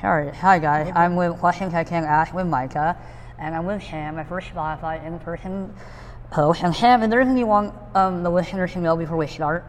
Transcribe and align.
Sorry. 0.00 0.30
Hi 0.30 0.58
guys, 0.58 0.92
I'm 0.94 1.16
with 1.16 1.38
Questions 1.38 1.72
I 1.72 1.82
Can't 1.82 2.04
Ask 2.04 2.34
with 2.34 2.46
Micah, 2.46 2.98
and 3.38 3.54
I'm 3.54 3.64
with 3.64 3.82
Sam, 3.82 4.16
my 4.16 4.24
first 4.24 4.48
Spotify 4.48 5.02
in-person 5.02 5.74
host. 6.30 6.62
And 6.62 6.76
Sam, 6.76 7.02
is 7.02 7.08
there 7.08 7.22
anything 7.22 7.38
you 7.38 7.46
want 7.46 7.74
um, 7.94 8.22
the 8.22 8.28
listeners 8.28 8.74
to 8.74 8.78
know 8.78 8.94
before 8.94 9.16
we 9.16 9.26
start? 9.26 9.64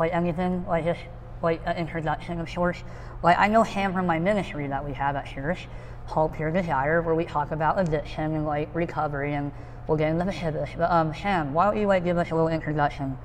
Like 0.00 0.12
anything, 0.12 0.66
like 0.66 0.84
just 0.84 0.98
like 1.42 1.62
an 1.64 1.76
introduction 1.76 2.40
of 2.40 2.50
sorts. 2.50 2.82
Like 3.22 3.38
I 3.38 3.46
know 3.46 3.62
Sam 3.62 3.92
from 3.92 4.04
my 4.04 4.18
ministry 4.18 4.66
that 4.66 4.84
we 4.84 4.92
have 4.94 5.14
at 5.14 5.32
church, 5.32 5.68
called 6.08 6.34
Pure 6.34 6.50
Desire, 6.50 7.00
where 7.00 7.14
we 7.14 7.24
talk 7.24 7.52
about 7.52 7.78
addiction 7.78 8.34
and 8.34 8.46
like 8.46 8.74
recovery, 8.74 9.34
and 9.34 9.52
we'll 9.86 9.96
get 9.96 10.10
into 10.10 10.24
the 10.24 10.32
specifics. 10.32 10.72
But 10.76 10.90
um, 10.90 11.14
Sam, 11.14 11.54
why 11.54 11.66
don't 11.66 11.80
you 11.80 11.86
like 11.86 12.02
give 12.02 12.18
us 12.18 12.32
a 12.32 12.34
little 12.34 12.48
introduction? 12.48 13.16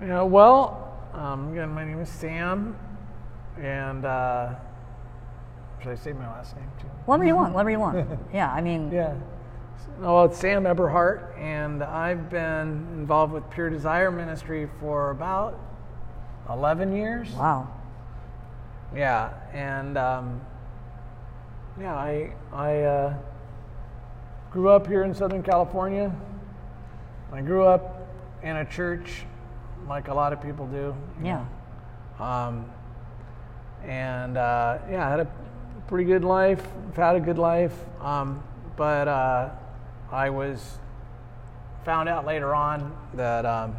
Yeah, 0.00 0.22
well, 0.22 0.98
um, 1.12 1.52
again, 1.52 1.68
my 1.68 1.84
name 1.84 2.00
is 2.00 2.08
Sam, 2.08 2.76
and 3.60 4.04
uh, 4.04 4.54
should 5.82 5.92
I 5.92 5.94
say 5.96 6.12
my 6.12 6.26
last 6.26 6.56
name 6.56 6.70
too? 6.80 6.86
Whatever 7.06 7.24
you 7.24 7.36
want, 7.36 7.52
whatever 7.54 7.70
you 7.70 7.80
want. 7.80 8.08
yeah, 8.32 8.50
I 8.52 8.60
mean, 8.60 8.90
Yeah. 8.90 9.14
Well, 9.98 10.24
it's 10.24 10.38
Sam 10.38 10.64
Eberhart, 10.64 11.38
and 11.38 11.82
I've 11.82 12.30
been 12.30 12.86
involved 12.94 13.32
with 13.32 13.48
Pure 13.50 13.70
Desire 13.70 14.10
Ministry 14.10 14.68
for 14.80 15.10
about 15.10 15.60
11 16.48 16.96
years. 16.96 17.30
wow. 17.32 17.68
Yeah, 18.94 19.34
and 19.52 19.98
um, 19.98 20.40
yeah, 21.80 21.94
I 21.94 22.32
I 22.52 22.80
uh, 22.82 23.14
grew 24.52 24.68
up 24.68 24.86
here 24.86 25.02
in 25.02 25.12
Southern 25.12 25.42
California. 25.42 26.14
I 27.32 27.40
grew 27.40 27.64
up 27.64 28.06
in 28.44 28.56
a 28.56 28.64
church, 28.64 29.24
like 29.88 30.06
a 30.08 30.14
lot 30.14 30.32
of 30.32 30.40
people 30.40 30.66
do. 30.68 30.94
Yeah. 31.22 31.44
Um, 32.20 32.66
and 33.86 34.36
uh, 34.36 34.78
yeah, 34.90 35.06
I 35.06 35.10
had 35.10 35.20
a 35.20 35.28
pretty 35.86 36.04
good 36.04 36.24
life. 36.24 36.64
I've 36.88 36.96
had 36.96 37.16
a 37.16 37.20
good 37.20 37.38
life, 37.38 37.74
um, 38.00 38.42
but 38.76 39.08
uh, 39.08 39.50
I 40.10 40.30
was 40.30 40.78
found 41.84 42.08
out 42.08 42.24
later 42.26 42.54
on 42.54 42.96
that. 43.14 43.44
Um, 43.46 43.76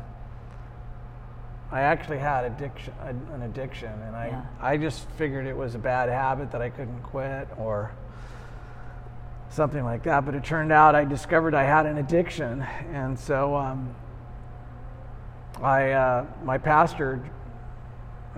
I 1.71 1.81
actually 1.81 2.19
had 2.19 2.45
addiction, 2.45 2.93
an 3.03 3.41
addiction, 3.41 3.91
and 4.03 4.15
I, 4.15 4.27
Yeah. 4.27 4.41
I 4.61 4.77
just 4.77 5.09
figured 5.17 5.47
it 5.47 5.57
was 5.57 5.73
a 5.75 5.79
bad 5.79 6.09
habit 6.09 6.51
that 6.51 6.61
I 6.61 6.69
couldn't 6.69 7.01
quit 7.01 7.47
or 7.57 7.91
something 9.49 9.83
like 9.83 10.03
that. 10.03 10.25
But 10.25 10.35
it 10.35 10.43
turned 10.43 10.71
out 10.71 10.93
I 10.93 11.05
discovered 11.05 11.55
I 11.55 11.63
had 11.63 11.87
an 11.87 11.97
addiction, 11.97 12.61
and 12.93 13.17
so 13.17 13.55
um, 13.55 13.93
I, 15.61 15.91
uh, 15.91 16.25
my 16.43 16.57
pastor 16.59 17.19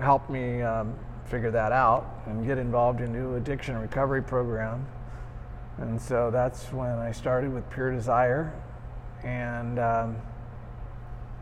helped 0.00 0.30
me 0.30 0.62
um, 0.62 0.94
figure 1.28 1.50
that 1.50 1.72
out 1.72 2.22
and 2.26 2.46
get 2.46 2.58
involved 2.58 3.00
in 3.00 3.06
a 3.06 3.18
new 3.18 3.34
addiction 3.36 3.76
recovery 3.76 4.22
program. 4.22 4.86
And 5.78 6.00
so 6.00 6.30
that's 6.30 6.72
when 6.72 6.98
I 6.98 7.12
started 7.12 7.52
with 7.52 7.68
Pure 7.70 7.92
Desire, 7.92 8.52
and 9.22 9.78
um, 9.78 10.16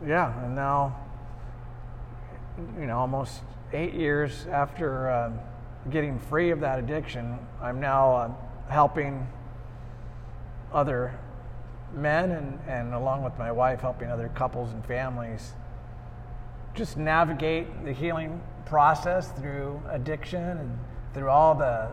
yeah, 0.05 0.43
and 0.43 0.55
now 0.55 0.95
you 2.79 2.85
know, 2.85 2.97
almost 2.97 3.41
eight 3.73 3.93
years 3.93 4.45
after 4.51 5.11
um, 5.11 5.39
getting 5.89 6.19
free 6.19 6.51
of 6.51 6.59
that 6.59 6.79
addiction, 6.79 7.37
I'm 7.61 7.79
now 7.79 8.15
uh, 8.15 8.31
helping 8.69 9.27
other 10.73 11.17
men 11.93 12.31
and, 12.31 12.59
and 12.67 12.93
along 12.93 13.23
with 13.23 13.37
my 13.37 13.51
wife, 13.51 13.81
helping 13.81 14.09
other 14.09 14.29
couples 14.29 14.73
and 14.73 14.85
families 14.85 15.53
just 16.73 16.97
navigate 16.97 17.85
the 17.85 17.93
healing 17.93 18.41
process 18.67 19.31
through 19.31 19.81
addiction 19.89 20.43
and 20.43 20.77
through 21.13 21.29
all 21.29 21.55
the 21.55 21.89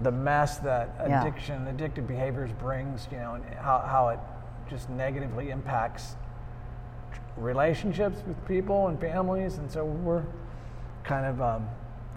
the 0.00 0.10
mess 0.10 0.58
that 0.58 0.88
Yeah. 0.98 1.20
addiction, 1.20 1.66
addictive 1.66 2.06
behaviors 2.06 2.50
brings, 2.52 3.06
you 3.12 3.18
know, 3.18 3.34
and 3.34 3.44
how, 3.54 3.78
how 3.78 4.08
it 4.08 4.18
just 4.68 4.90
negatively 4.90 5.50
impacts 5.50 6.16
relationships 7.36 8.20
with 8.26 8.44
people 8.46 8.88
and 8.88 9.00
families, 9.00 9.58
and 9.58 9.70
so 9.70 9.84
we're 9.84 10.24
kind 11.04 11.26
of 11.26 11.40
um, 11.40 11.68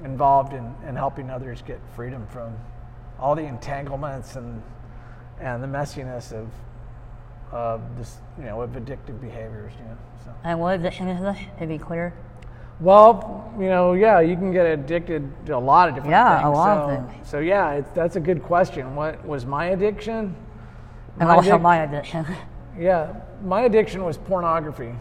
involved 0.03 0.53
in, 0.53 0.73
in 0.87 0.95
helping 0.95 1.29
others 1.29 1.61
get 1.61 1.79
freedom 1.95 2.25
from 2.27 2.55
all 3.19 3.35
the 3.35 3.45
entanglements 3.45 4.35
and 4.35 4.61
and 5.39 5.61
the 5.61 5.67
messiness 5.67 6.31
of 6.31 6.49
of 7.51 7.81
this, 7.97 8.17
you 8.39 8.45
know, 8.45 8.61
of 8.61 8.71
addictive 8.71 9.21
behaviors. 9.21 9.71
You 9.77 9.85
know, 9.85 9.97
so. 10.25 10.33
And 10.43 10.59
what 10.59 10.77
is 10.77 10.81
this, 10.81 10.97
to 11.59 11.67
be 11.67 11.77
clear? 11.77 12.13
Well, 12.79 13.51
you 13.59 13.69
know, 13.69 13.93
yeah, 13.93 14.19
you 14.19 14.35
can 14.35 14.51
get 14.51 14.65
addicted 14.65 15.45
to 15.47 15.55
a 15.55 15.57
lot 15.57 15.89
of 15.89 15.95
different 15.95 16.11
Yeah, 16.11 16.39
a 16.39 16.43
things. 16.43 16.53
lot 16.53 16.75
so, 16.75 16.91
of 16.93 17.11
things. 17.11 17.29
So 17.29 17.39
yeah, 17.39 17.71
it's, 17.73 17.89
that's 17.91 18.15
a 18.15 18.19
good 18.19 18.43
question. 18.43 18.95
What 18.95 19.25
was 19.25 19.45
my 19.45 19.67
addiction? 19.67 20.35
And 21.19 21.29
also 21.29 21.57
my 21.57 21.77
addiction. 21.77 22.25
Yeah, 22.79 23.11
my 23.43 23.61
addiction 23.63 24.03
was 24.05 24.19
pornography. 24.19 24.93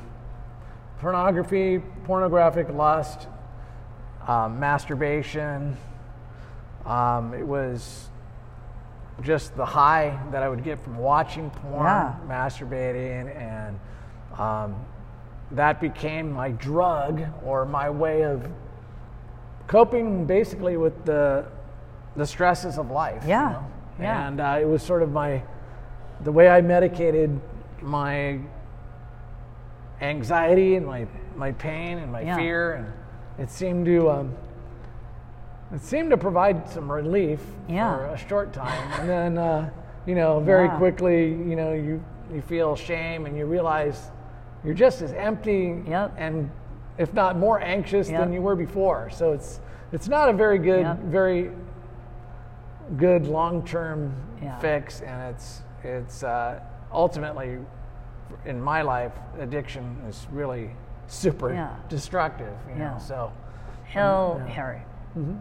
Pornography, 0.99 1.83
pornographic 2.07 2.71
lust, 2.75 3.29
um, 4.27 4.59
masturbation. 4.59 5.77
Um, 6.87 7.35
it 7.35 7.47
was 7.47 8.09
just 9.21 9.55
the 9.55 9.67
high 9.67 10.19
that 10.31 10.43
I 10.43 10.49
would 10.49 10.65
get 10.65 10.83
from 10.83 10.97
watching 10.97 11.51
porn, 11.51 11.85
Yeah. 11.85 12.15
masturbating, 12.27 13.37
and 13.37 13.79
um, 14.41 14.75
that 15.53 15.81
became 15.81 16.33
my 16.33 16.51
drug 16.51 17.23
or 17.45 17.65
my 17.65 17.89
way 17.91 18.23
of 18.25 18.47
coping 19.67 20.25
basically 20.27 20.77
with 20.77 21.05
the 21.05 21.45
the 22.17 22.27
stresses 22.27 22.79
of 22.79 22.91
life. 22.91 23.23
you 23.25 23.31
Yeah, 23.31 23.51
know? 23.53 23.67
yeah. 24.01 24.29
And 24.29 24.41
uh, 24.41 24.59
it 24.61 24.65
was 24.67 24.83
sort 24.83 25.03
of 25.03 25.13
my 25.13 25.43
the 26.23 26.33
way 26.33 26.49
I 26.49 26.61
medicated 26.63 27.39
my 27.83 28.39
anxiety 30.01 30.77
and 30.77 30.87
my 30.87 31.07
my 31.37 31.53
pain 31.53 31.99
and 31.99 32.11
my 32.11 32.23
Yeah. 32.23 32.37
fear, 32.37 32.73
and 32.75 32.93
it 33.39 33.51
seemed 33.51 33.85
to 33.87 34.11
um, 34.11 34.35
it 35.75 35.81
seemed 35.83 36.11
to 36.11 36.17
provide 36.17 36.69
some 36.69 36.91
relief 36.91 37.41
Yeah. 37.69 37.97
for 37.97 38.05
a 38.07 38.17
short 38.19 38.53
time, 38.53 38.93
and 39.01 39.09
then 39.09 39.39
uh, 39.39 39.71
you 40.07 40.15
know 40.15 40.41
very 40.41 40.67
Yeah. 40.67 40.77
quickly 40.79 41.29
you 41.29 41.57
know 41.57 41.73
you 41.73 42.03
you 42.33 42.41
feel 42.43 42.75
shame 42.77 43.27
and 43.27 43.37
you 43.37 43.47
realize 43.47 44.11
you're 44.67 44.75
just 44.75 45.01
as 45.01 45.13
empty 45.15 45.83
Yep. 45.87 46.13
and 46.19 46.51
if 46.99 47.15
not 47.15 47.39
more 47.39 47.61
anxious 47.61 48.11
Yep. 48.11 48.21
than 48.21 48.33
you 48.33 48.43
were 48.43 48.57
before. 48.57 49.09
So 49.11 49.33
it's 49.33 49.61
it's 49.93 50.09
not 50.09 50.29
a 50.29 50.33
very 50.33 50.59
good 50.59 50.83
Yep. 50.85 50.99
very 51.05 51.53
good 52.97 53.27
long 53.27 53.63
term 53.65 54.13
Yeah. 54.43 54.59
fix, 54.59 55.01
and 55.01 55.35
it's 55.35 55.63
it's 55.85 56.23
uh, 56.25 56.61
ultimately 56.93 57.59
in 58.45 58.61
my 58.61 58.83
life 58.83 59.13
addiction 59.39 59.97
is 60.09 60.27
really 60.33 60.71
super 61.07 61.53
Yeah. 61.53 61.69
destructive. 61.89 62.53
You 62.69 62.83
Yeah. 62.83 62.91
know, 62.93 62.99
so 62.99 63.33
So, 63.95 64.41
Yeah. 64.45 64.47
Harry, 64.53 64.83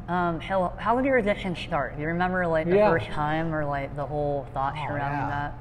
um, 0.07 0.40
so 0.47 0.72
how 0.78 0.96
did 0.96 1.06
your 1.06 1.18
addiction 1.18 1.56
start? 1.56 1.96
Do 1.96 2.02
you 2.03 2.07
remember 2.09 2.46
like 2.46 2.68
the 2.69 2.78
first 2.78 3.09
time 3.09 3.53
or 3.56 3.66
like 3.66 3.96
the 3.96 4.06
whole 4.06 4.46
thought 4.53 4.75
Oh, 4.78 4.88
surrounding 4.88 5.28
that? 5.30 5.53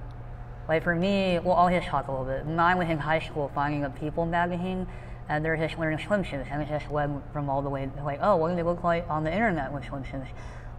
Like 0.69 0.83
for 0.83 0.95
me, 0.95 1.39
well, 1.41 1.55
I'll 1.57 1.69
just 1.71 1.89
talk 1.89 2.09
a 2.09 2.11
little 2.11 2.27
bit. 2.27 2.47
Mine 2.47 2.79
was 2.79 2.89
in 2.89 2.99
high 2.99 3.21
school 3.21 3.51
finding 3.55 3.85
a 3.85 3.91
People 3.91 4.25
magazine, 4.25 4.87
and 5.29 5.45
they're 5.45 5.57
just 5.57 5.77
wearing 5.77 5.99
swimsuits, 5.99 6.51
and 6.51 6.63
it 6.63 6.69
just 6.69 6.89
went 6.91 7.23
from 7.33 7.51
all 7.51 7.61
the 7.63 7.69
way 7.71 7.89
to 7.97 8.05
like, 8.05 8.19
oh, 8.23 8.37
what 8.37 8.49
do 8.51 8.57
they 8.57 8.63
look 8.63 8.83
like 8.83 9.09
on 9.11 9.25
the 9.25 9.33
internet 9.33 9.73
with 9.73 9.85
swimsuits? 9.85 10.29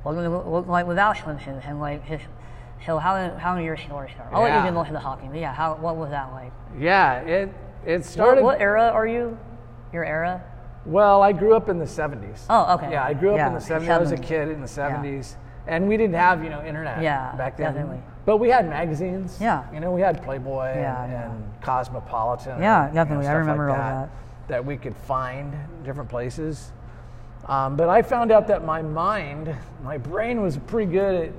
What 0.03 0.13
do 0.13 0.22
they 0.22 0.28
look 0.28 0.68
like 0.68 0.88
without 0.88 1.16
swimsuits? 1.18 1.68
And 1.69 1.79
like 1.79 2.07
just, 2.07 2.23
so 2.85 2.97
how 2.97 3.35
how 3.38 3.56
did 3.56 3.63
your 3.63 3.78
story 3.78 4.12
start? 4.13 4.29
I'll 4.34 4.41
let 4.44 4.50
you 4.50 4.56
Yeah. 4.57 4.63
get 4.66 4.73
most 4.73 4.88
of 4.88 4.94
the 4.94 5.00
hockey, 5.00 5.28
but 5.29 5.40
yeah, 5.40 5.53
how 5.53 5.75
what 5.75 5.96
was 5.96 6.09
that 6.09 6.31
like? 6.31 6.52
yeah, 6.78 7.19
it 7.22 7.53
it 7.85 7.97
What, 7.97 8.06
started. 8.06 8.44
what 8.44 8.59
era 8.59 8.90
are 8.90 9.07
you? 9.07 9.38
Your 9.94 10.03
era? 10.06 10.44
Well, 10.85 11.22
I 11.22 11.31
grew 11.31 11.56
up 11.56 11.69
in 11.69 11.79
the 11.79 11.85
70s. 11.85 12.46
Oh, 12.50 12.75
okay. 12.75 12.91
Yeah, 12.91 13.03
I 13.03 13.13
grew 13.13 13.31
up 13.31 13.38
Yeah, 13.38 13.47
in 13.47 13.53
the 13.53 13.59
70s. 13.59 13.90
I 13.90 13.97
was 13.97 14.11
a 14.11 14.17
kid 14.17 14.49
in 14.49 14.61
the 14.61 14.67
70s. 14.67 15.35
And 15.67 15.87
we 15.87 15.97
didn't 15.97 16.16
have, 16.16 16.43
you 16.43 16.49
know, 16.52 16.64
internet 16.64 17.02
Yeah, 17.02 17.34
back 17.35 17.58
then. 17.58 17.73
definitely. 17.73 18.02
But 18.25 18.37
we 18.37 18.49
had 18.49 18.67
magazines. 18.67 19.37
Yeah. 19.39 19.72
You 19.72 19.79
know, 19.79 19.91
we 19.91 20.01
had 20.01 20.23
Playboy 20.23 20.73
Yeah, 20.75 21.03
and, 21.03 21.11
yeah. 21.11 21.31
and 21.31 21.61
Cosmopolitan. 21.61 22.59
Yeah, 22.61 22.87
and, 22.87 22.95
you 23.09 23.16
know. 23.17 23.22
I 23.22 23.33
remember 23.33 23.69
like 23.69 23.77
all 23.77 23.83
that, 23.83 24.09
that. 24.09 24.47
That 24.47 24.66
we 24.66 24.77
could 24.77 24.95
find 24.95 25.53
different 25.83 26.09
places. 26.09 26.72
Um, 27.47 27.75
but 27.75 27.89
I 27.89 28.01
found 28.01 28.31
out 28.31 28.47
that 28.47 28.66
my 28.66 28.81
mind, 28.81 29.55
my 29.83 29.97
brain 29.97 30.41
was 30.41 30.57
pretty 30.57 30.91
good 30.91 31.27
at 31.27 31.33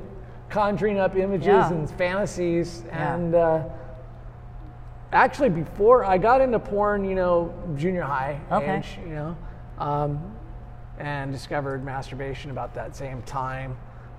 conjuring 0.48 0.98
up 1.00 1.16
images 1.16 1.46
Yeah. 1.48 1.72
and 1.72 1.90
fantasies. 1.90 2.84
And 2.92 3.34
uh, 3.34 3.64
actually, 5.12 5.48
before 5.48 6.04
I 6.04 6.18
got 6.18 6.40
into 6.40 6.60
porn, 6.60 7.04
you 7.04 7.16
know, 7.16 7.52
junior 7.76 8.02
high 8.02 8.40
Okay. 8.52 8.76
age, 8.78 8.98
you 9.04 9.14
know, 9.14 9.36
um, 9.78 10.32
and 10.98 11.32
discovered 11.32 11.84
masturbation 11.84 12.52
about 12.52 12.74
that 12.74 12.94
same 12.94 13.22
time. 13.22 13.76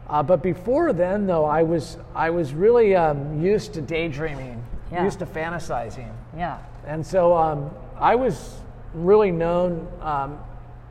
Uh, 0.09 0.24
but 0.24 0.42
before 0.42 0.94
then, 0.94 1.27
though, 1.27 1.45
I 1.45 1.63
was 1.63 1.98
I 2.15 2.30
was 2.30 2.54
really 2.54 2.95
um, 2.95 3.42
used 3.42 3.74
to 3.74 3.81
daydreaming, 3.81 4.63
Yeah. 4.92 5.04
used 5.04 5.19
to 5.19 5.25
fantasizing, 5.25 6.12
Yeah. 6.36 6.59
and 6.86 7.06
so 7.06 7.36
um, 7.36 7.69
I 8.00 8.15
was 8.15 8.56
really 8.94 9.31
known 9.31 9.88
um, 10.01 10.39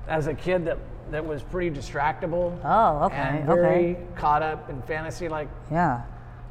as 0.07 0.27
a 0.27 0.35
kid 0.35 0.65
that 0.67 0.79
that 1.11 1.25
was 1.25 1.43
pretty 1.43 1.71
distractible. 1.71 2.59
Oh, 2.65 3.05
okay, 3.07 3.17
And 3.17 3.47
very 3.47 3.93
okay. 3.93 3.99
caught 4.17 4.43
up 4.43 4.69
in 4.69 4.83
fantasy. 4.83 5.29
Like 5.29 5.49
Yeah. 5.71 6.03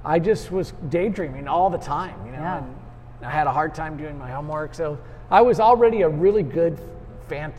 I 0.04 0.18
just 0.20 0.50
was 0.52 0.72
daydreaming 0.90 1.48
all 1.48 1.70
the 1.70 1.78
time, 1.78 2.16
you 2.26 2.32
know. 2.32 2.40
Yeah. 2.40 2.58
And 2.60 2.76
I 3.26 3.30
had 3.32 3.48
a 3.48 3.52
hard 3.52 3.76
time 3.76 3.98
doing 3.98 4.18
my 4.18 4.32
homework, 4.32 4.74
so 4.74 4.98
I 5.30 5.42
was 5.42 5.60
already 5.60 6.02
a 6.04 6.10
really 6.10 6.44
good 6.44 6.80
fan, 7.27 7.54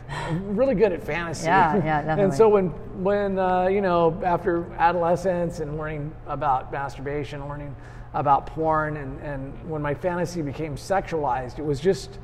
really 0.55 0.75
good 0.75 0.91
at 0.91 1.03
fantasy. 1.03 1.45
Yeah, 1.45 1.77
yeah, 1.77 2.15
and 2.19 2.33
so 2.33 2.49
when 2.49 2.67
when 3.03 3.37
uh, 3.39 3.67
you 3.67 3.81
know 3.81 4.19
after 4.23 4.71
adolescence 4.77 5.59
and 5.59 5.77
learning 5.77 6.13
about 6.25 6.71
masturbation, 6.71 7.47
learning 7.47 7.75
about 8.13 8.45
porn, 8.47 8.97
and 8.97 9.19
and 9.21 9.69
when 9.69 9.81
my 9.81 9.93
fantasy 9.93 10.41
became 10.41 10.75
sexualized, 10.75 11.59
it 11.59 11.65
was 11.65 11.79
just 11.79 12.19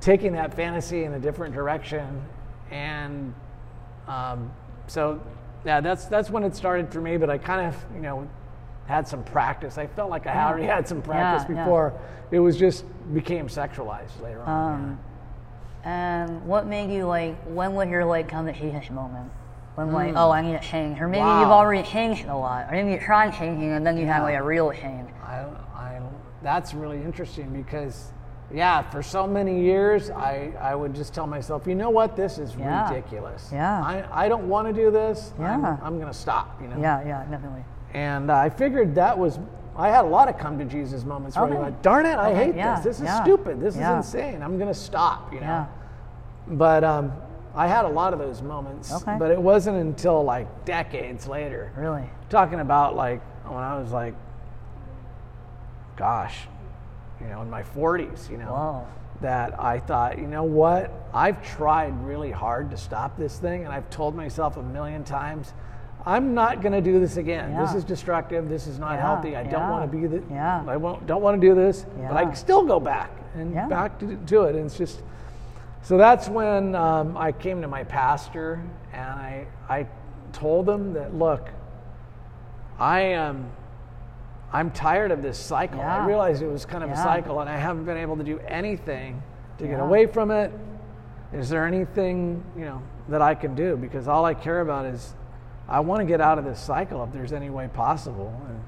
taking 0.00 0.32
that 0.32 0.54
fantasy 0.54 1.04
in 1.04 1.14
a 1.14 1.18
different 1.18 1.54
direction, 1.54 2.22
and 2.70 3.34
um, 4.08 4.50
so 4.86 5.20
yeah, 5.64 5.80
that's 5.80 6.06
that's 6.06 6.30
when 6.30 6.44
it 6.44 6.54
started 6.54 6.92
for 6.92 7.00
me. 7.00 7.16
But 7.16 7.30
I 7.30 7.38
kind 7.38 7.66
of 7.66 7.84
you 7.94 8.02
know 8.02 8.28
had 8.86 9.08
some 9.08 9.24
practice. 9.24 9.78
I 9.78 9.86
felt 9.86 10.10
like 10.10 10.26
I 10.26 10.44
already 10.44 10.66
had 10.66 10.86
some 10.86 11.00
practice 11.00 11.48
Yeah, 11.48 11.56
yeah. 11.56 11.64
before. 11.64 12.00
It 12.30 12.38
was 12.38 12.58
just 12.58 12.84
became 13.14 13.48
sexualized 13.48 14.20
later 14.22 14.42
on. 14.42 14.74
Um, 14.74 15.00
and 15.84 16.44
what 16.46 16.66
made 16.66 16.90
you 16.90 17.06
like? 17.06 17.36
When 17.44 17.74
was 17.74 17.88
your 17.88 18.04
like 18.04 18.28
come 18.28 18.46
to 18.46 18.52
Jesus 18.52 18.90
moment? 18.90 19.30
When 19.74 19.92
like, 19.92 20.14
oh, 20.16 20.30
I 20.30 20.40
need 20.40 20.52
to 20.52 20.60
change, 20.66 21.00
or 21.00 21.08
maybe 21.08 21.22
Hmm. 21.22 21.28
Wow. 21.28 21.40
you've 21.40 21.50
already 21.50 21.82
changed 21.82 22.26
a 22.26 22.36
lot, 22.36 22.68
or 22.68 22.72
maybe 22.72 22.92
you 22.92 22.98
tried 23.00 23.34
changing 23.34 23.72
and 23.72 23.84
then 23.84 23.96
you 23.96 24.06
had 24.06 24.22
like 24.22 24.36
a 24.36 24.42
real 24.42 24.70
change. 24.72 25.10
I, 25.26 25.44
I, 25.74 26.00
that's 26.42 26.74
really 26.74 27.02
interesting 27.02 27.50
because, 27.52 28.12
yeah, 28.52 28.82
for 28.82 29.02
so 29.02 29.26
many 29.26 29.62
years, 29.62 30.10
I, 30.10 30.52
I 30.60 30.76
would 30.76 30.94
just 30.94 31.12
tell 31.12 31.26
myself, 31.26 31.66
you 31.66 31.74
know 31.74 31.90
what, 31.90 32.14
this 32.14 32.38
is 32.38 32.54
Yeah. 32.54 32.88
ridiculous. 32.88 33.50
Yeah. 33.52 33.80
I, 33.82 34.26
I 34.26 34.28
don't 34.28 34.48
want 34.48 34.68
to 34.68 34.72
do 34.72 34.92
this. 34.92 35.32
I'm, 35.38 35.42
Yeah. 35.62 35.76
I'm 35.82 35.96
going 35.98 36.12
to 36.12 36.18
stop, 36.18 36.60
you 36.62 36.68
know? 36.68 36.78
Yeah, 36.80 37.04
yeah, 37.04 37.24
definitely. 37.28 37.64
And 37.94 38.30
uh, 38.30 38.36
I 38.36 38.50
figured 38.50 38.94
that 38.94 39.18
was, 39.18 39.40
I 39.76 39.88
had 39.88 40.04
a 40.04 40.08
lot 40.08 40.28
of 40.28 40.38
come 40.38 40.58
to 40.58 40.64
Jesus 40.64 41.04
moments 41.04 41.36
where 41.36 41.46
I 41.46 41.48
Okay. 41.50 41.58
like, 41.58 41.82
darn 41.82 42.06
it, 42.06 42.16
I 42.16 42.30
Okay, 42.30 42.44
hate 42.46 42.54
yeah, 42.56 42.76
this. 42.80 42.98
This 42.98 43.08
is 43.08 43.14
stupid. 43.16 43.60
This 43.60 43.76
yeah. 43.76 43.98
is 43.98 44.06
insane. 44.06 44.42
I'm 44.42 44.56
going 44.56 44.68
to 44.72 44.78
stop, 44.78 45.32
you 45.32 45.40
know? 45.40 45.46
Yeah. 45.46 45.66
But 46.46 46.84
um, 46.84 47.12
I 47.54 47.66
had 47.66 47.84
a 47.84 47.88
lot 47.88 48.12
of 48.12 48.18
those 48.18 48.40
moments. 48.42 48.92
Okay. 48.92 49.16
But 49.18 49.30
it 49.30 49.40
wasn't 49.40 49.78
until 49.78 50.22
like 50.22 50.64
decades 50.64 51.26
later 51.26 51.72
Really. 51.76 52.04
talking 52.30 52.60
about 52.60 52.94
like 52.96 53.20
when 53.46 53.62
I 53.62 53.78
was 53.78 53.90
like, 53.92 54.14
gosh, 55.96 56.46
you 57.20 57.26
know, 57.28 57.42
in 57.42 57.50
my 57.50 57.62
40s, 57.62 58.30
you 58.30 58.36
know, 58.36 58.86
that 59.20 59.58
I 59.60 59.78
thought, 59.78 60.18
you 60.18 60.26
know 60.26 60.42
what, 60.42 60.90
I've 61.12 61.42
tried 61.42 62.04
really 62.04 62.30
hard 62.32 62.70
to 62.70 62.76
stop 62.76 63.16
this 63.16 63.38
thing, 63.38 63.64
and 63.64 63.72
I've 63.72 63.88
told 63.90 64.14
myself 64.14 64.56
a 64.56 64.62
million 64.62 65.04
times, 65.04 65.52
I'm 66.06 66.34
not 66.34 66.60
going 66.60 66.72
to 66.72 66.82
do 66.82 67.00
this 67.00 67.16
again. 67.16 67.56
This 67.56 67.74
is 67.74 67.82
destructive. 67.82 68.48
This 68.48 68.66
is 68.66 68.78
not 68.78 68.94
Yeah, 68.94 69.00
healthy. 69.00 69.36
I 69.36 69.42
don't 69.44 69.70
want 69.70 69.90
to 69.90 69.96
be 69.96 70.06
the. 70.06 70.22
yeah. 70.30 70.62
I 70.66 70.76
won't, 70.76 71.06
don't 71.06 71.22
want 71.22 71.40
to 71.40 71.46
do 71.48 71.54
this, 71.54 71.86
but 71.96 72.16
I 72.16 72.32
still 72.34 72.64
go 72.64 72.78
back 72.78 73.10
and 73.34 73.54
Yeah. 73.54 73.66
back 73.68 73.98
to, 74.00 74.16
to 74.16 74.42
it. 74.42 74.54
And 74.56 74.66
it's 74.66 74.76
just 74.76 75.02
so 75.84 75.98
that's 75.98 76.28
when 76.30 76.74
um, 76.74 77.14
I 77.14 77.30
came 77.30 77.60
to 77.60 77.68
my 77.68 77.84
pastor 77.84 78.62
and 78.94 79.02
I, 79.02 79.46
I 79.68 79.86
told 80.32 80.66
him 80.68 80.94
that, 80.94 81.14
look, 81.14 81.50
I 82.78 83.00
am, 83.00 83.50
I'm 84.50 84.70
tired 84.70 85.10
of 85.10 85.20
this 85.20 85.38
cycle. 85.38 85.82
I 85.82 86.06
realized 86.06 86.42
it 86.42 86.46
was 86.48 86.64
kind 86.64 86.82
of 86.84 86.90
a 86.90 86.96
cycle 86.96 87.40
and 87.40 87.50
I 87.50 87.58
haven't 87.58 87.84
been 87.84 87.98
able 87.98 88.16
to 88.16 88.24
do 88.24 88.38
anything 88.40 89.22
to 89.58 89.66
get 89.66 89.78
away 89.78 90.06
from 90.06 90.30
it. 90.30 90.52
Is 91.34 91.50
there 91.50 91.66
anything, 91.66 92.42
you 92.56 92.64
know, 92.64 92.82
that 93.08 93.20
I 93.20 93.34
can 93.34 93.54
do? 93.54 93.76
Because 93.76 94.08
all 94.08 94.24
I 94.24 94.32
care 94.34 94.60
about 94.60 94.86
is 94.86 95.14
I 95.68 95.80
want 95.80 96.00
to 96.00 96.04
get 96.04 96.20
out 96.20 96.38
of 96.38 96.44
this 96.44 96.60
cycle 96.60 97.02
if 97.04 97.12
there's 97.12 97.32
any 97.32 97.50
way 97.50 97.68
possible. 97.68 98.32
And, 98.48 98.60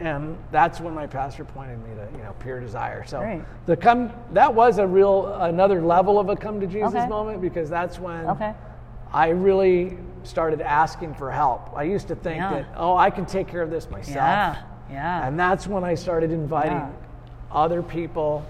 and 0.00 0.38
that's 0.50 0.80
when 0.80 0.94
my 0.94 1.06
pastor 1.06 1.44
pointed 1.44 1.78
me 1.78 1.94
to 1.94 2.08
you 2.16 2.22
know 2.24 2.34
pure 2.40 2.58
desire 2.58 3.04
so 3.06 3.20
Great. 3.20 3.42
the 3.66 3.76
come 3.76 4.10
that 4.32 4.52
was 4.52 4.78
a 4.78 4.86
real 4.86 5.26
another 5.42 5.80
level 5.82 6.18
of 6.18 6.28
a 6.30 6.34
come 6.34 6.58
to 6.60 6.66
jesus 6.66 6.94
Okay. 6.94 7.06
moment 7.06 7.40
because 7.42 7.68
that's 7.68 8.00
when 8.00 8.26
Okay. 8.26 8.52
i 9.12 9.28
really 9.28 9.98
started 10.24 10.60
asking 10.62 11.14
for 11.14 11.30
help 11.30 11.70
i 11.76 11.82
used 11.84 12.08
to 12.08 12.16
think 12.16 12.38
Yeah. 12.38 12.50
that 12.50 12.66
oh 12.76 12.96
i 12.96 13.10
can 13.10 13.26
take 13.26 13.46
care 13.46 13.62
of 13.62 13.70
this 13.70 13.88
myself 13.90 14.16
Yeah. 14.16 14.56
Yeah. 14.90 15.26
and 15.28 15.38
that's 15.38 15.66
when 15.68 15.84
i 15.84 15.94
started 15.94 16.32
inviting 16.32 16.72
Yeah. 16.78 16.90
other 17.52 17.82
people 17.82 18.44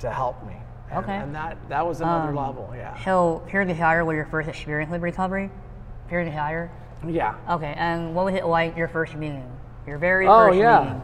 to 0.00 0.10
help 0.10 0.46
me 0.46 0.54
and, 0.90 1.02
Okay. 1.04 1.16
and 1.16 1.34
that 1.34 1.56
that 1.68 1.84
was 1.84 2.00
another 2.02 2.28
Um, 2.28 2.36
level 2.36 2.70
yeah 2.76 3.02
So, 3.02 3.42
Pure 3.48 3.64
Desire 3.64 4.04
was 4.04 4.14
your 4.14 4.26
first 4.26 4.48
experience 4.48 4.90
with 4.92 5.02
recovery? 5.02 5.50
Pure 6.10 6.24
Desire? 6.24 6.70
yeah 7.08 7.34
Okay, 7.48 7.72
and 7.78 8.14
what 8.14 8.26
was 8.26 8.34
it 8.34 8.44
like 8.44 8.76
your 8.76 8.88
first 8.88 9.14
meeting? 9.14 9.48
Your 9.86 9.96
very 9.96 10.26
Oh, 10.26 10.48
first 10.48 10.58
yeah. 10.58 10.80
meeting? 10.80 11.02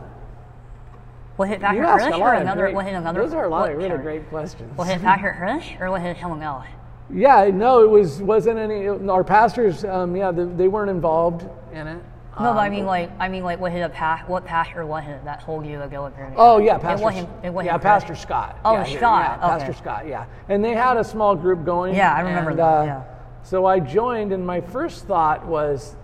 Was 1.38 1.50
it 1.50 1.62
ask 1.62 1.78
Hirsch 1.78 2.18
or 2.18 2.32
another? 2.34 2.62
great, 2.62 2.74
was 2.74 2.86
it 2.86 2.90
another? 2.92 3.20
those 3.22 3.32
are 3.32 3.44
a 3.44 3.48
lot 3.48 3.60
what- 3.62 3.70
of 3.70 3.76
really 3.78 3.88
sorry. 3.90 4.02
great 4.02 4.28
questions 4.28 4.76
Was 4.76 4.88
it 4.90 5.00
Dr. 5.00 5.32
Hirsch 5.32 5.70
or 5.80 5.90
was 5.90 6.02
it 6.02 6.16
someone 6.20 6.42
else? 6.42 6.66
Yeah, 7.08 7.48
no, 7.54 7.82
it 7.84 7.88
was 7.88 8.20
wasn't 8.20 8.58
any. 8.58 8.88
Our 8.88 9.22
pastors, 9.22 9.84
um, 9.84 10.16
yeah, 10.16 10.32
they, 10.32 10.44
they 10.44 10.66
weren't 10.68 10.90
involved 10.90 11.48
in 11.72 11.86
it. 11.86 12.02
No, 12.38 12.52
but 12.52 12.58
I 12.58 12.66
Um, 12.66 12.72
mean, 12.72 12.84
like, 12.84 13.10
I 13.20 13.28
mean, 13.28 13.44
like, 13.44 13.60
was 13.60 13.72
it 13.72 13.78
a 13.80 13.88
past? 13.88 14.28
What 14.28 14.44
pastor 14.44 14.84
was 14.84 15.04
it 15.06 15.24
that 15.24 15.40
told 15.44 15.64
you 15.64 15.78
to 15.78 15.86
go 15.86 16.10
Oh 16.36 16.58
yeah, 16.58 16.78
Pastor. 16.78 17.00
It 17.00 17.04
wasn't. 17.04 17.28
It 17.44 17.50
wasn't 17.54 17.66
yeah, 17.72 17.78
Pastor 17.78 18.16
Scott. 18.16 18.58
Oh, 18.64 18.72
yeah, 18.74 18.84
Scott, 18.84 19.38
Yeah, 19.40 19.48
Pastor 19.48 19.70
okay. 19.70 19.78
Scott. 19.78 20.06
Yeah, 20.08 20.24
and 20.48 20.64
they 20.64 20.74
had 20.74 20.96
a 20.96 21.04
small 21.04 21.36
group 21.36 21.64
going. 21.64 21.94
Yeah, 21.94 22.12
I 22.12 22.20
remember 22.22 22.50
and, 22.50 22.58
that, 22.58 22.64
uh, 22.64 22.84
yeah. 22.84 23.02
So 23.46 23.64
I 23.64 23.78
joined, 23.78 24.32
and 24.32 24.44
my 24.44 24.60
first 24.60 25.04
thought 25.04 25.46
was, 25.46 25.94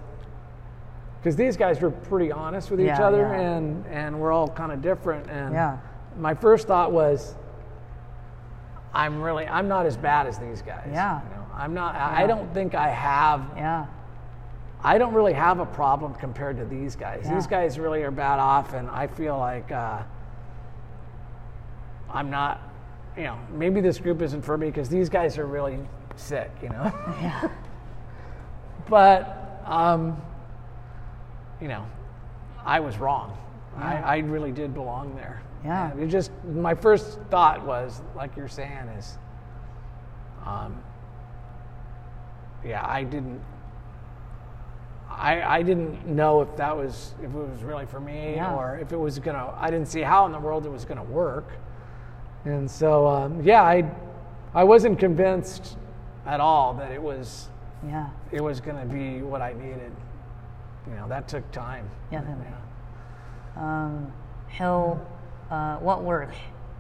because 1.19 1.35
these 1.35 1.57
guys 1.57 1.81
were 1.81 1.91
pretty 1.91 2.31
honest 2.31 2.71
with 2.71 2.81
each 2.81 2.87
Yeah, 2.87 3.05
other, 3.05 3.23
yeah. 3.23 3.41
and 3.41 3.85
and 3.89 4.21
we're 4.21 4.31
all 4.31 4.47
kind 4.47 4.71
of 4.71 4.81
different, 4.81 5.29
and 5.29 5.53
Yeah. 5.53 5.79
my 6.17 6.35
first 6.35 6.69
thought 6.69 6.93
was, 6.93 7.35
I'm 8.95 9.21
really, 9.21 9.45
I'm 9.49 9.67
not 9.67 9.87
as 9.87 9.97
bad 9.97 10.29
as 10.29 10.39
these 10.39 10.63
guys. 10.63 10.89
Yeah. 10.93 11.21
You 11.21 11.31
know, 11.31 11.45
I'm 11.57 11.75
not. 11.75 11.97
I 11.97 12.29
don't 12.29 12.55
think 12.55 12.77
I 12.77 12.91
have 12.91 13.41
Yeah. 13.57 13.87
I 14.85 14.99
don't 14.99 15.13
really 15.13 15.33
have 15.33 15.59
a 15.59 15.67
problem 15.67 16.15
compared 16.15 16.59
to 16.59 16.65
these 16.65 16.95
guys. 16.95 17.29
These 17.29 17.49
guys 17.49 17.77
really 17.77 18.05
are 18.05 18.13
bad 18.13 18.39
off, 18.39 18.73
and 18.73 18.89
I 18.89 19.09
feel 19.09 19.37
like 19.37 19.73
uh, 19.73 20.03
I'm 22.09 22.31
not, 22.31 22.61
you 23.17 23.25
know, 23.25 23.37
maybe 23.53 23.81
this 23.81 23.99
group 23.99 24.23
isn't 24.23 24.43
for 24.43 24.57
me 24.57 24.69
because 24.69 24.89
these 24.89 25.09
guys 25.09 25.39
are 25.39 25.47
really 25.47 25.81
sick, 26.17 26.51
you 26.63 26.69
know. 26.69 26.93
Yeah. 27.21 27.49
but, 28.89 29.63
um, 29.65 30.21
you 31.61 31.69
know, 31.69 31.87
I 32.65 32.81
was 32.81 32.99
wrong. 32.99 33.37
Yeah. 33.79 33.85
I, 34.05 34.17
I 34.17 34.19
really 34.19 34.53
did 34.53 34.75
belong 34.75 35.15
there. 35.15 35.43
Yeah. 35.65 35.93
And 35.93 36.01
it 36.01 36.09
just, 36.09 36.31
my 36.45 36.75
first 36.75 37.19
thought 37.31 37.65
was, 37.65 38.03
like 38.17 38.37
you're 38.37 38.49
saying, 38.49 38.89
is, 38.99 39.17
um, 40.45 40.83
yeah, 42.65 42.85
I 42.87 43.05
didn't. 43.05 43.41
I, 45.11 45.59
I 45.59 45.63
didn't 45.63 46.07
know 46.07 46.41
if 46.41 46.57
that 46.57 46.75
was 46.75 47.15
if 47.19 47.27
it 47.27 47.37
was 47.37 47.63
really 47.63 47.85
for 47.85 48.01
me 48.01 48.37
Yeah. 48.37 48.55
or 48.55 48.79
if 48.79 48.93
it 48.93 48.97
was 48.97 49.19
gonna. 49.19 49.53
I 49.59 49.71
didn't 49.71 49.89
see 49.89 50.01
how 50.01 50.27
in 50.27 50.33
the 50.33 50.39
world 50.39 50.65
it 50.65 50.71
was 50.71 50.85
gonna 50.85 51.03
work, 51.05 51.49
and 52.45 52.71
so 52.71 53.07
um, 53.07 53.43
yeah, 53.43 53.63
I 53.63 53.91
I 54.55 54.65
wasn't 54.65 54.99
convinced 54.99 55.77
at 56.27 56.41
all 56.41 56.75
that 56.75 56.91
it 56.93 57.03
was 57.03 57.49
Yeah. 57.87 58.09
it 58.31 58.41
was 58.43 58.61
gonna 58.61 58.85
be 58.87 59.23
what 59.23 59.43
I 59.43 59.53
needed. 59.55 59.93
You 60.89 60.95
know, 60.97 61.09
that 61.09 61.29
took 61.29 61.49
time. 61.53 61.89
Yeah, 62.11 62.21
definitely. 62.21 62.47
Um, 63.57 64.13
so, 64.59 65.01
uh, 65.51 65.77
what 65.77 66.03
works? 66.03 66.37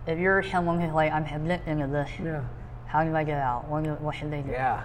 If 0.06 0.18
you're 0.18 0.42
someone 0.42 0.80
who's 0.80 0.92
like, 0.92 1.12
I'm 1.12 1.24
addicted 1.24 1.78
to 1.78 1.86
this, 1.86 2.10
Yeah. 2.22 2.40
how 2.86 3.04
do 3.04 3.14
I 3.14 3.24
get 3.24 3.38
out? 3.38 3.68
What, 3.68 4.00
what 4.00 4.14
should 4.14 4.30
they 4.30 4.42
do? 4.42 4.50
Yeah. 4.50 4.82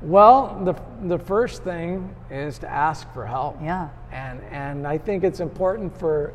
Well, 0.00 0.60
the 0.64 0.74
the 1.08 1.18
first 1.18 1.64
thing 1.64 2.14
is 2.30 2.58
to 2.60 2.68
ask 2.70 3.12
for 3.12 3.26
help. 3.26 3.56
Yeah. 3.60 3.88
And 4.12 4.40
and 4.50 4.86
I 4.86 4.96
think 4.96 5.24
it's 5.24 5.40
important 5.40 5.96
for 5.98 6.32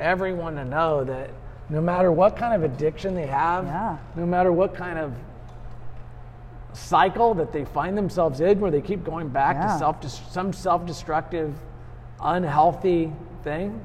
everyone 0.00 0.56
to 0.56 0.64
know 0.64 1.04
that 1.04 1.30
no 1.68 1.80
matter 1.80 2.10
what 2.10 2.36
kind 2.36 2.52
of 2.54 2.64
addiction 2.70 3.14
they 3.14 3.26
have, 3.26 3.64
Yeah. 3.66 3.96
no 4.16 4.26
matter 4.26 4.52
what 4.52 4.74
kind 4.74 4.98
of 4.98 5.12
cycle 6.74 7.34
that 7.34 7.52
they 7.52 7.64
find 7.64 7.96
themselves 7.96 8.40
in 8.40 8.60
where 8.60 8.70
they 8.70 8.80
keep 8.80 9.04
going 9.04 9.28
back 9.28 9.56
Yeah. 9.56 9.72
to 9.72 9.78
self 9.78 10.04
some 10.30 10.52
self-destructive 10.52 11.54
unhealthy 12.20 13.12
thing, 13.42 13.80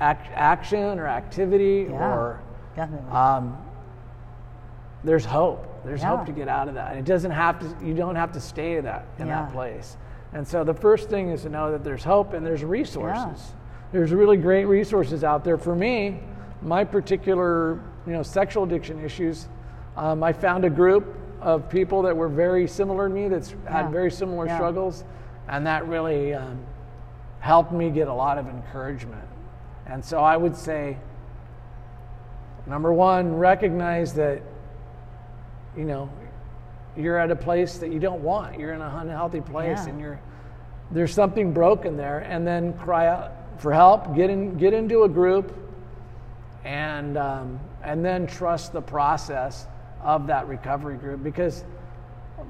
act, 0.00 0.28
action 0.34 0.98
or 0.98 1.06
activity 1.06 1.88
Yeah. 1.90 1.96
or 2.14 2.40
Definitely. 2.74 3.10
um, 3.10 3.56
there's 5.04 5.24
hope. 5.24 5.66
There's 5.84 6.02
Yeah. 6.02 6.16
hope 6.16 6.26
to 6.26 6.32
get 6.32 6.48
out 6.48 6.68
of 6.68 6.74
that. 6.74 6.90
And 6.90 6.98
it 6.98 7.04
doesn't 7.04 7.30
have 7.30 7.58
to. 7.60 7.84
You 7.84 7.94
don't 7.94 8.16
have 8.16 8.32
to 8.32 8.40
stay 8.40 8.80
that 8.80 9.04
in 9.18 9.28
that 9.28 9.52
place. 9.52 9.96
And 10.32 10.46
so 10.46 10.64
the 10.64 10.74
first 10.74 11.08
thing 11.08 11.30
is 11.30 11.42
to 11.42 11.48
know 11.48 11.70
that 11.72 11.84
there's 11.84 12.02
hope 12.04 12.32
and 12.34 12.44
there's 12.44 12.64
resources. 12.64 13.54
There's 13.92 14.12
really 14.12 14.36
great 14.36 14.64
resources 14.64 15.22
out 15.22 15.44
there. 15.44 15.56
For 15.56 15.74
me, 15.74 16.20
my 16.62 16.84
particular 16.84 17.78
you 18.06 18.12
know 18.12 18.22
sexual 18.22 18.64
addiction 18.64 19.02
issues, 19.04 19.48
um, 19.96 20.22
I 20.22 20.32
found 20.32 20.64
a 20.64 20.70
group 20.70 21.14
of 21.46 21.68
people 21.68 22.02
that 22.02 22.16
were 22.16 22.28
very 22.28 22.66
similar 22.66 23.08
to 23.08 23.14
me, 23.14 23.28
that's 23.28 23.52
Yeah. 23.52 23.82
had 23.82 23.92
very 23.92 24.10
similar 24.10 24.46
Yeah. 24.46 24.56
struggles, 24.56 25.04
and 25.48 25.64
that 25.68 25.86
really 25.86 26.34
um, 26.34 26.58
helped 27.38 27.70
me 27.70 27.88
get 27.90 28.08
a 28.08 28.12
lot 28.12 28.36
of 28.36 28.48
encouragement. 28.48 29.22
And 29.86 30.04
so 30.04 30.18
I 30.18 30.36
would 30.36 30.56
say, 30.56 30.96
number 32.66 32.92
one, 32.92 33.38
recognize 33.38 34.12
that, 34.14 34.42
you 35.76 35.84
know, 35.84 36.08
you're 36.96 37.16
at 37.16 37.30
a 37.30 37.36
place 37.36 37.78
that 37.78 37.92
you 37.92 38.00
don't 38.00 38.24
want. 38.24 38.58
You're 38.58 38.72
in 38.72 38.82
an 38.82 38.92
unhealthy 38.96 39.40
place, 39.40 39.84
Yeah. 39.84 39.90
and 39.92 40.00
you're 40.00 40.18
there's 40.90 41.12
something 41.12 41.52
broken 41.52 41.96
there, 41.96 42.20
and 42.20 42.46
then 42.46 42.72
cry 42.74 43.06
out 43.08 43.32
for 43.58 43.72
help. 43.72 44.14
Get 44.14 44.30
in, 44.30 44.56
get 44.56 44.72
into 44.72 45.02
a 45.02 45.08
group, 45.08 45.52
and 46.64 47.16
um, 47.16 47.60
and 47.84 48.04
then 48.04 48.26
trust 48.26 48.72
the 48.72 48.80
process 48.82 49.66
of 50.02 50.26
that 50.28 50.46
recovery 50.48 50.96
group 50.96 51.22
because 51.22 51.64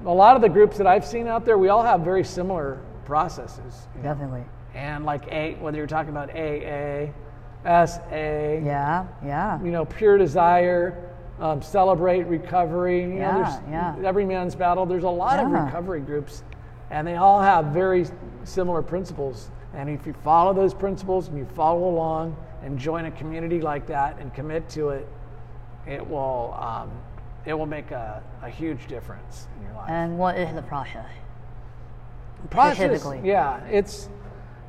a 0.05 0.13
lot 0.13 0.35
of 0.35 0.41
the 0.41 0.49
groups 0.49 0.77
that 0.77 0.87
I've 0.87 1.05
seen 1.05 1.27
out 1.27 1.45
there, 1.45 1.57
we 1.57 1.69
all 1.69 1.83
have 1.83 2.01
very 2.01 2.23
similar 2.23 2.79
processes. 3.05 3.87
you 3.95 4.03
know. 4.03 4.09
Definitely. 4.09 4.43
And 4.75 5.05
like 5.05 5.27
A, 5.31 5.55
whether 5.55 5.77
you're 5.77 5.87
talking 5.87 6.11
about 6.11 6.29
AA, 6.29 7.11
SA, 7.85 8.59
Yeah, 8.63 9.05
yeah. 9.25 9.61
you 9.63 9.71
know, 9.71 9.85
pure 9.85 10.17
desire, 10.17 11.03
um, 11.39 11.61
celebrate 11.61 12.23
recovery. 12.23 13.01
You 13.03 13.13
Yeah, 13.15 13.31
know, 13.31 13.43
there's 13.43 13.55
yeah. 13.69 13.95
every 14.07 14.25
man's 14.25 14.55
battle. 14.55 14.85
There's 14.85 15.03
a 15.03 15.09
lot 15.09 15.39
of 15.39 15.51
Yeah. 15.51 15.65
recovery 15.65 16.01
groups, 16.01 16.43
and 16.91 17.07
they 17.07 17.15
all 17.15 17.41
have 17.41 17.65
very 17.65 18.05
similar 18.43 18.81
principles. 18.81 19.49
And 19.73 19.89
if 19.89 20.05
you 20.07 20.13
follow 20.13 20.53
those 20.53 20.73
principles 20.73 21.27
and 21.27 21.37
you 21.37 21.45
follow 21.45 21.89
along 21.89 22.35
and 22.63 22.77
join 22.77 23.05
a 23.05 23.11
community 23.11 23.61
like 23.61 23.85
that 23.87 24.17
and 24.19 24.33
commit 24.33 24.67
to 24.69 24.89
it, 24.89 25.07
it 25.85 26.07
will 26.07 26.55
um, 26.59 26.89
it 27.47 27.57
will 27.57 27.65
make 27.65 27.91
a, 27.91 28.21
a 28.43 28.49
huge 28.49 28.87
difference 28.87 29.47
in 29.57 29.65
your 29.65 29.73
life. 29.73 29.89
And 29.89 30.19
what 30.19 30.37
is 30.37 30.53
the 30.53 30.61
process? 30.61 31.07
process, 32.51 33.03
yeah, 33.23 33.63
it's 33.65 34.09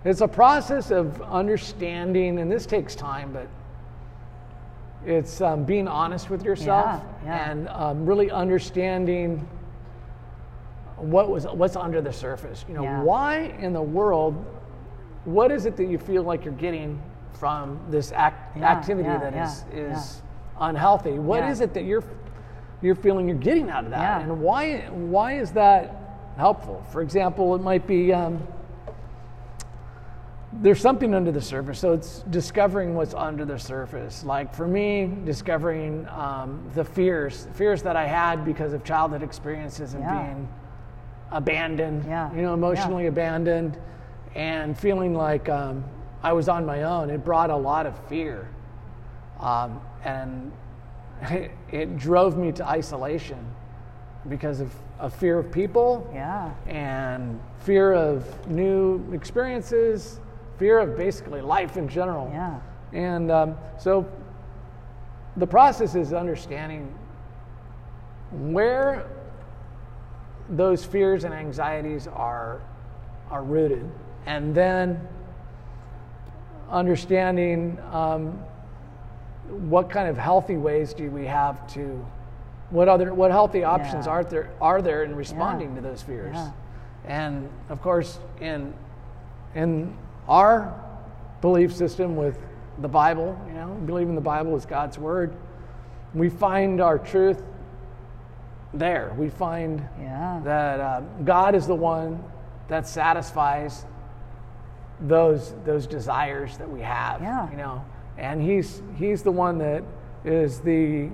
it's 0.04 0.20
a 0.20 0.28
process 0.28 0.90
of 0.90 1.20
understanding, 1.22 2.38
and 2.38 2.50
this 2.50 2.64
takes 2.64 2.94
time, 2.94 3.32
but 3.32 3.46
it's 5.04 5.40
um, 5.40 5.64
being 5.64 5.86
honest 5.86 6.30
with 6.30 6.44
yourself 6.44 7.02
Yeah, 7.24 7.26
yeah. 7.26 7.50
and 7.50 7.68
um, 7.68 8.06
really 8.06 8.30
understanding 8.30 9.46
what 10.96 11.28
was 11.28 11.44
what's 11.46 11.76
under 11.76 12.00
the 12.00 12.12
surface. 12.12 12.64
You 12.68 12.74
know, 12.74 12.84
Yeah. 12.84 13.02
why 13.02 13.54
in 13.60 13.72
the 13.72 13.82
world? 13.82 14.34
What 15.24 15.50
is 15.50 15.66
it 15.66 15.76
that 15.76 15.86
you 15.86 15.98
feel 15.98 16.22
like 16.22 16.44
you're 16.44 16.54
getting 16.54 17.02
from 17.32 17.78
this 17.90 18.12
act, 18.12 18.56
activity 18.56 19.08
that 19.08 19.34
is 19.34 19.64
is 19.72 20.22
unhealthy? 20.58 21.18
What 21.18 21.44
is 21.44 21.60
it 21.60 21.74
that 21.74 21.84
you're 21.84 22.04
you're 22.82 22.94
feeling 22.94 23.28
you're 23.28 23.36
getting 23.38 23.70
out 23.70 23.84
of 23.84 23.90
that, 23.90 24.20
Yeah. 24.20 24.20
and 24.20 24.40
why 24.40 24.78
why 24.90 25.38
is 25.38 25.52
that 25.52 25.94
helpful? 26.36 26.84
For 26.92 27.02
example, 27.02 27.54
it 27.54 27.62
might 27.62 27.86
be. 27.86 28.12
Um, 28.12 28.42
there's 30.60 30.80
something 30.80 31.14
under 31.14 31.30
the 31.30 31.40
surface. 31.42 31.78
So 31.78 31.92
it's 31.92 32.20
discovering 32.30 32.94
what's 32.94 33.12
under 33.14 33.44
the 33.44 33.58
surface. 33.58 34.24
Like 34.24 34.54
for 34.54 34.66
me, 34.66 35.12
discovering 35.24 36.08
um, 36.08 36.68
the 36.74 36.84
fears, 36.84 37.46
fears 37.52 37.82
that 37.82 37.96
I 37.96 38.06
had 38.06 38.44
because 38.46 38.72
of 38.72 38.82
childhood 38.82 39.22
experiences 39.22 39.92
and 39.94 40.02
Yeah. 40.02 40.22
being 40.22 40.48
abandoned, 41.30 42.04
Yeah. 42.06 42.32
you 42.32 42.40
know, 42.42 42.54
emotionally 42.54 43.06
abandoned, 43.06 43.78
and 44.34 44.76
feeling 44.76 45.14
like 45.14 45.48
um, 45.50 45.84
I 46.22 46.32
was 46.32 46.48
on 46.48 46.64
my 46.64 46.82
own. 46.84 47.10
It 47.10 47.24
brought 47.24 47.50
a 47.50 47.56
lot 47.56 47.84
of 47.86 47.96
fear, 48.08 48.48
um, 49.40 49.80
and 50.02 50.50
it, 51.22 51.50
it 51.70 51.96
drove 51.98 52.36
me 52.36 52.52
to 52.52 52.66
isolation 52.66 53.38
because 54.28 54.60
of 54.60 54.72
a 55.00 55.08
fear 55.08 55.38
of 55.38 55.50
people 55.52 56.08
Yeah. 56.12 56.50
and 56.66 57.40
fear 57.60 57.92
of 57.92 58.48
new 58.48 59.02
experiences, 59.12 60.20
fear 60.58 60.78
of 60.78 60.96
basically 60.96 61.40
life 61.40 61.76
in 61.76 61.88
general. 61.88 62.28
Yeah. 62.32 62.58
And 62.92 63.30
um, 63.30 63.56
so 63.78 64.06
the 65.36 65.46
process 65.46 65.94
is 65.94 66.12
understanding 66.12 66.92
where 68.32 69.06
those 70.50 70.84
fears 70.84 71.24
and 71.24 71.32
anxieties 71.32 72.08
are, 72.08 72.60
are 73.30 73.42
rooted, 73.42 73.88
and 74.26 74.54
then 74.54 75.06
understanding 76.70 77.78
um, 77.92 78.38
what 79.48 79.90
kind 79.90 80.08
of 80.08 80.16
healthy 80.18 80.56
ways 80.56 80.94
do 80.94 81.10
we 81.10 81.26
have 81.26 81.66
to 81.74 82.04
what 82.70 82.88
other 82.88 83.14
what 83.14 83.30
healthy 83.30 83.64
options 83.64 84.06
Yeah. 84.06 84.12
are 84.12 84.24
there 84.24 84.50
are 84.60 84.82
there 84.82 85.02
in 85.04 85.14
responding 85.16 85.74
to 85.74 85.80
those 85.80 86.02
fears 86.02 86.34
Yeah. 86.34 86.50
and 87.06 87.48
of 87.68 87.80
course 87.80 88.18
in 88.40 88.74
in 89.54 89.96
our 90.28 90.74
belief 91.40 91.74
system 91.74 92.16
with 92.16 92.38
the 92.80 92.88
bible 92.88 93.40
you 93.46 93.54
know 93.54 93.68
believing 93.86 94.14
the 94.14 94.20
bible 94.20 94.54
is 94.56 94.66
god's 94.66 94.98
word 94.98 95.34
we 96.14 96.28
find 96.28 96.80
our 96.80 96.98
truth 96.98 97.42
there 98.74 99.14
we 99.16 99.30
find 99.30 99.86
Yeah. 100.00 100.40
that 100.44 100.80
uh, 100.80 101.00
God 101.24 101.54
is 101.54 101.66
the 101.66 101.74
one 101.74 102.22
that 102.68 102.86
satisfies 102.86 103.86
those 105.00 105.54
those 105.64 105.86
desires 105.86 106.58
that 106.58 106.68
we 106.68 106.80
have. 106.82 107.22
Yeah. 107.22 107.50
You 107.50 107.56
know, 107.56 107.84
and 108.18 108.42
he's 108.42 108.82
he's 108.96 109.22
the 109.22 109.32
one 109.32 109.58
that 109.58 109.82
is 110.24 110.60
the 110.60 111.08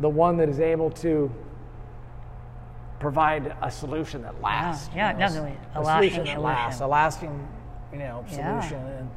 the 0.00 0.08
one 0.08 0.36
that 0.38 0.48
is 0.48 0.60
able 0.60 0.90
to 0.90 1.30
provide 3.00 3.54
a 3.62 3.70
solution 3.70 4.22
that 4.22 4.40
lasts. 4.40 4.88
yeah, 4.94 5.08
you 5.08 5.12
know, 5.14 5.18
definitely. 5.18 5.56
A 5.74 5.80
A, 5.80 5.82
lasting 5.82 6.10
solution 6.10 6.34
that 6.34 6.42
lasts, 6.42 6.80
a 6.80 6.86
lasting, 6.86 7.48
you 7.92 7.98
know, 7.98 8.24
Yeah. 8.30 8.60
solution. 8.60 8.86
And 8.86 9.10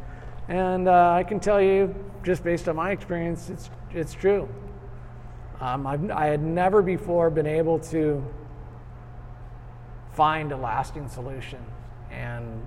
and 0.49 0.87
uh, 0.87 1.11
I 1.11 1.23
can 1.23 1.39
tell 1.39 1.61
you, 1.61 1.93
just 2.23 2.43
based 2.43 2.67
on 2.67 2.75
my 2.75 2.91
experience, 2.91 3.49
it's 3.49 3.69
it's 3.93 4.13
true. 4.13 4.49
Um, 5.61 5.85
I've, 5.85 6.09
I 6.11 6.25
had 6.27 6.41
never 6.41 6.81
before 6.81 7.29
been 7.29 7.45
able 7.47 7.79
to 7.79 8.23
find 10.13 10.51
a 10.51 10.57
lasting 10.57 11.07
solution, 11.09 11.59
and 12.11 12.65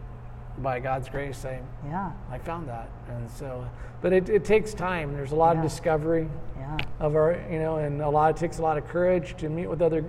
by 0.59 0.81
God's 0.81 1.09
grace, 1.09 1.45
I 1.45 1.61
Yeah. 1.87 2.11
I 2.31 2.39
found 2.39 2.69
that. 2.69 2.89
And 3.09 3.29
so, 3.31 3.67
but 4.01 4.13
it, 4.13 4.29
it 4.29 4.45
takes 4.45 4.75
time. 4.75 5.13
There's 5.15 5.33
a 5.33 5.37
lot 5.37 5.57
Yeah. 5.57 5.63
of 5.63 5.69
discovery 5.69 6.29
Yeah. 6.59 6.77
of 7.01 7.15
our, 7.17 7.37
you 7.51 7.59
know, 7.59 7.77
and 7.77 8.01
a 8.03 8.09
lot. 8.09 8.31
It 8.31 8.37
takes 8.37 8.59
a 8.59 8.63
lot 8.63 8.77
of 8.79 8.87
courage 8.89 9.37
to 9.39 9.49
meet 9.49 9.67
with 9.69 9.81
other 9.83 10.05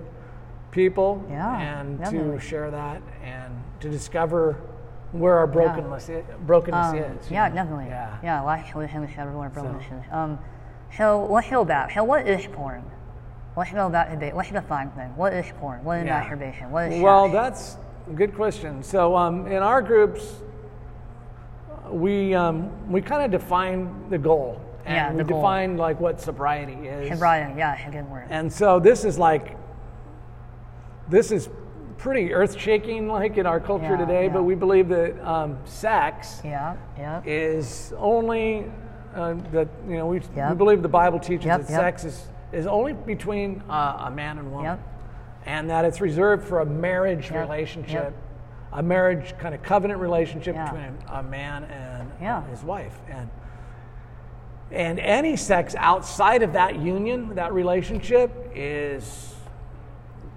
people 0.70 1.24
Yeah, 1.30 1.56
and 1.58 1.98
definitely. 1.98 2.36
to 2.38 2.40
share 2.44 2.70
that 2.70 3.00
and 3.22 3.54
to 3.80 3.88
discover 3.88 4.56
where 5.12 5.34
our 5.38 5.46
brokenness 5.46 6.10
i- 6.10 6.22
brokenness 6.44 6.88
Um, 6.88 6.96
is. 6.98 7.30
yeah, 7.30 7.48
know? 7.48 7.54
definitely. 7.54 7.86
Yeah. 7.86 8.10
Yeah, 8.22 8.42
solutions 8.70 9.10
everyone 9.16 9.48
broken 9.50 9.80
So- 10.10 10.16
Um, 10.16 10.38
so 10.96 11.18
what's 11.20 11.46
it 11.46 11.54
about? 11.54 11.92
So 11.92 12.02
what 12.02 12.26
is 12.26 12.46
porn? 12.48 12.82
What's 13.54 13.70
it 13.70 13.76
about 13.78 14.10
today? 14.10 14.32
What's 14.32 14.50
the 14.50 14.60
fine 14.62 14.90
thing? 14.90 15.12
What 15.16 15.32
is 15.32 15.46
porn? 15.60 15.84
What 15.84 15.98
is 15.98 16.04
masturbation? 16.06 16.72
What 16.72 16.90
is 16.90 17.00
Well, 17.00 17.28
that's 17.28 17.76
good 18.14 18.34
question. 18.34 18.82
So 18.82 19.16
um, 19.16 19.46
in 19.46 19.62
our 19.62 19.82
groups, 19.82 20.32
we 21.90 22.34
um, 22.34 22.90
we 22.90 23.00
kind 23.00 23.22
of 23.24 23.30
define 23.30 24.08
the 24.10 24.18
goal, 24.18 24.60
and 24.84 24.94
Yeah, 24.94 25.10
we 25.12 25.18
the 25.18 25.24
goal. 25.24 25.40
define 25.40 25.76
like 25.76 26.00
what 26.00 26.20
sobriety 26.20 26.74
is. 26.88 27.10
Sobriety, 27.12 27.54
yeah, 27.58 27.90
good 27.90 28.08
word. 28.10 28.26
And 28.30 28.52
so 28.52 28.78
this 28.80 29.04
is 29.04 29.18
like, 29.18 29.56
this 31.08 31.30
is 31.30 31.48
pretty 31.98 32.32
earth 32.32 32.58
shaking, 32.58 33.08
like 33.08 33.36
in 33.36 33.46
our 33.46 33.60
culture 33.60 33.84
Yeah, 33.92 33.96
today. 33.96 34.24
yeah. 34.26 34.32
But 34.32 34.42
we 34.44 34.54
believe 34.54 34.88
that 34.88 35.18
um, 35.26 35.58
sex 35.64 36.40
Yeah, 36.44 36.76
yeah. 36.98 37.22
is 37.24 37.92
only 37.98 38.66
uh, 39.14 39.34
that 39.52 39.68
you 39.88 39.96
know 39.96 40.06
we, 40.06 40.20
we 40.34 40.54
believe 40.54 40.82
the 40.82 40.88
Bible 40.88 41.20
teaches 41.20 41.46
Yep, 41.46 41.60
that 41.66 41.70
yep. 41.70 41.80
sex 41.80 42.04
is 42.04 42.26
is 42.52 42.66
only 42.66 42.92
between 42.92 43.62
uh, 43.68 44.04
a 44.06 44.10
man 44.10 44.38
and 44.38 44.50
woman, 44.50 44.64
Yep. 44.66 44.80
And 45.46 45.68
that 45.70 45.84
it's 45.84 46.00
reserved 46.00 46.44
for 46.46 46.60
a 46.60 46.66
marriage 46.66 47.30
Yep, 47.30 47.40
relationship. 47.40 47.92
yep. 47.92 48.14
A 48.72 48.82
marriage 48.82 49.34
kind 49.38 49.54
of 49.54 49.62
covenant 49.62 50.00
relationship 50.00 50.54
Yeah. 50.56 50.64
between 50.64 50.98
a 51.08 51.22
man 51.22 51.64
and 51.64 52.10
Yeah. 52.20 52.42
his 52.48 52.62
wife, 52.64 52.98
and 53.10 53.28
and 54.72 54.98
any 54.98 55.36
sex 55.36 55.76
outside 55.78 56.42
of 56.42 56.54
that 56.54 56.76
union, 56.76 57.34
that 57.36 57.52
relationship, 57.52 58.50
is 58.54 59.30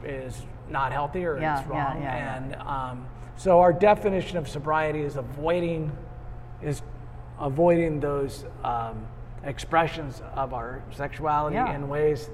is 0.04 0.46
not 0.70 0.92
healthy 0.92 1.26
or 1.26 1.40
Yeah, 1.40 1.60
it's 1.60 1.68
wrong. 1.68 1.98
and 2.04 2.56
um, 2.56 3.06
so 3.36 3.60
our 3.62 3.74
definition 3.74 4.38
of 4.38 4.48
sobriety 4.48 5.02
is 5.02 5.16
avoiding 5.16 5.92
is 6.62 6.82
avoiding 7.40 8.00
those 8.00 8.46
um, 8.64 9.06
expressions 9.44 10.22
of 10.36 10.54
our 10.54 10.82
sexuality 10.92 11.56
in 11.58 11.88
ways 11.90 12.30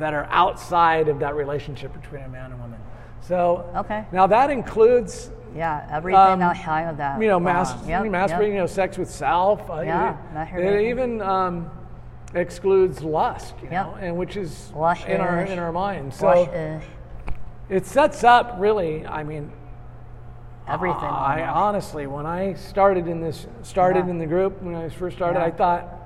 that 0.00 0.14
are 0.14 0.26
outside 0.30 1.08
of 1.08 1.20
that 1.20 1.36
relationship 1.36 1.92
between 1.92 2.22
a 2.22 2.28
man 2.28 2.50
and 2.50 2.60
woman. 2.60 2.80
So 3.20 3.70
Okay. 3.76 4.04
now 4.12 4.26
that 4.26 4.50
includes 4.50 5.30
Yeah, 5.54 5.86
everything 5.90 6.18
um, 6.20 6.42
outside 6.42 6.82
of 6.88 6.96
that. 6.96 7.20
you 7.20 7.28
know, 7.28 7.38
mas- 7.38 7.74
yep, 7.86 8.02
masturbating, 8.04 8.40
yep. 8.40 8.48
you 8.48 8.54
know, 8.54 8.66
sex 8.66 8.98
with 8.98 9.10
self. 9.10 9.68
Uh, 9.70 9.80
Yeah, 9.82 10.16
it, 10.56 10.64
it 10.64 10.88
even 10.88 11.20
um, 11.20 11.70
excludes 12.34 13.02
lust, 13.02 13.54
you 13.62 13.68
Yep. 13.70 13.86
know, 13.86 13.94
and 14.00 14.16
which 14.16 14.36
is 14.36 14.72
Lust 14.74 15.06
in 15.06 15.20
our 15.20 15.40
in 15.42 15.58
our 15.58 15.72
mind. 15.72 16.14
So 16.14 16.26
Wash 16.26 16.48
is 16.48 16.82
it 17.68 17.86
sets 17.86 18.24
up 18.24 18.56
really. 18.58 19.06
I 19.06 19.22
mean, 19.22 19.52
Everything. 20.66 21.00
I 21.02 21.40
almost. 21.42 21.56
honestly, 21.56 22.06
when 22.06 22.26
I 22.26 22.54
started 22.54 23.06
in 23.08 23.20
this, 23.20 23.46
started 23.62 24.04
Yeah. 24.06 24.10
in 24.12 24.18
the 24.18 24.26
group 24.26 24.62
when 24.62 24.74
I 24.76 24.88
first 24.88 25.16
started, 25.16 25.40
Yeah. 25.40 25.46
I 25.46 25.50
thought, 25.50 25.99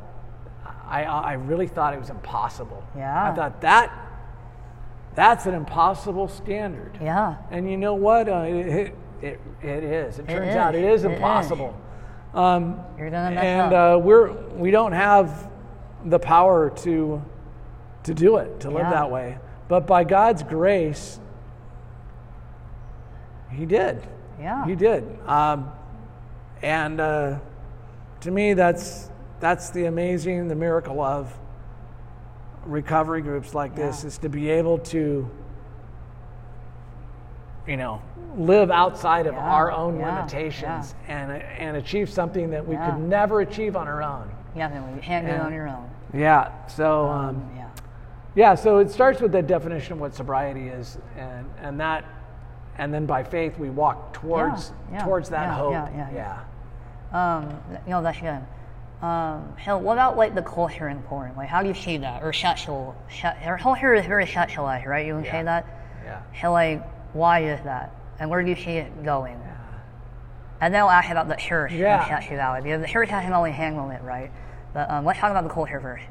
I, 0.88 1.04
I 1.04 1.32
really 1.34 1.66
thought 1.66 1.94
it 1.94 2.00
was 2.00 2.10
impossible. 2.10 2.82
Yeah. 2.96 3.30
I 3.30 3.34
thought 3.34 3.60
that, 3.62 3.92
that's 5.14 5.46
an 5.46 5.54
impossible 5.54 6.28
standard. 6.28 6.98
yeah. 7.00 7.36
And 7.50 7.70
you 7.70 7.76
know 7.76 7.94
what? 7.94 8.28
Uh, 8.28 8.42
it, 8.46 8.94
it, 9.22 9.40
it 9.62 9.84
is. 9.84 10.18
It 10.18 10.22
It 10.22 10.28
turns 10.28 10.50
is. 10.50 10.56
out 10.56 10.74
it 10.74 10.84
is 10.84 11.04
It 11.04 11.10
is. 11.10 11.14
impossible. 11.16 11.74
Um, 12.34 12.80
You're 12.98 13.10
gonna 13.10 13.30
mess 13.34 13.44
and 13.44 13.72
up. 13.72 13.96
uh, 13.96 13.98
we're 14.00 14.32
we 14.56 14.70
don't 14.72 14.92
have 14.92 15.48
the 16.04 16.18
power 16.18 16.70
to 16.78 17.22
to 18.02 18.12
do 18.14 18.36
it 18.38 18.60
to 18.60 18.68
live 18.70 18.80
Yeah. 18.82 18.90
that 18.90 19.10
way. 19.10 19.38
But 19.68 19.86
by 19.86 20.04
God's 20.04 20.42
grace, 20.42 21.18
He 23.50 23.66
did. 23.66 24.06
Yeah. 24.40 24.66
He 24.66 24.74
did. 24.74 25.04
Um, 25.28 25.70
and 26.60 27.00
uh, 27.00 27.38
to 28.20 28.30
me, 28.30 28.54
that's 28.54 29.10
that's 29.40 29.70
the 29.70 29.86
amazing, 29.86 30.48
the 30.48 30.54
miracle 30.54 31.00
of 31.00 31.32
recovery 32.64 33.20
groups 33.20 33.54
like 33.54 33.74
this 33.74 34.02
Yeah. 34.02 34.08
is 34.08 34.18
to 34.18 34.28
be 34.28 34.48
able 34.50 34.78
to, 34.78 35.28
you 37.66 37.76
know, 37.76 38.00
live 38.36 38.70
outside 38.70 39.26
of 39.26 39.34
Yeah, 39.34 39.40
our 39.40 39.70
own 39.70 39.98
yeah, 39.98 40.16
limitations 40.16 40.94
and 41.08 41.32
and 41.32 41.76
achieve 41.76 42.10
something 42.10 42.50
that 42.50 42.66
we 42.66 42.74
Yeah. 42.74 42.90
could 42.90 43.00
never 43.00 43.40
achieve 43.40 43.76
on 43.76 43.86
our 43.88 44.02
own. 44.02 44.30
Definitely. 44.54 44.94
You 44.94 45.00
can't 45.00 45.26
do 45.26 45.32
it 45.32 45.36
Yeah. 45.36 45.44
on 45.44 45.52
your 45.52 45.68
own. 45.68 45.88
Yeah. 46.12 46.48
So. 46.68 47.06
Um, 47.08 47.28
Um, 47.28 47.50
yeah. 47.56 47.64
yeah, 48.34 48.54
so 48.54 48.78
it 48.78 48.90
starts 48.90 49.20
with 49.20 49.32
the 49.32 49.42
definition 49.42 49.94
of 49.94 50.00
what 50.00 50.14
sobriety 50.14 50.68
is, 50.68 50.98
and, 51.18 51.46
and 51.60 51.80
that, 51.80 52.04
and 52.78 52.92
then 52.92 53.06
by 53.06 53.22
faith 53.22 53.58
we 53.58 53.70
walk 53.70 54.12
towards 54.12 54.72
yeah, 54.92 55.04
towards 55.04 55.28
that 55.30 55.42
yeah, 55.48 55.54
hope. 55.54 55.72
yeah, 55.72 55.88
yeah, 56.14 56.38
yeah. 57.12 57.36
Um, 57.36 57.48
you 57.86 57.90
know, 57.90 58.02
that's 58.02 58.20
good. 58.20 58.40
Um, 59.02 59.54
so 59.64 59.76
what 59.76 59.94
about 59.94 60.16
like 60.16 60.34
the 60.34 60.42
culture 60.42 60.88
in 60.88 61.02
porn? 61.02 61.34
Like, 61.36 61.48
how 61.48 61.62
do 61.62 61.68
you 61.68 61.74
see 61.74 61.98
that? 61.98 62.22
Or 62.22 62.32
sexual? 62.32 62.96
Se- 63.10 63.36
our 63.44 63.58
culture 63.58 63.92
is 63.94 64.06
very 64.06 64.24
sexualized, 64.26 64.86
right? 64.86 65.06
You 65.06 65.14
can 65.16 65.24
Yeah. 65.24 65.30
say 65.32 65.42
that. 65.42 65.66
Yeah. 66.04 66.20
So 66.40 66.52
like, 66.52 66.82
why 67.12 67.40
is 67.40 67.60
that? 67.64 67.92
And 68.18 68.30
where 68.30 68.42
do 68.42 68.48
you 68.48 68.56
see 68.56 68.76
it 68.78 69.04
going? 69.04 69.38
Yeah. 69.44 69.50
And 70.60 70.72
then 70.72 70.82
I'll 70.82 70.90
ask 70.90 71.10
about 71.10 71.28
the 71.28 71.34
church 71.36 71.72
Yeah. 71.72 71.98
and 72.00 72.08
sexuality. 72.08 72.64
Because 72.64 72.80
the 72.80 72.88
church 72.88 73.10
hasn't 73.10 73.34
only 73.34 73.52
handled 73.52 73.92
it, 73.92 74.02
right? 74.02 74.30
But 74.72 74.90
um, 74.90 75.04
let's 75.04 75.18
talk 75.18 75.30
about 75.30 75.44
the 75.44 75.50
culture 75.52 75.80
first. 75.80 76.04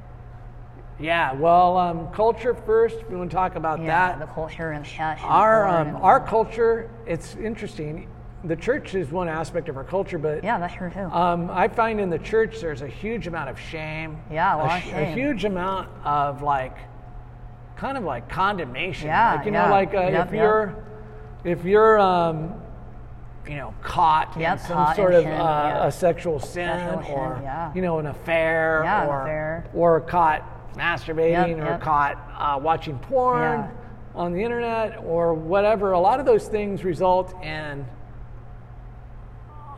Yeah, 0.99 1.33
well, 1.33 1.75
um, 1.77 2.07
culture 2.11 2.53
first. 2.53 2.97
We 3.09 3.15
want 3.15 3.31
to 3.31 3.35
talk 3.35 3.55
about 3.55 3.81
Yeah, 3.81 4.15
the 4.17 4.27
culture 4.27 4.71
and 4.71 4.85
sex. 4.85 5.19
Our 5.23 5.67
um, 5.67 5.95
our 5.95 6.19
culture. 6.19 6.89
It's 7.07 7.35
interesting. 7.35 8.07
The 8.45 8.55
church 8.57 8.93
is 8.93 9.09
one 9.09 9.29
aspect 9.29 9.69
of 9.69 9.77
our 9.77 9.85
culture, 9.85 10.17
but 10.17 10.43
Yeah, 10.43 10.59
that's 10.59 10.73
true 10.73 10.89
too. 10.89 10.99
um, 10.99 11.49
I 11.49 11.69
find 11.69 11.99
in 12.01 12.09
the 12.09 12.19
church 12.19 12.59
there's 12.59 12.81
a 12.81 12.87
huge 12.87 13.25
amount 13.27 13.49
of 13.49 13.57
shame. 13.59 14.17
Yeah, 14.29 14.61
a 14.77 14.81
sh- 14.81 14.89
shame. 14.89 15.17
huge 15.17 15.45
amount 15.45 15.87
of 16.03 16.41
like, 16.41 16.75
kind 17.77 17.97
of 17.97 18.03
like 18.03 18.27
condemnation. 18.27 19.07
Yeah, 19.07 19.35
like, 19.35 19.45
you 19.45 19.53
yeah. 19.53 19.65
know, 19.65 19.71
like 19.71 19.93
uh, 19.93 19.99
Yep, 20.01 20.27
if 20.27 20.33
you're, 20.33 20.75
if 21.45 21.63
you're, 21.63 21.99
um, 21.99 22.53
you 23.47 23.55
know, 23.55 23.73
caught 23.81 24.35
Yep, 24.37 24.51
in 24.59 24.65
some 24.65 24.75
caught 24.75 24.95
sort 24.97 25.13
in 25.13 25.17
of 25.19 25.23
sin, 25.23 25.31
uh, 25.33 25.81
a 25.85 25.91
sexual 25.91 26.39
sin 26.39 26.67
Sexual 26.67 27.03
sin, 27.03 27.11
or 27.13 27.39
yeah. 27.43 27.71
you 27.73 27.81
know 27.81 27.99
an 27.99 28.07
affair 28.07 28.81
Yeah, 28.83 29.07
or 29.07 29.21
affair. 29.21 29.65
or 29.73 30.01
caught 30.01 30.75
masturbating 30.75 31.57
Yep, 31.57 31.65
or 31.65 31.71
yep. 31.71 31.81
caught 31.81 32.17
uh, 32.37 32.59
watching 32.61 32.97
porn 32.99 33.69
on 34.15 34.33
the 34.33 34.41
internet 34.43 34.97
or 34.97 35.33
whatever. 35.33 35.93
A 35.93 35.99
lot 35.99 36.19
of 36.19 36.25
those 36.25 36.47
things 36.47 36.83
result 36.83 37.33
in 37.43 37.85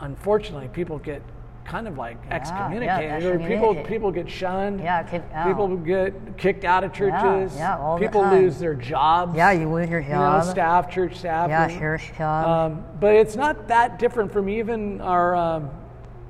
unfortunately 0.02 0.68
people 0.70 1.00
get 1.00 1.22
kind 1.66 1.88
of 1.88 1.98
like 1.98 2.18
yeah, 2.28 2.36
excommunicated 2.36 3.24
or 3.26 3.40
people 3.40 3.76
people 3.86 4.12
get 4.12 4.30
shunned. 4.30 4.80
Yeah, 4.80 5.02
kick 5.04 5.24
out. 5.34 5.48
People 5.48 5.76
get 5.78 6.38
kicked 6.38 6.64
out 6.64 6.84
of 6.84 6.94
churches. 6.94 7.56
yeah, 7.56 7.78
all 7.80 7.98
the 7.98 8.06
people 8.06 8.22
lose 8.30 8.60
their 8.60 8.76
jobs. 8.76 9.36
yeah, 9.36 9.52
you 9.52 9.68
lose 9.72 9.90
your 9.90 10.00
you 10.02 10.10
know, 10.10 10.42
staff, 10.44 10.92
church 10.92 11.18
staff. 11.18 11.50
yeah, 11.50 11.68
and- 11.68 11.80
church 11.80 12.12
job. 12.18 12.48
um, 12.74 12.84
but 13.00 13.16
it's 13.16 13.36
not 13.36 13.68
that 13.70 13.98
different 14.00 14.32
from 14.32 14.48
even 14.50 15.02
our 15.02 15.36
um, 15.36 15.70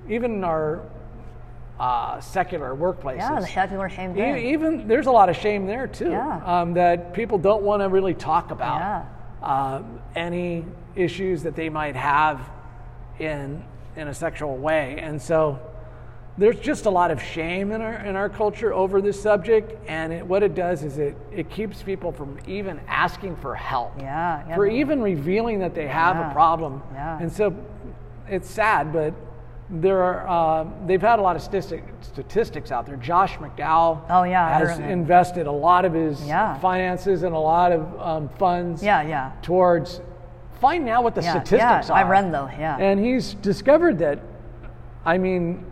even 0.07 0.43
our 0.43 0.81
uh, 1.79 2.21
secular 2.21 2.73
workplaces. 2.73 3.17
yeah, 3.17 3.39
the 3.41 3.47
secular 3.47 3.89
same 3.89 4.17
E- 4.17 4.53
even 4.53 4.87
there's 4.87 5.07
a 5.07 5.11
lot 5.11 5.27
of 5.27 5.35
shame 5.35 5.65
there 5.65 5.87
too 5.87 6.11
Yeah. 6.11 6.41
um, 6.45 6.73
that 6.75 7.13
people 7.13 7.37
don't 7.37 7.63
want 7.63 7.81
to 7.81 7.89
really 7.89 8.13
talk 8.13 8.51
about 8.51 8.79
Yeah. 8.79 9.03
um, 9.75 9.99
any 10.15 10.63
issues 10.95 11.43
that 11.43 11.57
they 11.57 11.67
might 11.67 11.97
have 11.97 12.39
in 13.19 13.63
in 13.95 14.07
a 14.07 14.13
sexual 14.13 14.57
way. 14.57 14.97
And 14.99 15.21
so 15.21 15.59
there's 16.37 16.59
just 16.59 16.85
a 16.85 16.89
lot 16.89 17.11
of 17.11 17.21
shame 17.21 17.71
in 17.71 17.81
our 17.81 17.93
in 18.05 18.15
our 18.15 18.27
culture 18.29 18.73
over 18.73 19.01
this 19.01 19.21
subject. 19.21 19.73
And 19.87 20.11
it, 20.11 20.25
what 20.25 20.43
it 20.43 20.53
does 20.55 20.83
is 20.83 20.97
it 20.97 21.15
it 21.31 21.49
keeps 21.49 21.81
people 21.81 22.11
from 22.11 22.37
even 22.47 22.79
asking 22.87 23.37
for 23.37 23.55
help. 23.55 23.93
Yeah, 23.99 24.43
yeah, 24.47 24.55
for 24.55 24.65
even 24.67 25.01
revealing 25.01 25.59
that 25.59 25.73
they 25.73 25.87
have 25.87 26.17
Yeah, 26.17 26.29
a 26.29 26.33
problem. 26.33 26.81
yeah. 26.93 27.19
and 27.19 27.31
so 27.31 27.55
it's 28.27 28.49
sad 28.49 28.91
but 28.91 29.13
there 29.69 30.03
are 30.03 30.27
uh, 30.27 30.67
they've 30.85 31.01
had 31.01 31.17
a 31.17 31.21
lot 31.21 31.35
of 31.35 31.41
statistic, 31.41 31.83
statistics 32.01 32.71
out 32.71 32.85
there. 32.85 32.97
Josh 32.97 33.37
mcdowell 33.37 34.01
Oh, 34.09 34.23
yeah, 34.23 34.59
has 34.59 34.77
invested 34.77 35.47
a 35.47 35.51
lot 35.51 35.85
of 35.85 35.93
his 35.93 36.21
Yeah. 36.27 36.59
finances 36.59 37.23
and 37.23 37.33
a 37.33 37.39
lot 37.39 37.71
of 37.71 37.99
um, 37.99 38.29
funds 38.37 38.83
yeah, 38.83 39.01
yeah. 39.01 39.31
towards 39.41 40.01
finding 40.59 40.89
out 40.89 41.03
what 41.03 41.15
the 41.15 41.21
Yeah, 41.21 41.31
statistics 41.31 41.89
yeah, 41.89 41.93
are 41.93 41.97
I 41.97 42.03
read 42.03 42.31
though, 42.33 42.49
yeah. 42.59 42.77
and 42.77 42.99
he's 42.99 43.33
discovered 43.35 43.99
that 43.99 44.19
i 45.05 45.17
mean 45.17 45.63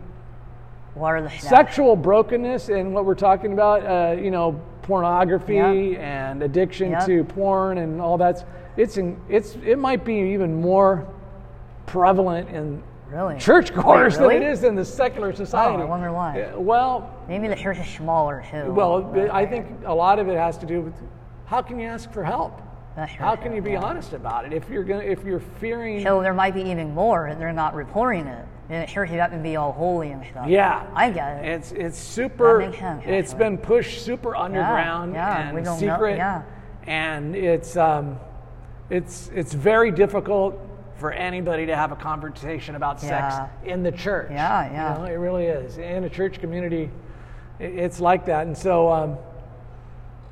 what 0.95 1.13
are 1.13 1.21
the 1.21 1.29
sexual 1.29 1.95
brokenness 1.95 2.69
and 2.69 2.93
what 2.93 3.03
we're 3.03 3.15
talking 3.15 3.51
about, 3.53 3.83
uh, 3.83 4.15
you 4.21 4.29
know, 4.29 4.61
pornography 4.83 5.55
Yeah. 5.55 5.71
and 5.71 6.43
addiction 6.43 6.91
Yeah. 6.91 6.99
to 6.99 7.23
porn 7.23 7.79
and 7.79 7.99
all 7.99 8.15
that's 8.17 8.43
it's 8.77 8.97
in, 8.97 9.19
it's 9.27 9.55
it 9.65 9.79
might 9.79 10.05
be 10.05 10.13
even 10.33 10.61
more 10.61 11.07
prevalent 11.87 12.49
in 12.49 12.83
Really? 13.09 13.37
churchgoers 13.37 14.17
Wait, 14.19 14.21
really? 14.25 14.33
than 14.39 14.43
it 14.47 14.51
is 14.51 14.63
in 14.63 14.75
the 14.75 14.85
secular 14.85 15.33
society. 15.33 15.77
Oh, 15.81 15.85
I 15.85 15.89
wonder 15.89 16.11
why. 16.11 16.41
Uh, 16.43 16.59
Well, 16.59 17.09
Maybe 17.27 17.47
the 17.47 17.55
church 17.55 17.79
is 17.79 17.87
smaller 17.87 18.43
too. 18.51 18.71
well, 18.71 19.01
but- 19.01 19.33
I 19.33 19.45
think 19.47 19.67
a 19.85 19.93
lot 19.95 20.19
of 20.19 20.27
it 20.29 20.37
has 20.37 20.57
to 20.59 20.65
do 20.67 20.81
with 20.81 20.93
how 21.45 21.61
can 21.63 21.79
you 21.79 21.87
ask 21.87 22.11
for 22.11 22.23
help? 22.23 22.61
How 22.95 23.35
can 23.35 23.55
you 23.55 23.61
be 23.61 23.75
honest 23.75 24.13
about 24.13 24.45
it 24.45 24.53
if 24.53 24.69
you're 24.69 24.83
gonna 24.83 25.03
if 25.03 25.23
you're 25.23 25.39
fearing? 25.39 26.03
So 26.03 26.21
there 26.21 26.33
might 26.33 26.53
be 26.53 26.61
even 26.61 26.93
more, 26.93 27.25
and 27.27 27.41
they're 27.41 27.51
not 27.51 27.73
reporting 27.73 28.27
it. 28.27 28.45
And 28.69 28.89
is 28.89 28.95
not 28.95 29.29
going 29.29 29.43
be 29.49 29.55
all 29.55 29.71
holy 29.71 30.11
and 30.11 30.25
stuff. 30.25 30.47
Yeah, 30.47 30.85
I 30.93 31.09
get 31.09 31.43
it. 31.43 31.49
It's 31.49 31.71
it's 31.71 31.97
super. 31.97 32.61
It's 33.05 33.33
been 33.33 33.57
pushed 33.57 34.03
super 34.03 34.35
underground 34.35 35.13
yeah, 35.13 35.51
we 35.51 35.57
and 35.57 35.65
don't 35.65 35.81
know- 35.81 35.93
secret, 35.95 36.17
yeah. 36.17 36.43
and 36.87 37.35
it's 37.35 37.75
um, 37.75 38.17
it's 38.89 39.29
it's 39.33 39.53
very 39.53 39.91
difficult 39.91 40.57
for 40.95 41.11
anybody 41.11 41.65
to 41.65 41.75
have 41.75 41.91
a 41.91 41.95
conversation 41.95 42.75
about 42.75 43.01
sex 43.01 43.35
Yeah. 43.35 43.47
in 43.65 43.83
the 43.83 43.91
church. 43.91 44.29
Yeah, 44.31 44.71
yeah. 44.71 44.93
You 44.93 44.99
know, 44.99 45.05
it 45.05 45.15
really 45.17 45.45
is 45.47 45.77
in 45.77 46.03
a 46.03 46.09
church 46.09 46.39
community. 46.39 46.89
It's 47.59 47.99
like 47.99 48.25
that, 48.25 48.45
and 48.47 48.57
so 48.57 48.91
um, 48.91 49.17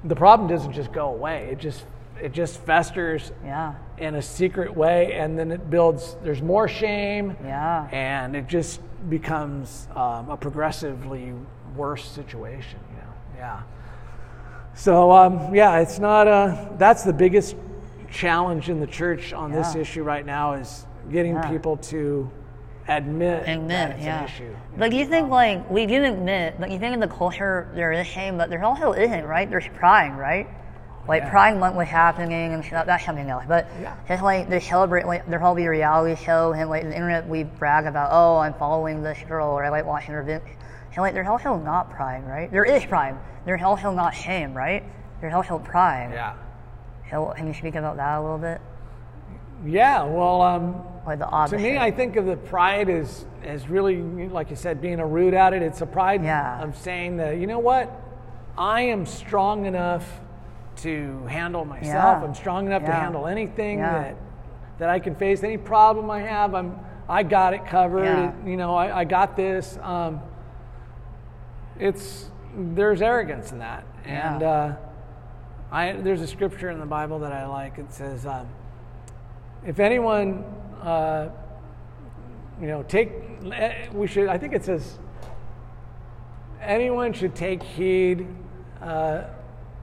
the 0.04 0.16
problem 0.16 0.48
doesn't 0.48 0.74
just 0.74 0.92
go 0.94 1.08
away. 1.08 1.50
It 1.52 1.58
just 1.60 1.86
it 2.22 2.32
just 2.32 2.60
festers 2.60 3.32
Yeah. 3.44 3.74
in 3.98 4.16
a 4.16 4.22
secret 4.22 4.76
way, 4.76 5.14
and 5.14 5.38
then 5.38 5.52
it 5.52 5.70
builds. 5.70 6.16
There's 6.24 6.42
more 6.42 6.68
shame 6.68 7.36
Yeah. 7.44 7.88
and 7.92 8.36
it 8.36 8.48
just 8.48 8.82
becomes 9.10 9.88
um, 9.96 10.30
a 10.30 10.38
progressively 10.38 11.34
worse 11.76 12.06
situation. 12.06 12.80
You 12.92 12.98
know? 12.98 13.14
Yeah. 13.38 13.62
So 14.74 15.12
um, 15.12 15.54
yeah, 15.54 15.80
it's 15.80 16.00
not 16.00 16.28
a. 16.28 16.70
That's 16.78 17.04
the 17.04 17.14
biggest 17.14 17.56
challenge 18.10 18.70
in 18.70 18.80
the 18.80 18.88
church 18.88 19.34
on 19.34 19.52
this 19.52 19.76
issue 19.76 20.04
right 20.04 20.26
now 20.26 20.54
is 20.54 20.86
getting 21.12 21.34
Yeah. 21.36 21.50
people 21.50 21.78
to 21.78 22.30
admit, 22.88 23.46
that 23.46 23.58
Admit, 23.58 23.90
it's 23.92 24.04
yeah. 24.04 24.20
an 24.20 24.26
issue. 24.26 24.56
But 24.78 24.92
you 24.94 25.06
think 25.06 25.30
like 25.30 25.70
we 25.70 25.86
do 25.86 26.04
admit, 26.04 26.56
but 26.60 26.72
you 26.72 26.80
think 26.80 26.94
in 26.94 27.00
the 27.00 27.08
culture 27.08 27.70
there 27.74 27.92
is 27.92 28.06
shame, 28.08 28.38
but 28.38 28.50
there 28.50 28.64
also 28.64 28.92
isn't, 28.94 29.26
right? 29.26 29.50
There's 29.50 29.68
pride, 29.76 30.18
right? 30.18 30.48
Like 31.08 31.24
Yeah. 31.24 31.30
Pride 31.30 31.58
Month 31.58 31.76
was 31.76 31.88
happening 31.88 32.54
and 32.54 32.64
stuff, 32.64 32.86
that's 32.86 33.04
something 33.06 33.30
else. 33.30 33.44
But 33.48 33.68
Yeah. 33.82 33.94
just 34.08 34.24
like 34.24 34.50
they 34.50 34.60
celebrate, 34.60 35.06
like 35.06 35.26
there'll 35.28 35.46
all 35.46 35.56
be 35.56 35.66
a 35.66 35.70
reality 35.70 36.16
show 36.22 36.54
and 36.54 36.70
like 36.70 36.84
the 36.84 36.94
internet 36.94 37.28
we 37.28 37.44
brag 37.44 37.86
about, 37.86 38.10
oh, 38.12 38.38
I'm 38.38 38.54
following 38.54 39.02
this 39.04 39.18
girl 39.28 39.50
or 39.50 39.64
I 39.64 39.70
like 39.70 39.86
watching 39.86 40.14
her 40.14 40.24
videos. 40.24 40.42
And 40.94 40.98
like 40.98 41.14
there's 41.14 41.28
also 41.28 41.58
not 41.58 41.90
pride, 41.92 42.24
right? 42.28 42.52
There 42.52 42.66
is 42.66 42.86
pride. 42.86 43.16
There's 43.46 43.62
also 43.64 43.92
not 43.92 44.14
shame, 44.14 44.54
right? 44.54 44.84
There's 45.22 45.34
also 45.34 45.58
pride. 45.60 46.12
Yeah. 46.14 46.34
So 47.10 47.34
can 47.36 47.48
you 47.48 47.54
speak 47.54 47.76
about 47.76 47.98
that 47.98 48.18
a 48.18 48.22
little 48.22 48.38
bit? 48.38 48.62
Yeah. 49.66 50.04
Well, 50.04 50.42
um, 50.42 50.84
Like 51.06 51.20
the 51.20 51.26
to 51.26 51.58
me, 51.58 51.78
I 51.78 51.90
think 51.92 52.16
of 52.16 52.26
the 52.26 52.38
pride 52.38 52.90
as 52.90 53.26
as 53.44 53.68
really, 53.68 54.02
like 54.30 54.52
you 54.52 54.56
said, 54.56 54.80
being 54.82 55.00
a 55.00 55.06
root 55.06 55.34
at 55.34 55.54
it. 55.54 55.64
It's 55.64 55.82
a 55.82 55.86
pride 55.88 56.24
Yeah. 56.24 56.62
of 56.62 56.78
saying 56.78 57.18
that 57.18 57.38
you 57.38 57.48
know 57.48 57.58
what, 57.60 57.90
I 58.58 58.82
am 58.82 59.06
strong 59.08 59.66
enough 59.66 60.22
to 60.82 61.26
handle 61.28 61.66
myself. 61.66 62.22
Yeah. 62.22 62.24
I'm 62.24 62.34
strong 62.36 62.66
enough 62.66 62.84
to 62.86 62.92
handle 62.92 63.28
anything 63.28 63.80
Yeah. 63.80 63.94
that 64.02 64.16
that 64.80 64.90
I 64.90 65.00
can 65.00 65.14
face. 65.16 65.44
Any 65.44 65.58
problem 65.58 66.10
I 66.10 66.22
have, 66.22 66.56
I'm 66.56 66.80
I 67.08 67.24
got 67.24 67.54
it 67.54 67.66
covered. 67.66 68.06
Yeah. 68.06 68.32
You 68.46 68.58
know, 68.58 68.74
I, 68.76 69.00
I 69.02 69.04
got 69.04 69.36
this. 69.36 69.78
Um, 69.82 70.22
it's 71.80 72.30
there's 72.56 73.02
arrogance 73.02 73.52
in 73.52 73.60
that, 73.60 73.86
and 74.06 74.42
Yeah. 74.42 74.50
uh, 74.50 74.76
I 75.72 75.94
there's 75.94 76.22
a 76.22 76.28
scripture 76.28 76.70
in 76.70 76.80
the 76.80 76.86
Bible 76.86 77.20
that 77.20 77.32
I 77.32 77.46
like. 77.48 77.78
It 77.78 77.92
says, 77.94 78.26
um, 78.26 78.48
if 79.66 79.80
anyone, 79.80 80.44
uh, 80.82 81.30
you 82.60 82.68
know, 82.68 82.84
take 82.84 83.12
eh, 83.52 83.88
we 83.94 84.08
should. 84.08 84.28
I 84.28 84.38
think 84.38 84.54
it 84.54 84.64
says 84.66 85.00
anyone 86.62 87.14
should 87.14 87.36
take 87.36 87.62
heed. 87.64 88.28
Uh, 88.82 89.24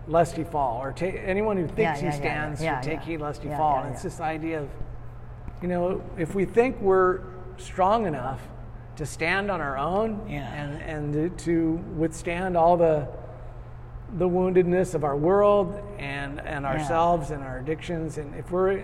lest 0.09 0.37
he 0.37 0.44
fall, 0.44 0.83
or 0.83 0.92
take 0.92 1.14
anyone 1.25 1.57
who 1.57 1.66
thinks 1.66 2.03
Yeah, 2.03 2.11
he 2.11 2.16
stands 2.16 2.62
yeah, 2.62 2.81
should 2.81 2.90
take 2.90 3.01
heed 3.03 3.21
lest 3.21 3.42
he 3.42 3.49
fall. 3.51 3.83
and 3.83 3.92
it's 3.94 4.03
this 4.03 4.21
idea 4.21 4.61
of, 4.62 4.68
you 5.62 5.68
know, 5.68 6.03
if 6.16 6.35
we 6.35 6.44
think 6.44 6.81
we're 6.81 7.21
strong 7.59 8.07
enough 8.07 8.40
to 8.97 9.07
stand 9.07 9.51
on 9.51 9.61
our 9.61 9.77
own 9.79 10.21
and 10.29 10.83
and 11.14 11.38
to 11.38 11.73
withstand 11.97 12.57
all 12.57 12.77
the 12.77 13.07
the 14.16 14.29
woundedness 14.29 14.94
of 14.94 15.05
our 15.05 15.16
world 15.16 15.79
and 15.99 16.40
and 16.40 16.64
ourselves 16.64 17.31
and 17.31 17.42
our 17.44 17.59
addictions, 17.59 18.16
and 18.18 18.35
if 18.35 18.51
we're 18.51 18.83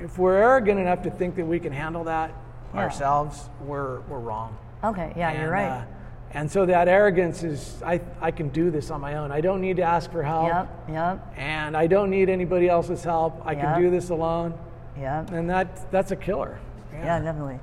if 0.00 0.18
we're 0.18 0.36
arrogant 0.36 0.78
enough 0.80 1.02
to 1.02 1.10
think 1.10 1.36
that 1.36 1.46
we 1.46 1.58
can 1.60 1.72
handle 1.72 2.04
that 2.04 2.34
ourselves, 2.74 3.48
we're 3.60 4.00
we're 4.00 4.18
wrong. 4.18 4.56
Okay, 4.84 5.12
yeah, 5.16 5.40
you're 5.40 5.50
right. 5.50 5.68
uh, 5.80 5.84
and 6.32 6.50
so 6.50 6.66
that 6.66 6.88
arrogance 6.88 7.42
is, 7.42 7.82
I, 7.84 8.00
I 8.20 8.30
can 8.30 8.48
do 8.50 8.70
this 8.70 8.90
on 8.90 9.00
my 9.00 9.16
own. 9.16 9.30
I 9.32 9.40
don't 9.40 9.60
need 9.60 9.76
to 9.76 9.82
ask 9.82 10.10
for 10.10 10.22
help. 10.22 10.48
yep, 10.48 10.68
yep, 10.90 11.34
And 11.36 11.76
I 11.76 11.86
don't 11.86 12.10
need 12.10 12.28
anybody 12.28 12.68
else's 12.68 13.02
help. 13.04 13.40
I 13.46 13.52
Yep. 13.52 13.60
can 13.62 13.80
do 13.82 13.90
this 13.90 14.10
alone. 14.10 14.54
yep. 14.98 15.30
And 15.30 15.48
that, 15.48 15.90
that's 15.90 16.10
a 16.10 16.16
killer. 16.16 16.58
Yeah, 16.92 17.20
definitely. 17.20 17.58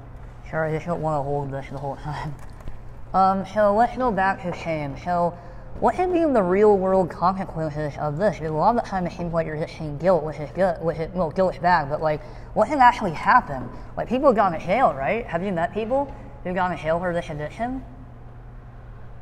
Sure, 0.49 0.65
I 0.65 0.71
just 0.73 0.85
don't 0.85 1.01
want 1.01 1.19
to 1.19 1.23
hold 1.23 1.51
this 1.51 1.65
the 1.71 1.77
whole 1.77 1.95
time. 1.97 2.35
Um, 3.13 3.45
so 3.53 3.75
let's 3.75 3.95
go 3.95 4.11
back 4.11 4.41
to 4.43 4.53
shame. 4.57 4.95
So, 5.03 5.37
what 5.79 5.95
have 5.95 6.11
been 6.11 6.33
the 6.33 6.41
real 6.43 6.77
world 6.77 7.09
consequences 7.11 7.93
of 7.99 8.17
this? 8.17 8.37
Because 8.37 8.51
a 8.51 8.53
lot 8.53 8.75
of 8.75 8.83
the 8.83 8.87
time 8.89 9.05
it 9.07 9.13
seems 9.13 9.33
like 9.33 9.45
you're 9.47 9.57
just 9.57 9.77
saying 9.77 9.97
guilt, 9.97 10.23
which 10.23 10.37
is 10.37 10.49
good, 10.51 10.81
which 10.81 10.97
is, 10.97 11.11
well, 11.13 11.29
guilt 11.31 11.55
is 11.55 11.59
bad, 11.59 11.89
but 11.89 12.01
like, 12.01 12.23
what 12.55 12.67
has 12.69 12.79
actually 12.79 13.11
happened? 13.11 13.69
Like, 13.97 14.07
people 14.07 14.27
have 14.27 14.35
gone 14.35 14.51
to 14.53 14.59
jail, 14.59 14.93
right? 14.93 15.25
Have 15.25 15.43
you 15.43 15.51
met 15.51 15.73
people 15.73 16.13
who've 16.43 16.55
gone 16.55 16.71
to 16.75 16.77
jail 16.81 16.99
for 16.99 17.13
this 17.13 17.29
addiction? 17.29 17.83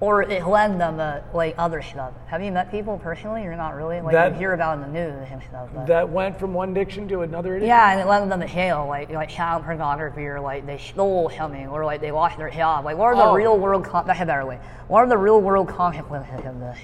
Or 0.02 0.24
it 0.24 0.48
led 0.48 0.80
them 0.80 0.98
to, 0.98 1.24
like, 1.32 1.54
other 1.60 1.84
stuff? 1.84 2.12
Have 2.26 2.42
you 2.42 2.52
met 2.52 2.72
people 2.72 2.98
personally, 2.98 3.46
or 3.46 3.56
not 3.56 3.76
really? 3.76 4.02
Like, 4.02 4.14
That- 4.14 4.32
you 4.34 4.40
hear 4.40 4.54
about 4.54 4.74
in 4.80 4.82
the 4.82 4.88
news 4.88 5.28
and 5.32 5.44
stuff. 5.44 5.70
But. 5.76 5.86
That 5.86 6.10
went 6.10 6.40
from 6.40 6.56
one 6.56 6.72
addiction 6.72 7.08
to 7.10 7.22
another 7.22 7.52
addiction. 7.56 7.68
Yeah, 7.68 7.92
and 7.92 8.00
it 8.02 8.08
led 8.08 8.28
them 8.28 8.40
to 8.40 8.48
jail, 8.48 8.88
like 8.90 9.12
like 9.12 9.30
child 9.30 9.64
pornography, 9.64 10.26
or 10.28 10.40
like 10.40 10.66
they 10.66 10.80
stole 10.80 11.30
something, 11.30 11.68
or 11.68 11.86
like 11.86 12.02
they 12.02 12.10
lost 12.12 12.40
their 12.40 12.50
job. 12.50 12.84
Like, 12.84 12.98
what 12.98 13.06
are 13.06 13.16
the 13.16 13.26
Oh. 13.26 13.36
real 13.36 13.60
world? 13.60 13.86
Con- 13.86 14.08
that's 14.08 14.20
a 14.20 14.26
better 14.26 14.44
way. 14.44 14.58
What 14.88 15.02
are 15.04 15.08
the 15.08 15.20
real 15.20 15.40
world 15.40 15.68
consequences 15.68 16.46
of 16.48 16.60
this? 16.60 16.80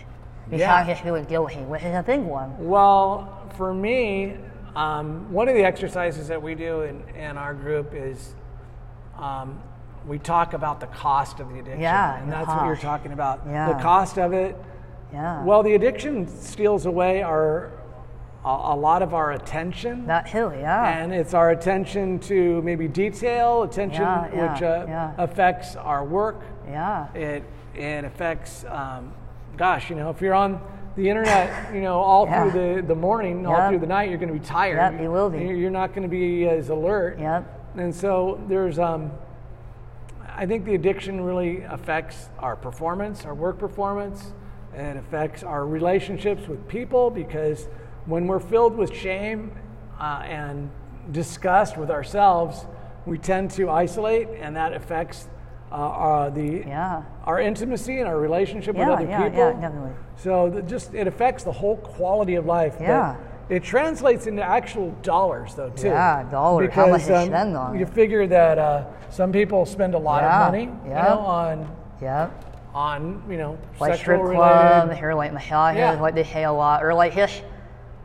Besides 0.52 0.88
Yeah. 0.88 0.94
just 0.94 1.02
feeling 1.04 1.24
guilty, 1.26 1.62
which 1.64 1.82
is 1.84 1.96
a 1.96 2.04
big 2.04 2.22
one. 2.22 2.54
Well, 2.60 3.30
for 3.58 3.74
me, 3.74 4.38
um, 4.76 5.26
one 5.34 5.48
of 5.50 5.56
the 5.56 5.64
exercises 5.66 6.28
that 6.28 6.40
we 6.44 6.54
do 6.54 6.82
in, 6.82 7.04
in 7.20 7.36
our 7.36 7.56
group 7.56 7.96
is 7.96 8.36
um, 9.20 9.60
we 10.08 10.18
talk 10.20 10.54
about 10.54 10.80
the 10.80 10.88
cost 10.88 11.40
of 11.40 11.50
the 11.50 11.60
addiction. 11.60 11.82
Yeah, 11.82 12.22
And 12.22 12.32
that's 12.32 12.48
what 12.48 12.66
you're 12.66 12.76
talking 12.78 13.12
about. 13.12 13.42
Yeah. 13.46 13.74
The 13.74 13.82
cost 13.82 14.18
of 14.18 14.34
it. 14.34 14.56
Yeah. 15.14 15.44
Well, 15.44 15.64
the 15.64 15.74
addiction 15.76 16.28
steals 16.28 16.86
away 16.86 17.22
our 17.24 17.72
a, 18.46 18.50
a 18.50 18.76
lot 18.76 19.02
of 19.02 19.14
our 19.14 19.34
attention. 19.34 20.06
that 20.08 20.28
too. 20.32 20.52
Yeah. 20.58 21.00
and 21.04 21.14
it's 21.14 21.34
our 21.34 21.52
attention 21.52 22.20
to 22.22 22.62
maybe 22.62 22.88
detail, 22.88 23.64
attention 23.64 24.02
Yeah, 24.04 24.30
yeah, 24.34 24.54
which 24.54 24.64
uh, 24.64 25.12
affects 25.18 25.76
our 25.76 26.06
work. 26.06 26.42
yeah. 26.68 27.12
It 27.14 27.44
it 27.76 28.06
affects, 28.06 28.66
um, 28.70 29.14
gosh, 29.56 29.90
you 29.90 29.96
know, 29.96 30.10
if 30.10 30.20
you're 30.22 30.34
on 30.34 30.60
the 30.96 31.10
internet, 31.10 31.74
you 31.76 31.82
know, 31.82 32.00
all 32.00 32.26
Yeah. 32.30 32.50
through 32.50 32.76
the, 32.82 32.88
the 32.88 32.96
morning, 32.96 33.46
all 33.46 33.70
through 33.70 33.80
the 33.80 33.86
night, 33.88 34.10
you're 34.10 34.18
going 34.18 34.34
to 34.34 34.40
be 34.40 34.46
tired. 34.46 34.78
Yep, 34.94 35.02
you 35.02 35.12
will 35.12 35.30
be. 35.30 35.40
You're 35.40 35.56
you're 35.56 35.70
not 35.72 35.90
going 35.94 36.04
to 36.04 36.08
be 36.10 36.48
as 36.48 36.70
alert. 36.70 37.20
Yep. 37.20 37.76
And 37.78 37.94
so 37.94 38.42
there's, 38.48 38.80
um, 38.80 39.12
I 40.38 40.46
think 40.46 40.66
the 40.66 40.76
addiction 40.76 41.22
really 41.22 41.64
affects 41.64 42.30
our 42.38 42.56
performance, 42.56 43.26
our 43.26 43.34
work 43.34 43.58
performance. 43.58 44.34
It 44.76 44.96
affects 44.96 45.42
our 45.42 45.66
relationships 45.66 46.48
with 46.48 46.68
people 46.68 47.10
because 47.10 47.68
when 48.06 48.28
we're 48.28 48.40
filled 48.40 48.78
with 48.78 48.96
shame 48.96 49.52
uh, 50.00 50.22
and 50.24 50.70
disgust 51.12 51.76
with 51.76 51.90
ourselves, 51.90 52.68
we 53.08 53.18
tend 53.18 53.50
to 53.52 53.72
isolate, 53.72 54.28
and 54.40 54.56
that 54.56 54.74
affects 54.74 55.28
uh, 55.72 55.76
our, 55.76 56.30
the 56.30 56.64
Yeah. 56.68 57.02
our 57.26 57.40
intimacy 57.40 58.00
and 58.00 58.08
our 58.08 58.20
relationship 58.20 58.76
with 58.76 58.88
other 58.88 59.06
yeah, 59.06 59.24
people. 59.24 59.40
yeah, 59.40 59.54
definitely. 59.54 59.92
So 60.18 60.50
that 60.52 60.68
just 60.68 60.94
it 60.94 61.08
affects 61.08 61.44
the 61.44 61.52
whole 61.52 61.78
quality 61.78 62.36
of 62.36 62.46
life. 62.46 62.76
but 62.78 62.84
Yeah. 62.84 63.16
It 63.50 63.64
translates 63.64 64.28
into 64.28 64.44
actual 64.44 64.92
dollars, 65.04 65.56
though, 65.56 65.70
too. 65.70 65.88
Yeah, 65.88 66.24
dollars. 66.30 66.72
How 66.74 66.88
much 66.88 67.04
Because, 67.06 67.24
um, 67.24 67.28
spend 67.30 67.56
on 67.58 67.76
You 67.80 67.84
it. 67.86 67.90
figure 67.90 68.28
that 68.28 68.58
uh, 68.58 68.84
some 69.10 69.32
people 69.32 69.66
spend 69.66 69.94
a 69.94 69.98
lot 69.98 70.24
Yeah, 70.24 70.46
of 70.48 70.52
money, 70.52 70.64
you 70.86 70.94
know, 70.94 71.20
on 71.20 71.68
Yep. 72.02 72.32
on 72.76 73.24
you 73.30 73.38
know 73.38 73.58
Like 73.80 73.94
sexual 73.96 74.18
strip 74.26 74.36
clubs, 74.36 74.84
related. 74.90 75.04
or 75.04 75.16
like 75.16 75.34
massages, 75.34 75.80
Yeah. 75.80 75.92
like 76.02 76.14
they 76.14 76.24
say 76.26 76.44
a 76.44 76.52
lot, 76.52 76.84
or 76.84 76.94
like 76.94 77.14
just. 77.16 77.44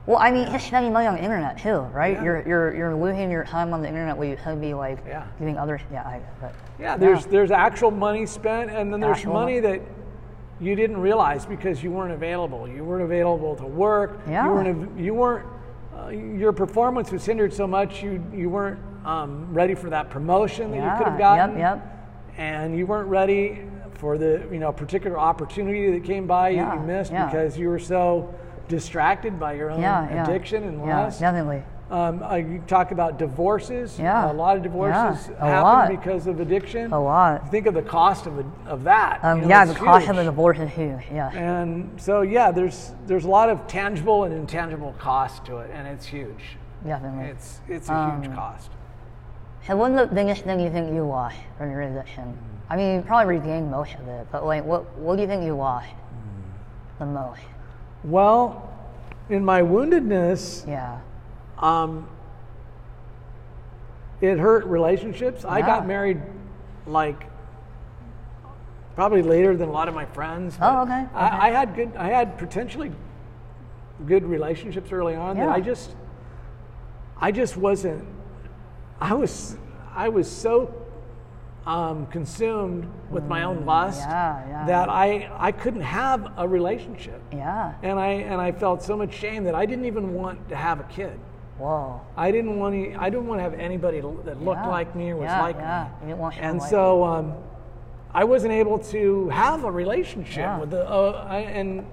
Well, 0.04 0.18
I 0.18 0.32
mean, 0.32 0.50
just 0.50 0.66
spending 0.66 0.92
money 0.92 1.06
on 1.06 1.14
the 1.14 1.22
internet 1.22 1.58
too, 1.58 1.78
right? 1.92 2.14
Yeah. 2.16 2.22
You're 2.24 2.42
you're 2.48 2.74
you're 2.74 2.94
losing 2.94 3.30
your 3.30 3.44
time 3.44 3.72
on 3.72 3.82
the 3.82 3.88
internet 3.88 4.16
where 4.16 4.28
you 4.28 4.36
could 4.36 4.60
be 4.60 4.74
like 4.74 4.98
Yeah. 5.06 5.24
giving 5.38 5.56
others. 5.58 5.80
Yeah, 5.92 6.02
I. 6.02 6.20
But, 6.40 6.54
Yeah, 6.78 6.96
there's 6.96 7.26
there's 7.26 7.50
actual 7.52 7.90
money 7.92 8.26
spent, 8.26 8.70
and 8.70 8.92
then 8.92 8.98
there's 9.00 9.18
Actual 9.18 9.34
money 9.34 9.60
that 9.60 9.80
you 10.62 10.76
didn't 10.76 10.98
realize 10.98 11.44
because 11.44 11.82
you 11.82 11.90
weren't 11.90 12.12
available. 12.12 12.68
You 12.68 12.84
weren't 12.84 13.02
available 13.02 13.56
to 13.56 13.66
work. 13.66 14.20
Yeah. 14.28 14.46
You 14.46 14.52
weren't. 14.52 14.98
You 15.00 15.14
weren't. 15.14 15.46
Uh, 15.96 16.08
your 16.08 16.52
performance 16.52 17.10
was 17.10 17.24
hindered 17.24 17.52
so 17.52 17.66
much 17.66 18.02
you 18.02 18.24
you 18.32 18.48
weren't 18.48 18.78
um, 19.04 19.52
ready 19.52 19.74
for 19.74 19.90
that 19.90 20.08
promotion 20.08 20.70
that 20.70 20.76
you 20.76 20.98
could 20.98 21.10
have 21.10 21.18
gotten. 21.18 21.58
Yep. 21.58 21.76
Yep. 21.76 22.38
And 22.38 22.76
you 22.76 22.86
weren't 22.86 23.08
ready 23.08 23.60
for 23.94 24.16
the 24.16 24.46
you 24.50 24.58
know 24.58 24.72
particular 24.72 25.18
opportunity 25.18 25.90
that 25.92 26.04
came 26.04 26.26
by 26.26 26.50
Yeah, 26.50 26.74
you, 26.74 26.80
missed 26.80 27.12
yeah. 27.12 27.26
because 27.26 27.58
you 27.58 27.68
were 27.68 27.78
so 27.78 28.34
distracted 28.68 29.38
by 29.38 29.54
your 29.54 29.70
own 29.70 29.80
Yeah. 29.80 30.08
Yeah. 30.08 30.24
addiction 30.24 30.64
and 30.64 30.78
yeah, 30.84 31.00
lust. 31.00 31.20
Definitely. 31.20 31.62
Um, 31.92 32.24
you 32.50 32.62
talk 32.66 32.90
about 32.90 33.18
divorces. 33.18 33.98
Yeah. 33.98 34.30
A 34.30 34.32
lot 34.32 34.56
of 34.56 34.62
divorces 34.62 35.28
Yeah, 35.28 35.38
happen 35.46 35.62
lot. 35.62 35.88
because 35.90 36.26
of 36.26 36.40
addiction. 36.40 36.90
A 36.90 36.98
lot. 36.98 37.50
Think 37.50 37.66
of 37.66 37.74
the 37.74 37.82
cost 37.82 38.26
of, 38.26 38.42
of 38.66 38.82
that. 38.84 39.22
Um, 39.22 39.40
you 39.40 39.42
know, 39.42 39.48
yeah, 39.50 39.64
the 39.66 39.74
cost 39.74 40.08
of 40.08 40.14
huge. 40.16 40.22
a 40.22 40.24
divorce 40.24 40.58
is 40.58 40.70
huge. 40.70 41.02
Yeah. 41.12 41.30
And 41.32 42.00
so, 42.00 42.22
yeah, 42.22 42.50
there's 42.50 42.92
there's 43.06 43.26
a 43.26 43.28
lot 43.28 43.50
of 43.50 43.66
tangible 43.66 44.24
and 44.24 44.32
intangible 44.32 44.94
cost 44.98 45.44
to 45.44 45.58
it, 45.58 45.70
and 45.74 45.86
it's 45.86 46.06
huge. 46.06 46.56
Definitely. 46.82 47.26
It's 47.26 47.60
it's 47.68 47.88
a 47.90 47.94
Um, 47.94 48.22
huge 48.22 48.34
cost. 48.34 48.70
So 49.66 49.76
what's 49.76 49.94
the 49.94 50.06
biggest 50.14 50.44
thing 50.44 50.60
you 50.60 50.70
think 50.70 50.92
you 50.94 51.04
lost 51.06 51.36
from 51.58 51.70
your 51.70 51.82
addiction? 51.82 52.36
I 52.70 52.76
mean, 52.76 52.96
you 52.96 53.02
probably 53.02 53.36
regained 53.38 53.70
most 53.70 53.94
of 53.96 54.08
it, 54.08 54.26
but 54.32 54.46
like, 54.46 54.64
what 54.64 54.96
what 54.98 55.16
do 55.16 55.20
you 55.22 55.28
think 55.28 55.44
you 55.44 55.54
lost 55.54 55.88
the 56.98 57.04
most? 57.04 57.42
Well, 58.02 58.66
in 59.28 59.44
my 59.44 59.60
woundedness, 59.60 60.66
Yeah. 60.66 60.98
Um, 61.62 62.08
it 64.20 64.38
hurt 64.38 64.66
relationships. 64.66 65.44
I 65.44 65.60
got 65.62 65.86
married 65.86 66.20
like 66.86 67.24
probably 68.94 69.22
later 69.22 69.56
than 69.56 69.68
a 69.68 69.72
lot 69.72 69.88
of 69.88 69.94
my 69.94 70.04
friends. 70.06 70.56
Oh, 70.60 70.82
okay, 70.82 71.02
okay. 71.02 71.08
I, 71.14 71.48
I 71.48 71.50
had 71.50 71.74
good. 71.74 71.92
I 71.96 72.08
had 72.08 72.38
potentially 72.38 72.92
good 74.06 74.24
relationships 74.24 74.92
early 74.92 75.14
on 75.14 75.36
that 75.36 75.44
Yeah. 75.44 75.52
I 75.52 75.60
just, 75.60 75.94
I 77.20 77.32
just 77.32 77.56
wasn't. 77.56 78.04
I 79.00 79.14
was, 79.14 79.56
I 79.94 80.08
was 80.08 80.30
so 80.30 80.74
um, 81.66 82.06
consumed 82.06 82.88
with 83.10 83.24
my 83.24 83.44
own 83.44 83.64
lust 83.64 84.00
Mm, 84.02 84.10
yeah, 84.10 84.48
yeah. 84.48 84.66
that 84.66 84.88
I 84.88 85.30
I 85.38 85.52
couldn't 85.52 85.82
have 85.82 86.32
a 86.36 86.46
relationship. 86.46 87.20
Yeah. 87.32 87.74
And 87.82 87.98
I 87.98 88.08
and 88.08 88.40
I 88.40 88.52
felt 88.52 88.82
so 88.82 88.96
much 88.96 89.14
shame 89.14 89.44
that 89.44 89.54
I 89.54 89.66
didn't 89.66 89.84
even 89.86 90.14
want 90.14 90.48
to 90.48 90.56
have 90.56 90.80
a 90.80 90.84
kid. 90.84 91.18
Whoa. 91.58 92.00
I 92.16 92.30
didn't 92.30 92.58
want 92.58 92.74
to. 92.74 92.94
I 93.00 93.10
didn't 93.10 93.26
want 93.26 93.38
to 93.38 93.42
have 93.42 93.54
anybody 93.54 94.00
that 94.00 94.42
looked 94.42 94.62
Yeah. 94.62 94.68
like 94.68 94.96
me 94.96 95.10
or 95.10 95.16
was 95.16 95.24
Yeah, 95.26 95.42
like 95.42 95.56
yeah. 95.56 95.84
me. 95.84 95.90
You 96.02 96.06
didn't 96.08 96.18
want 96.20 96.36
and 96.38 96.58
like 96.58 96.70
so 96.70 97.04
um, 97.04 97.34
I 98.14 98.24
wasn't 98.24 98.52
able 98.52 98.78
to 98.78 99.28
have 99.28 99.64
a 99.64 99.70
relationship 99.70 100.60
with 100.60 100.70
the. 100.70 100.88
Uh, 100.88 101.26
I, 101.28 101.38
and 101.40 101.86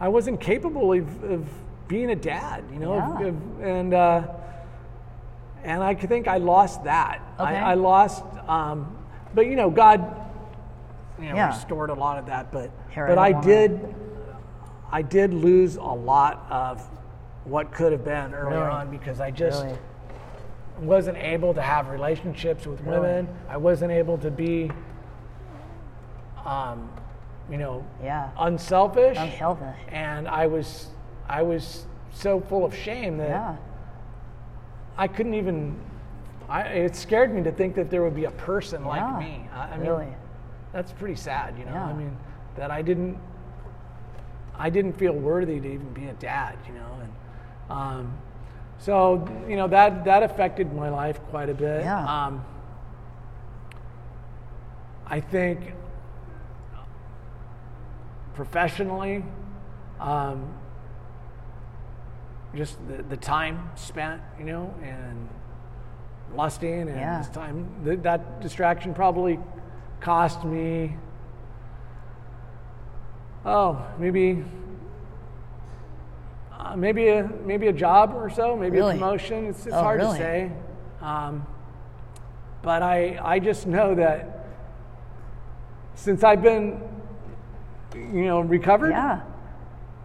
I 0.00 0.08
wasn't 0.08 0.40
capable 0.40 0.92
of, 0.92 1.24
of 1.24 1.48
being 1.88 2.10
a 2.10 2.16
dad. 2.16 2.64
You 2.72 2.78
know, 2.78 2.94
of- 2.94 3.60
and 3.62 3.94
uh, 3.94 4.22
and 5.62 5.82
I 5.82 5.94
think 5.94 6.28
I 6.28 6.36
lost 6.38 6.84
that. 6.84 7.20
Okay. 7.40 7.56
I, 7.56 7.72
I 7.72 7.74
lost. 7.74 8.22
Um, 8.46 8.96
but 9.34 9.46
you 9.46 9.56
know, 9.56 9.70
God, 9.70 10.00
you 11.20 11.32
know, 11.32 11.46
restored 11.46 11.90
a 11.90 11.94
lot 11.94 12.18
of 12.18 12.26
that. 12.26 12.52
But 12.52 12.70
I 12.94 12.94
but 12.94 13.06
don't 13.06 13.18
I 13.18 13.40
did. 13.40 13.94
I 14.92 15.02
did 15.02 15.34
lose 15.34 15.76
a 15.76 15.80
lot 15.82 16.46
of 16.50 16.86
what 17.44 17.72
could 17.72 17.92
have 17.92 18.04
been 18.04 18.34
earlier 18.34 18.60
Really? 18.60 18.70
on 18.70 18.90
because 18.90 19.20
I 19.20 19.30
just 19.30 19.64
Really? 19.64 19.78
wasn't 20.80 21.18
able 21.18 21.54
to 21.54 21.60
have 21.62 21.88
relationships 21.88 22.66
with 22.66 22.80
Really? 22.82 23.00
women. 23.00 23.28
I 23.48 23.56
wasn't 23.56 23.92
able 23.92 24.18
to 24.18 24.30
be, 24.30 24.70
um, 26.44 26.88
you 27.50 27.58
know, 27.58 27.84
Yeah. 28.02 28.30
unselfish. 28.38 29.18
Unselfish. 29.18 29.76
And 29.88 30.28
I 30.28 30.46
was, 30.46 30.88
I 31.28 31.42
was 31.42 31.86
so 32.12 32.40
full 32.40 32.64
of 32.64 32.74
shame 32.74 33.18
that 33.18 33.28
Yeah. 33.28 33.56
I 34.96 35.08
couldn't 35.08 35.34
even. 35.34 35.76
I, 36.48 36.60
it 36.62 36.94
scared 36.94 37.34
me 37.34 37.42
to 37.42 37.50
think 37.50 37.74
that 37.74 37.88
there 37.90 38.02
would 38.02 38.14
be 38.14 38.26
a 38.26 38.30
person 38.30 38.82
Yeah. 38.82 38.88
like 38.88 39.18
me. 39.18 39.48
I, 39.54 39.62
I 39.62 39.76
mean, 39.78 39.86
really. 39.88 40.14
that's 40.72 40.92
pretty 40.92 41.14
sad, 41.14 41.58
you 41.58 41.64
know. 41.64 41.74
I 41.74 41.92
mean, 41.94 42.16
that 42.56 42.70
I 42.70 42.82
didn't, 42.82 43.18
I 44.56 44.68
didn't 44.70 44.92
feel 44.92 45.14
worthy 45.14 45.58
to 45.58 45.66
even 45.66 45.92
be 45.94 46.06
a 46.08 46.12
dad, 46.14 46.56
you 46.68 46.74
know, 46.74 46.86
and 47.02 47.10
um, 47.74 48.12
so 48.78 49.26
you 49.48 49.56
know 49.56 49.68
that 49.68 50.04
that 50.04 50.22
affected 50.22 50.72
my 50.74 50.88
life 50.88 51.18
quite 51.30 51.48
a 51.48 51.54
bit. 51.54 51.82
Yeah. 51.82 52.26
Um, 52.26 52.44
I 55.06 55.20
think 55.20 55.72
professionally, 58.34 59.24
um, 60.00 60.52
just 62.54 62.78
the, 62.88 63.02
the 63.02 63.16
time 63.16 63.70
spent, 63.74 64.22
you 64.38 64.44
know, 64.44 64.74
and 64.82 65.28
lusting 66.34 66.80
and 66.88 66.90
Yeah. 66.90 67.18
this 67.18 67.28
time 67.28 67.68
th- 67.84 68.00
that 68.02 68.40
distraction 68.40 68.92
probably 68.92 69.38
cost 70.00 70.44
me 70.44 70.96
oh 73.44 73.80
maybe 73.98 74.42
uh, 76.64 76.74
maybe 76.76 77.08
a 77.08 77.28
maybe 77.44 77.68
a 77.68 77.72
job 77.72 78.14
or 78.14 78.30
so 78.30 78.56
maybe 78.56 78.78
Really? 78.78 78.94
a 78.96 78.98
promotion 78.98 79.46
it's, 79.46 79.66
it's 79.66 79.74
Oh, 79.74 79.82
hard 79.82 80.00
really? 80.00 80.18
to 80.18 80.24
say 80.24 80.52
um, 81.02 81.46
but 82.62 82.82
I 82.82 83.18
I 83.22 83.38
just 83.38 83.66
know 83.66 83.94
that 83.94 84.46
since 85.94 86.24
I've 86.24 86.42
been 86.42 86.80
you 87.94 88.24
know 88.26 88.40
recovered 88.40 88.90
Yeah. 88.90 89.20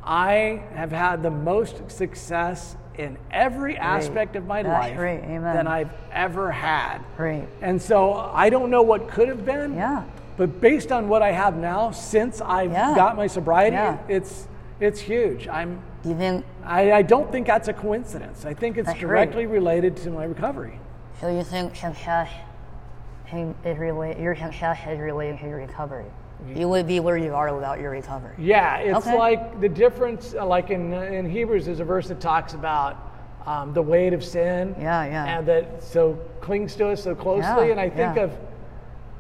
I 0.04 0.63
have 0.76 0.91
had 0.91 1.22
the 1.24 1.30
most 1.30 1.89
success 1.91 2.76
in 2.98 3.17
every 3.32 3.78
aspect 3.78 4.36
of 4.36 4.45
my 4.45 4.63
That's 4.63 4.88
life 4.89 4.98
great. 4.98 5.19
Amen. 5.19 5.56
than 5.56 5.67
I've 5.67 5.91
ever 6.12 6.52
had. 6.52 7.00
Great. 7.15 7.43
And 7.62 7.82
so 7.82 8.13
I 8.13 8.50
don't 8.50 8.69
know 8.72 8.82
what 8.82 9.08
could 9.10 9.28
have 9.28 9.45
been. 9.45 9.76
Yeah. 9.76 10.04
But 10.38 10.62
based 10.62 10.91
on 10.91 11.10
what 11.10 11.22
I 11.22 11.32
have 11.32 11.56
now, 11.58 11.91
since 11.91 12.41
I've 12.41 12.72
Yeah. 12.72 12.95
got 12.95 13.15
my 13.17 13.28
sobriety, 13.28 13.76
Yeah. 13.76 13.98
it's 14.08 14.48
it's 14.80 15.00
huge. 15.00 15.48
I'm 15.48 15.82
you 16.05 16.15
think 16.15 16.45
I, 16.63 16.91
I 16.93 17.01
don't 17.01 17.31
think 17.31 17.47
that's 17.47 17.67
a 17.67 17.73
coincidence. 17.73 18.45
I 18.45 18.53
think 18.53 18.77
it's 18.77 18.93
directly 18.93 19.45
related 19.45 19.97
to 19.97 20.12
my 20.12 20.23
recovery. 20.23 20.79
so? 21.19 21.29
You 21.29 21.43
think 21.43 21.75
success 21.75 22.29
is 23.31 23.77
related? 23.77 24.21
Your 24.21 24.35
success 24.35 24.79
is 24.88 24.99
related 24.99 25.39
to 25.39 25.47
your 25.47 25.57
recovery. 25.57 26.05
You 26.55 26.69
would 26.69 26.88
be 26.88 27.01
where 27.01 27.17
you 27.17 27.35
are 27.35 27.53
without 27.53 27.79
your 27.81 27.91
recovery. 27.91 28.33
Yeah, 28.38 28.77
it's 28.77 29.05
Okay. 29.05 29.17
like 29.17 29.59
the 29.59 29.67
difference, 29.67 30.33
uh, 30.33 30.45
like 30.45 30.69
in, 30.69 30.93
in 30.93 31.29
Hebrews, 31.29 31.65
there's 31.65 31.81
a 31.81 31.85
verse 31.85 32.07
that 32.07 32.21
talks 32.21 32.53
about 32.53 32.95
um, 33.45 33.73
the 33.73 33.81
weight 33.81 34.13
of 34.13 34.23
sin. 34.23 34.73
Yeah, 34.79 35.05
yeah. 35.05 35.38
And 35.38 35.47
that 35.47 35.83
so 35.83 36.17
clings 36.39 36.75
to 36.77 36.89
us 36.89 37.03
so 37.03 37.13
closely. 37.13 37.67
Yeah, 37.67 37.71
and 37.71 37.79
I 37.79 37.89
think 37.89 38.15
yeah. 38.15 38.23
of, 38.23 38.38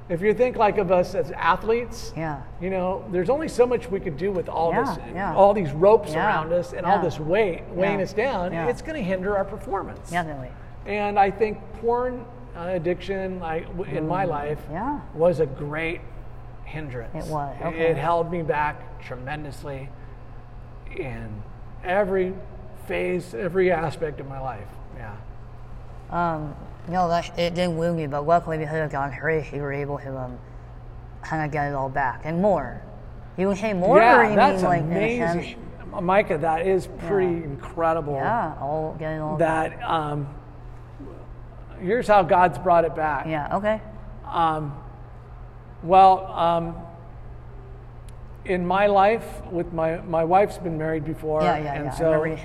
if 0.09 0.21
you 0.21 0.33
think 0.33 0.55
like 0.57 0.77
of 0.79 0.91
us 0.91 1.13
as 1.15 1.31
athletes, 1.31 2.11
Yeah. 2.17 2.41
you 2.59 2.69
know, 2.71 3.05
there's 3.11 3.29
only 3.29 3.47
so 3.47 3.65
much 3.67 3.89
we 3.89 3.99
could 3.99 4.17
do 4.17 4.31
with 4.31 4.49
all 4.49 4.71
Yeah, 4.73 4.83
this, 4.83 4.97
yeah. 5.13 5.35
all 5.35 5.53
these 5.53 5.71
ropes 5.71 6.13
Yeah, 6.13 6.25
around 6.25 6.51
us 6.51 6.73
and 6.73 6.85
all 6.85 6.99
this 6.99 7.19
weight 7.19 7.63
weighing 7.69 8.01
us 8.01 8.11
down. 8.13 8.51
It's 8.53 8.81
going 8.81 8.95
to 8.95 9.03
hinder 9.03 9.37
our 9.37 9.45
performance. 9.45 10.09
Definitely. 10.09 10.49
And 10.87 11.19
I 11.19 11.29
think 11.31 11.59
porn 11.81 12.25
uh, 12.57 12.61
addiction, 12.71 13.39
like 13.39 13.67
w- 13.77 13.95
in 13.97 14.07
my 14.07 14.25
life, 14.25 14.59
Mm, 14.69 14.73
Yeah. 14.73 14.99
was 15.13 15.39
a 15.39 15.45
great 15.45 16.01
hindrance. 16.65 17.27
It 17.27 17.31
was, 17.31 17.55
It- 17.61 17.65
okay. 17.67 17.91
It 17.91 17.97
held 17.97 18.31
me 18.31 18.41
back 18.41 18.99
tremendously 18.99 19.89
in 20.97 21.43
every 21.83 22.33
phase, 22.87 23.35
every 23.35 23.71
aspect 23.71 24.19
of 24.19 24.27
my 24.27 24.39
life. 24.41 24.67
Yeah. 24.97 25.11
Um, 26.09 26.55
no, 26.89 27.07
that 27.07 27.37
it 27.37 27.53
didn't 27.55 27.77
wound 27.77 27.97
me, 27.97 28.07
but 28.07 28.25
luckily 28.25 28.57
because 28.57 28.83
of 28.85 28.91
God's 28.91 29.15
grace, 29.19 29.51
you 29.53 29.61
were 29.61 29.73
able 29.73 29.97
to 29.99 30.17
um, 30.17 30.37
kind 31.21 31.45
of 31.45 31.51
get 31.51 31.69
it 31.69 31.75
all 31.75 31.89
back 31.89 32.21
and 32.25 32.41
more. 32.41 32.81
You 33.37 33.47
would 33.47 33.57
say 33.57 33.73
more, 33.73 33.97
or 33.97 34.01
yeah, 34.01 34.29
you 34.29 34.35
that's 34.35 34.61
mean 34.61 34.69
like 34.69 34.81
in 34.83 34.91
a 34.93 35.17
sense? 35.17 35.35
amazing. 35.35 35.65
Micah, 36.05 36.37
that 36.37 36.67
is 36.67 36.87
pretty 37.07 37.31
Yeah. 37.31 37.43
incredible. 37.45 38.13
Yeah, 38.13 38.55
all 38.59 38.95
getting 38.99 39.21
all 39.21 39.37
back. 39.37 39.79
That 39.79 39.89
um, 39.89 40.27
here's 41.79 42.07
how 42.07 42.21
God's 42.23 42.57
brought 42.57 42.85
it 42.85 42.95
back. 42.95 43.25
Yeah. 43.27 43.55
Okay. 43.57 43.81
Um, 44.27 44.73
well, 45.83 46.25
um, 46.27 46.75
in 48.45 48.65
my 48.65 48.87
life, 48.87 49.25
with 49.51 49.71
my 49.73 49.97
my 50.01 50.23
wife's 50.23 50.57
been 50.57 50.77
married 50.77 51.05
before, 51.05 51.41
Yeah, 51.41 51.57
yeah, 51.57 51.73
and 51.75 51.85
yeah. 51.85 51.91
I 51.91 51.95
so 51.95 52.05
remember 52.21 52.27
you 52.27 52.35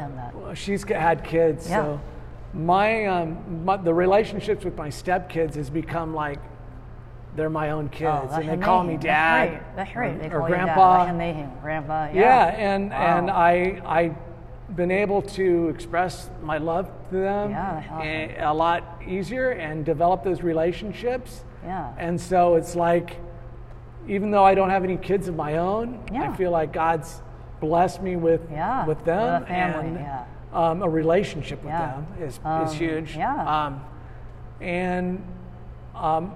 that. 0.48 0.54
she's 0.58 0.84
had 0.84 1.24
kids. 1.24 1.68
Yeah. 1.68 1.82
So 1.82 2.00
my, 2.54 3.06
um, 3.06 3.64
my 3.64 3.76
the 3.76 3.92
relationships 3.94 4.64
with 4.64 4.76
my 4.76 4.88
stepkids 4.88 5.54
has 5.56 5.70
become 5.70 6.14
like 6.14 6.38
they're 7.36 7.50
my 7.50 7.70
own 7.70 7.88
kids, 7.88 8.30
Oh, 8.30 8.36
and 8.36 8.48
they 8.48 8.56
call 8.64 8.84
me 8.84 8.96
dad 8.96 9.60
That's 9.74 9.76
right. 9.76 9.76
That's 9.76 9.96
right. 9.96 10.20
They 10.22 10.26
or, 10.28 10.38
call 10.38 10.40
or 10.42 10.48
you 10.50 10.54
dad. 10.54 10.64
grandpa. 10.64 11.04
Amazing. 11.10 11.52
Grandpa. 11.62 12.04
Yeah. 12.06 12.12
Yeah, 12.14 12.44
and 12.46 12.92
and 12.92 13.26
Wow. 13.26 13.34
I 13.34 13.82
I 13.84 14.16
been 14.76 14.90
able 14.92 15.20
to 15.20 15.68
express 15.68 16.30
my 16.42 16.58
love 16.58 16.86
to 17.10 17.16
them 17.16 17.50
Yeah, 17.50 18.00
a, 18.02 18.50
a 18.50 18.54
lot 18.54 19.02
easier 19.06 19.50
and 19.50 19.84
develop 19.84 20.22
those 20.24 20.42
relationships. 20.42 21.44
Yeah. 21.64 21.92
And 21.98 22.18
so 22.20 22.54
it's 22.54 22.74
like, 22.74 23.18
even 24.08 24.30
though 24.30 24.44
I 24.44 24.54
don't 24.54 24.70
have 24.70 24.82
any 24.84 24.96
kids 24.96 25.28
of 25.28 25.34
my 25.36 25.56
own, 25.58 26.00
Yeah. 26.12 26.30
I 26.30 26.36
feel 26.36 26.50
like 26.50 26.72
God's 26.72 27.20
blessed 27.60 28.00
me 28.00 28.16
with 28.16 28.40
Yeah, 28.50 28.86
with 28.86 29.04
them 29.04 29.40
with 29.40 29.48
family, 29.48 29.86
and 29.88 29.96
yeah. 29.98 30.24
Um, 30.54 30.82
a 30.82 30.88
relationship 30.88 31.62
with 31.62 31.72
Yeah. 31.72 31.86
them 31.92 32.06
is 32.20 32.40
Um, 32.44 32.62
is 32.62 32.72
huge. 32.72 33.16
yeah. 33.16 33.64
Um, 33.66 33.84
and 34.60 35.22
um, 35.94 36.32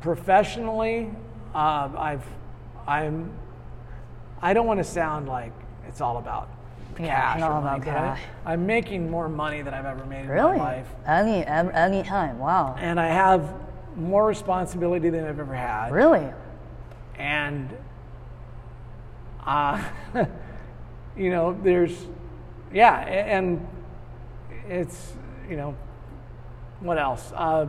professionally, 0.00 1.10
um, 1.54 1.96
I've 1.98 2.24
I'm 2.86 3.30
I 4.40 4.52
don't 4.54 4.66
want 4.66 4.78
to 4.78 4.84
sound 4.84 5.28
like 5.28 5.52
it's 5.88 6.00
all 6.00 6.16
about 6.18 6.48
Yeah, 6.98 7.06
cash 7.06 7.40
or 7.42 7.44
about 7.58 7.62
money, 7.64 7.80
I- 7.82 7.84
cash. 7.94 8.20
I'm 8.44 8.66
making 8.66 9.10
more 9.10 9.28
money 9.28 9.62
than 9.62 9.72
I've 9.72 9.86
ever 9.86 10.04
made 10.04 10.22
in 10.22 10.28
Really? 10.28 10.58
my 10.58 10.64
life, 10.64 10.88
Any 11.06 11.44
any 11.46 12.02
time. 12.02 12.38
Wow. 12.38 12.74
and 12.78 12.98
I 13.00 13.06
have 13.08 13.54
more 13.96 14.26
responsibility 14.26 15.10
than 15.10 15.24
I've 15.26 15.38
ever 15.40 15.54
had. 15.54 15.92
Really? 15.92 16.26
and 17.18 17.68
uh, 19.46 19.82
you 21.16 21.30
know 21.30 21.52
there's 21.62 22.06
yeah 22.72 23.00
and 23.00 23.66
it's 24.68 25.12
you 25.48 25.56
know 25.56 25.76
what 26.80 26.98
else 26.98 27.32
uh, 27.34 27.66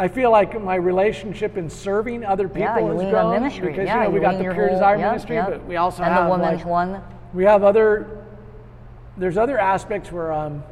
I 0.00 0.06
feel 0.08 0.30
like 0.30 0.60
my 0.62 0.76
relationship 0.76 1.56
in 1.56 1.68
serving 1.68 2.24
other 2.24 2.46
people 2.48 2.60
Yeah, 2.62 2.78
you 2.78 2.98
has 2.98 3.10
grown 3.10 3.32
ministry. 3.32 3.70
because 3.72 3.86
yeah, 3.86 3.98
you 4.04 4.04
know 4.04 4.10
we 4.10 4.20
got 4.20 4.36
the 4.38 4.42
pure 4.44 4.54
whole- 4.54 4.68
desire 4.68 4.98
ministry 4.98 5.36
but 5.44 5.64
we 5.66 5.76
also 5.76 6.02
and 6.02 6.12
have 6.12 6.24
the 6.26 6.30
women's 6.30 6.58
like, 6.58 6.66
one. 6.66 7.02
we 7.34 7.44
have 7.44 7.64
other 7.64 8.24
there's 9.16 9.36
other 9.36 9.58
aspects 9.58 10.12
where 10.12 10.32
um 10.32 10.62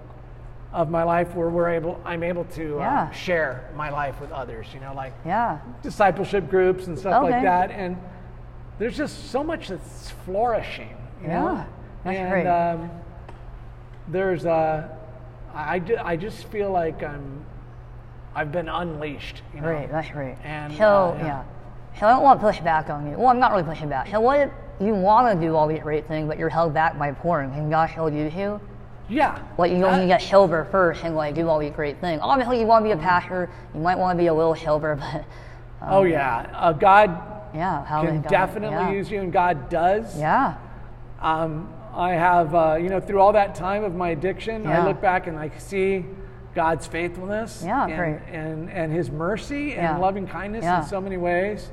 of 0.72 0.90
my 0.90 1.02
life 1.02 1.34
where 1.34 1.48
we're 1.48 1.70
able 1.70 2.00
I'm 2.04 2.22
able 2.22 2.44
to 2.56 2.78
uh, 2.80 3.10
share 3.10 3.70
my 3.74 3.88
life 3.90 4.20
with 4.20 4.30
others 4.30 4.66
you 4.74 4.80
know 4.80 4.92
like 4.94 5.14
Yeah. 5.24 5.58
discipleship 5.82 6.48
groups 6.50 6.86
and 6.86 6.98
stuff 6.98 7.22
Okay. 7.24 7.32
like 7.32 7.42
that. 7.42 7.70
And 7.70 7.96
there's 8.78 8.96
just 8.96 9.30
so 9.30 9.42
much 9.42 9.68
that's 9.68 10.10
flourishing. 10.26 10.94
You 11.22 11.28
know? 11.28 11.52
Yeah, 11.54 11.64
that's 12.04 12.18
and 12.18 12.30
great. 12.30 12.46
Um, 12.46 12.90
there's 14.08 14.46
uh, 14.46 14.88
I, 15.54 15.80
I 16.02 16.16
just 16.16 16.44
feel 16.48 16.70
like 16.70 17.02
I'm 17.02 17.44
I've 18.34 18.52
been 18.52 18.68
unleashed. 18.68 19.42
You 19.54 19.60
know? 19.60 19.68
Great. 19.68 19.90
That's 19.90 20.10
great. 20.10 20.36
And, 20.44 20.74
so 20.76 20.84
uh, 20.84 21.18
yeah. 21.18 21.26
yeah. 21.26 21.44
So 21.98 22.06
I 22.06 22.10
don't 22.10 22.22
want 22.22 22.40
to 22.40 22.46
push 22.46 22.60
back 22.60 22.90
on 22.90 23.10
you. 23.10 23.16
Well, 23.16 23.28
I'm 23.28 23.38
not 23.38 23.52
really 23.52 23.64
pushing 23.64 23.88
back. 23.88 24.08
So 24.10 24.20
what 24.20 24.40
if 24.40 24.50
you 24.80 24.94
want 24.94 25.34
to 25.34 25.46
do 25.46 25.56
all 25.56 25.66
these 25.66 25.80
great 25.80 26.06
things, 26.06 26.28
but 26.28 26.38
you're 26.38 26.50
held 26.50 26.74
back 26.74 26.98
by 26.98 27.12
porn? 27.12 27.50
Can 27.52 27.70
God 27.70 27.88
still 27.90 28.10
you 28.10 28.28
you? 28.28 28.60
Yeah. 29.08 29.42
Like 29.56 29.72
you 29.72 29.84
only 29.86 30.06
get 30.06 30.20
sober 30.20 30.66
first 30.70 31.04
and 31.04 31.16
like 31.16 31.34
do 31.34 31.48
all 31.48 31.58
these 31.58 31.72
great 31.72 32.00
things. 32.00 32.20
Obviously, 32.22 32.60
you 32.60 32.66
want 32.66 32.84
to 32.84 32.88
be 32.88 32.92
a 32.92 33.02
pastor. 33.02 33.48
You 33.74 33.80
might 33.80 33.96
want 33.96 34.18
to 34.18 34.22
be 34.22 34.26
a 34.26 34.34
little 34.34 34.56
sober, 34.56 34.96
but 35.00 35.24
oh 35.80 36.02
yeah. 36.02 36.50
Uh, 36.52 36.72
God 36.72 37.10
yeah, 37.54 37.84
how 37.86 38.02
can 38.02 38.20
God, 38.20 38.30
definitely 38.30 38.76
yeah. 38.76 38.92
use 38.92 39.10
you, 39.10 39.20
and 39.20 39.32
God 39.32 39.70
does. 39.70 40.18
Yeah. 40.18 40.56
Um, 41.20 41.72
I 41.96 42.10
have, 42.12 42.54
uh, 42.54 42.76
you 42.80 42.90
know, 42.90 43.00
through 43.00 43.20
all 43.20 43.32
that 43.32 43.54
time 43.54 43.82
of 43.82 43.94
my 43.94 44.10
addiction, 44.10 44.64
Yeah. 44.64 44.82
I 44.82 44.86
look 44.86 45.00
back 45.00 45.26
and 45.26 45.38
I 45.38 45.50
see 45.58 46.04
God's 46.54 46.86
faithfulness 46.86 47.62
Yeah, 47.64 47.86
and, 47.86 48.20
and, 48.34 48.70
and 48.70 48.92
His 48.92 49.10
mercy 49.10 49.72
and 49.72 49.82
Yeah. 49.82 49.96
loving 49.98 50.26
kindness 50.26 50.64
in 50.64 50.82
so 50.84 51.00
many 51.00 51.16
ways. 51.16 51.70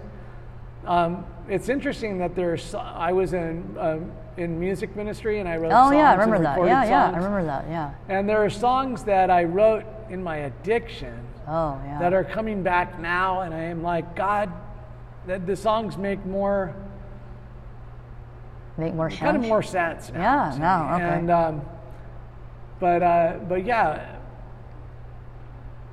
Um, 0.86 1.26
it's 1.50 1.70
interesting 1.70 2.18
that 2.20 2.36
there's. 2.36 2.74
I 2.76 3.12
was 3.12 3.34
in 3.34 3.76
um, 3.80 4.12
in 4.36 4.60
music 4.60 4.96
ministry 4.96 5.40
and 5.40 5.48
I 5.48 5.58
wrote. 5.58 5.72
Oh 5.72 5.90
songs 5.90 5.96
yeah, 5.96 6.12
I 6.12 6.16
remember 6.16 6.40
that. 6.44 6.58
Yeah, 6.66 6.84
yeah, 6.86 7.06
I 7.12 7.16
remember 7.16 7.44
that. 7.46 7.66
Yeah. 7.70 7.92
And 8.10 8.28
there 8.28 8.44
are 8.44 8.50
songs 8.50 9.04
that 9.04 9.30
I 9.30 9.44
wrote 9.44 9.84
in 10.10 10.24
my 10.24 10.38
addiction 10.38 11.18
Oh 11.48 11.80
yeah. 11.86 12.00
that 12.00 12.14
are 12.14 12.24
coming 12.24 12.64
back 12.64 13.00
now, 13.00 13.42
and 13.42 13.54
I 13.54 13.64
am 13.64 13.84
like, 13.84 14.16
God, 14.16 14.52
that 15.28 15.46
the 15.46 15.56
songs 15.56 15.98
make 15.98 16.26
more 16.26 16.76
make 18.78 18.94
more 18.94 19.10
sense. 19.10 19.20
kind 19.22 19.38
of 19.38 19.44
more 19.44 19.64
sense 19.64 20.12
now. 20.12 20.20
Yeah, 20.52 20.58
no, 20.58 20.96
okay. 20.96 21.18
And 21.20 21.30
um, 21.32 21.62
but 22.80 23.04
uh, 23.04 23.38
but 23.48 23.66
yeah, 23.66 24.16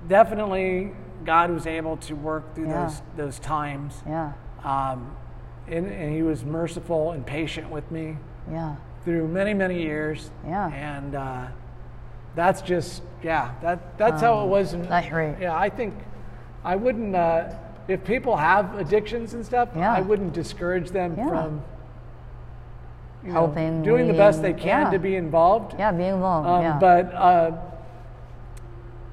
definitely 0.08 0.92
God 1.24 1.50
was 1.50 1.66
able 1.66 1.96
to 1.98 2.14
work 2.14 2.54
through 2.54 2.68
Yeah. 2.68 2.84
those 2.86 3.02
those 3.16 3.38
times. 3.38 4.02
Yeah. 4.06 4.32
Um, 4.64 5.16
and, 5.68 5.86
and 5.86 6.14
He 6.14 6.22
was 6.22 6.44
merciful 6.44 7.12
and 7.12 7.24
patient 7.24 7.70
with 7.70 7.90
me 7.90 8.16
Yeah. 8.50 8.76
through 9.04 9.28
many 9.28 9.54
many 9.54 9.82
years. 9.82 10.30
Yeah. 10.46 10.68
And 10.72 11.14
uh, 11.14 11.46
that's 12.34 12.62
just 12.62 13.02
yeah 13.22 13.52
that 13.62 13.98
that's 13.98 14.22
how 14.22 14.42
it 14.44 14.48
was. 14.48 14.72
In, 14.72 14.82
Um, 14.82 14.88
that's 14.88 15.08
great. 15.08 15.36
Yeah, 15.40 15.56
I 15.56 15.68
think 15.68 15.94
I 16.64 16.76
wouldn't. 16.76 17.14
Uh, 17.14 17.50
if 17.88 18.04
people 18.04 18.36
have 18.36 18.78
addictions 18.78 19.34
and 19.34 19.44
stuff, 19.44 19.68
Yeah. 19.74 19.92
I 19.92 20.00
wouldn't 20.00 20.32
discourage 20.32 20.90
them 20.90 21.14
Yeah. 21.18 21.28
from 21.28 21.62
you 23.22 23.28
know, 23.28 23.34
Helping, 23.34 23.82
doing 23.82 24.06
the 24.08 24.14
best 24.14 24.40
they 24.40 24.52
can 24.52 24.86
yeah. 24.86 24.90
to 24.90 24.98
be 24.98 25.16
involved. 25.16 25.74
Yeah. 25.78 25.92
Be 25.92 26.04
involved. 26.04 26.48
Um, 26.48 26.62
yeah. 26.62 26.78
But 26.80 27.14
uh, 27.14 27.52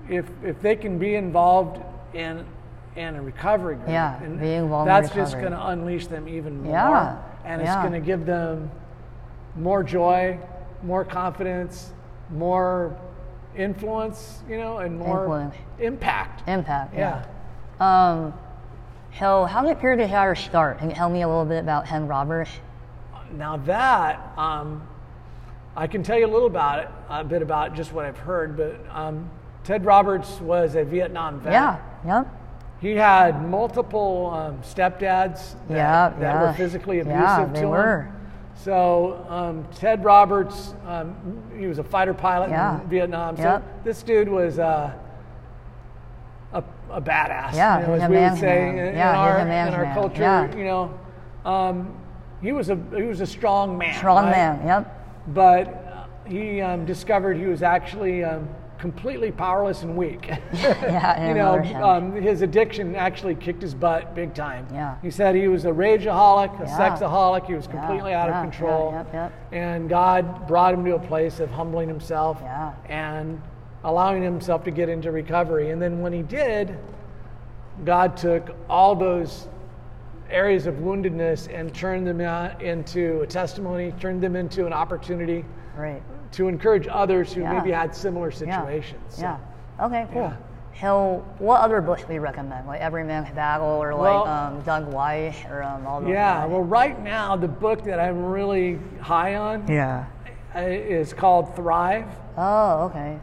if 0.10 0.26
if 0.44 0.62
they 0.62 0.76
can 0.76 0.98
be 0.98 1.16
involved 1.16 1.82
in 2.14 2.46
in 2.96 3.16
a 3.16 3.22
recovery 3.22 3.76
group, 3.76 3.90
Yeah, 3.90 4.22
and 4.24 4.40
be 4.40 4.54
involved 4.54 4.88
in 4.90 4.94
that's 4.96 5.14
just 5.14 5.34
going 5.34 5.52
to 5.52 5.68
unleash 5.68 6.08
them 6.08 6.28
even 6.28 6.64
more, 6.64 6.74
Yeah, 6.74 7.22
and 7.46 7.62
it's 7.62 7.68
yeah. 7.68 7.82
going 7.82 7.94
to 7.94 8.00
give 8.06 8.26
them 8.26 8.72
more 9.56 9.84
joy, 9.84 10.40
more 10.84 11.04
confidence, 11.06 11.92
more 12.32 12.98
influence, 13.56 14.40
you 14.50 14.58
know, 14.58 14.78
and 14.78 14.98
more 14.98 15.20
Influence. 15.22 15.56
impact. 15.80 16.48
Impact. 16.48 16.94
yeah. 16.96 17.26
Yeah. 17.80 18.10
Um. 18.12 18.34
So 19.20 19.46
how 19.46 19.64
did 19.64 19.80
Pure 19.80 19.98
Desire 19.98 20.36
start? 20.36 20.80
Can 20.80 20.90
you 20.90 20.96
tell 20.96 21.10
me 21.10 21.22
a 21.24 21.28
little 21.28 21.46
bit 21.46 21.60
about 21.60 21.86
Ted 21.88 22.08
Roberts? 22.08 22.52
Now 23.34 23.58
that 23.58 24.34
um, 24.38 24.88
I 25.76 25.88
can 25.88 26.04
tell 26.04 26.18
you 26.18 26.26
a 26.26 26.32
little 26.32 26.48
about 26.48 26.80
it, 26.80 26.90
a 27.10 27.24
bit 27.24 27.42
about 27.42 27.76
just 27.76 27.92
what 27.94 28.06
I've 28.06 28.18
heard, 28.18 28.58
but 28.58 28.76
um, 28.92 29.30
Ted 29.64 29.86
Roberts 29.86 30.40
was 30.42 30.76
a 30.76 30.84
Vietnam 30.84 31.40
vet. 31.42 31.52
Yeah. 31.54 31.80
Yep. 32.06 32.28
He 32.80 32.92
had 32.92 33.48
multiple 33.50 34.30
um, 34.34 34.58
stepdads 34.62 35.56
that, 35.68 35.76
Yeah. 35.76 36.10
that 36.10 36.20
yeah. 36.22 36.42
were 36.44 36.54
physically 36.54 37.00
abusive 37.00 37.20
Yeah, 37.22 37.46
to 37.46 37.54
they 37.54 37.60
him. 37.62 37.70
were. 37.70 38.08
So 38.56 39.26
um, 39.30 39.68
Ted 39.76 40.04
Roberts, 40.04 40.74
um, 40.86 41.16
he 41.58 41.68
was 41.68 41.80
a 41.80 41.84
fighter 41.84 42.14
pilot 42.14 42.50
Yeah. 42.50 42.82
in 42.82 42.88
Vietnam. 42.88 43.36
So 43.38 43.44
Yep. 43.44 43.84
this 43.84 44.04
dude 44.04 44.30
was 44.30 44.60
uh, 44.60 44.94
a, 46.54 46.64
a 46.92 47.02
badass. 47.02 47.54
Yeah, 47.54 47.82
you 47.82 47.88
know, 47.88 47.94
as 47.96 48.10
we 48.10 48.16
would 48.18 48.38
say 48.38 48.70
in, 48.70 48.78
in 48.78 48.96
Yeah, 48.96 49.12
he's 49.12 49.18
our 49.18 49.40
in 49.40 49.74
our 49.88 49.94
culture. 49.94 50.22
Yeah. 50.22 50.56
You 50.56 50.64
know, 50.64 51.00
um, 51.46 51.94
he 52.42 52.52
was 52.52 52.70
a 52.70 52.80
he 52.96 53.04
was 53.04 53.22
a 53.22 53.26
strong 53.26 53.78
man. 53.78 53.98
Strong 53.98 54.26
right? 54.26 54.32
man. 54.32 54.66
Yep. 54.68 55.34
But 55.34 55.68
uh, 55.68 56.06
he 56.30 56.62
um, 56.62 56.86
discovered 56.86 57.38
he 57.38 57.46
was 57.46 57.64
actually 57.64 58.24
um, 58.24 58.48
completely 58.78 59.32
powerless 59.32 59.84
and 59.84 59.96
weak. 59.98 60.30
Yeah, 60.54 61.28
you 61.28 61.34
know, 61.34 61.84
um, 61.84 62.14
his 62.14 62.42
addiction 62.42 62.96
actually 62.96 63.36
kicked 63.36 63.62
his 63.62 63.74
butt 63.74 64.16
big 64.16 64.34
time. 64.34 64.68
Yeah. 64.72 64.96
He 65.02 65.12
said 65.12 65.36
he 65.36 65.48
was 65.48 65.66
a 65.66 65.70
rageaholic, 65.72 66.60
a 66.60 66.66
Yeah. 66.66 66.78
sexaholic. 66.78 67.46
He 67.46 67.56
was 67.56 67.66
Yeah, 67.66 67.72
completely 67.72 68.14
out 68.14 68.30
yeah, 68.30 68.40
of 68.40 68.46
yeah, 68.46 68.52
control. 68.52 68.92
yep, 68.94 69.14
yep. 69.14 69.34
And 69.52 69.90
God 69.90 70.48
brought 70.48 70.74
him 70.74 70.86
to 70.86 70.96
a 70.96 71.00
place 71.00 71.40
of 71.40 71.50
humbling 71.52 71.88
himself 71.88 72.40
Yeah. 72.42 72.74
and 72.88 73.42
allowing 73.84 74.22
himself 74.24 74.64
to 74.66 74.72
get 74.72 74.90
into 74.90 75.12
recovery. 75.12 75.72
And 75.72 75.82
then 75.82 76.02
when 76.02 76.14
he 76.14 76.22
did, 76.22 76.78
God 77.86 78.18
took 78.18 78.56
all 78.70 78.96
those 78.96 79.48
areas 80.30 80.68
of 80.68 80.76
woundedness 80.76 81.48
and 81.54 81.74
turn 81.74 82.04
them 82.04 82.22
into 82.62 83.22
a 83.22 83.28
testimony, 83.28 83.94
turn 84.00 84.20
them 84.20 84.36
into 84.36 84.66
an 84.66 84.74
opportunity 84.74 85.46
Great. 85.76 86.02
to 86.34 86.48
encourage 86.48 86.88
others 86.90 87.34
who 87.34 87.42
Yeah. 87.42 87.54
maybe 87.54 87.72
had 87.72 87.96
similar 87.96 88.30
Yeah. 88.30 88.36
situations. 88.62 89.02
So, 89.16 89.22
Yeah. 89.22 89.38
Okay. 89.86 90.08
Cool. 90.12 90.22
Yeah. 90.24 90.34
So, 90.82 91.24
what 91.40 91.62
other 91.62 91.82
books 91.82 92.04
do 92.04 92.14
you 92.14 92.20
recommend? 92.22 92.68
Like 92.68 92.82
Every 92.82 93.04
Man's 93.04 93.32
Battle, 93.32 93.68
or 93.82 93.94
like 93.94 94.02
Well- 94.02 94.28
um, 94.28 94.62
Doug 94.62 94.94
Weiss, 94.94 95.44
or 95.50 95.64
um, 95.64 95.88
all 95.88 96.02
those? 96.02 96.10
Yeah, 96.10 96.42
guys? 96.42 96.50
well, 96.52 96.62
right 96.64 97.02
now, 97.04 97.36
the 97.36 97.48
book 97.48 97.84
that 97.86 98.00
I'm 98.00 98.24
really 98.26 98.80
high 99.02 99.36
on 99.36 99.66
Yeah. 99.68 100.04
is 100.56 101.14
called 101.14 101.56
Thrive 101.56 102.06
Oh, 102.38 102.84
okay. 102.86 103.18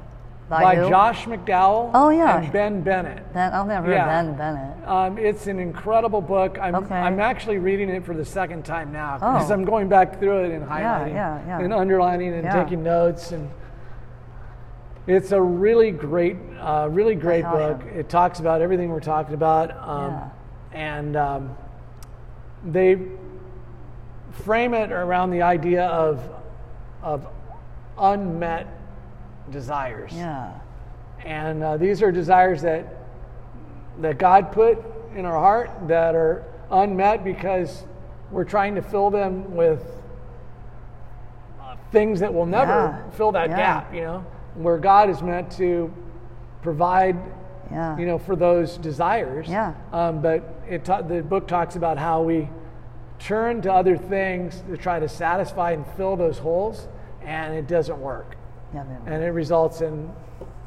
By 0.62 0.76
who? 0.76 0.88
Josh 0.88 1.24
McDowell 1.26 1.90
Oh, 1.94 2.10
yeah. 2.10 2.38
and 2.42 2.52
Ben 2.52 2.80
Bennett. 2.82 3.32
Ben, 3.32 3.52
I 3.52 3.56
don't 3.56 3.68
think 3.68 3.78
I've 3.80 3.88
Yeah. 3.88 4.06
Ben 4.06 4.34
Bennett. 4.36 4.88
Um, 4.88 5.18
it's 5.18 5.46
an 5.46 5.58
incredible 5.58 6.20
book. 6.20 6.58
I'm, 6.60 6.74
Okay. 6.74 6.94
I'm 6.94 7.20
actually 7.20 7.58
reading 7.58 7.88
it 7.88 8.04
for 8.04 8.14
the 8.14 8.24
second 8.24 8.64
time 8.64 8.92
now 8.92 9.18
Oh. 9.20 9.32
because 9.34 9.50
I'm 9.50 9.64
going 9.64 9.88
back 9.88 10.18
through 10.18 10.44
it 10.44 10.52
and 10.52 10.64
highlighting 10.66 11.14
yeah, 11.14 11.40
yeah. 11.46 11.60
and 11.60 11.72
underlining 11.72 12.32
and 12.34 12.50
taking 12.50 12.82
notes. 12.82 13.32
And 13.32 13.48
it's 15.06 15.32
a 15.32 15.40
really 15.40 15.90
great, 15.90 16.36
uh, 16.60 16.88
really 16.90 17.14
great 17.14 17.44
book. 17.44 17.82
It 17.94 18.08
talks 18.08 18.40
about 18.40 18.62
everything 18.62 18.90
we're 18.90 19.00
talking 19.00 19.34
about, 19.34 19.70
um, 19.86 20.12
Yeah. 20.12 20.28
and 20.72 21.16
um, 21.16 21.56
they 22.64 22.98
frame 24.32 24.74
it 24.74 24.90
around 24.90 25.30
the 25.30 25.42
idea 25.42 25.86
of 25.86 26.20
of 27.02 27.26
unmet 27.98 28.66
desires. 29.50 30.12
Yeah. 30.14 30.52
And 31.24 31.62
uh, 31.62 31.76
these 31.76 32.02
are 32.02 32.12
desires 32.12 32.62
that 32.62 32.86
that 34.00 34.18
God 34.18 34.50
put 34.52 34.78
in 35.14 35.24
our 35.24 35.38
heart 35.38 35.70
that 35.86 36.14
are 36.16 36.44
unmet 36.70 37.22
because 37.22 37.84
we're 38.30 38.44
trying 38.44 38.74
to 38.74 38.82
fill 38.82 39.08
them 39.10 39.54
with 39.54 39.82
uh, 41.62 41.76
things 41.92 42.20
that 42.20 42.32
will 42.34 42.46
never 42.46 42.72
Yeah. 42.72 43.10
fill 43.10 43.32
that 43.32 43.50
Yeah. 43.50 43.56
gap. 43.56 43.94
You 43.94 44.00
know, 44.02 44.24
where 44.56 44.78
God 44.78 45.08
is 45.10 45.22
meant 45.22 45.50
to 45.52 45.92
provide. 46.62 47.16
Yeah. 47.70 47.96
You 47.96 48.06
know, 48.06 48.18
for 48.18 48.36
those 48.36 48.76
desires. 48.76 49.48
Yeah. 49.48 49.72
Um, 49.92 50.20
but 50.20 50.42
it 50.68 50.84
ta- 50.84 51.00
the 51.02 51.22
book 51.22 51.48
talks 51.48 51.76
about 51.76 51.96
how 51.96 52.20
we 52.22 52.48
turn 53.18 53.62
to 53.62 53.72
other 53.72 53.96
things 53.96 54.62
to 54.68 54.76
try 54.76 54.98
to 55.00 55.08
satisfy 55.08 55.70
and 55.72 55.86
fill 55.96 56.14
those 56.14 56.38
holes, 56.38 56.86
and 57.22 57.54
it 57.54 57.66
doesn't 57.66 57.98
work 57.98 58.36
Definitely. 58.74 59.12
and 59.12 59.22
it 59.22 59.28
results 59.28 59.80
in 59.80 60.12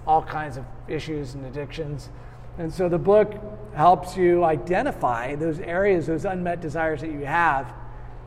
all 0.08 0.22
kinds 0.22 0.58
of 0.58 0.64
issues 0.88 1.36
and 1.36 1.46
addictions. 1.46 2.10
And 2.58 2.74
so 2.74 2.90
the 2.90 2.98
book 2.98 3.34
helps 3.76 4.18
you 4.18 4.44
identify 4.44 5.36
those 5.36 5.60
areas, 5.60 6.08
those 6.08 6.26
unmet 6.26 6.62
desires 6.62 7.02
that 7.02 7.12
you 7.12 7.26
have, 7.26 7.72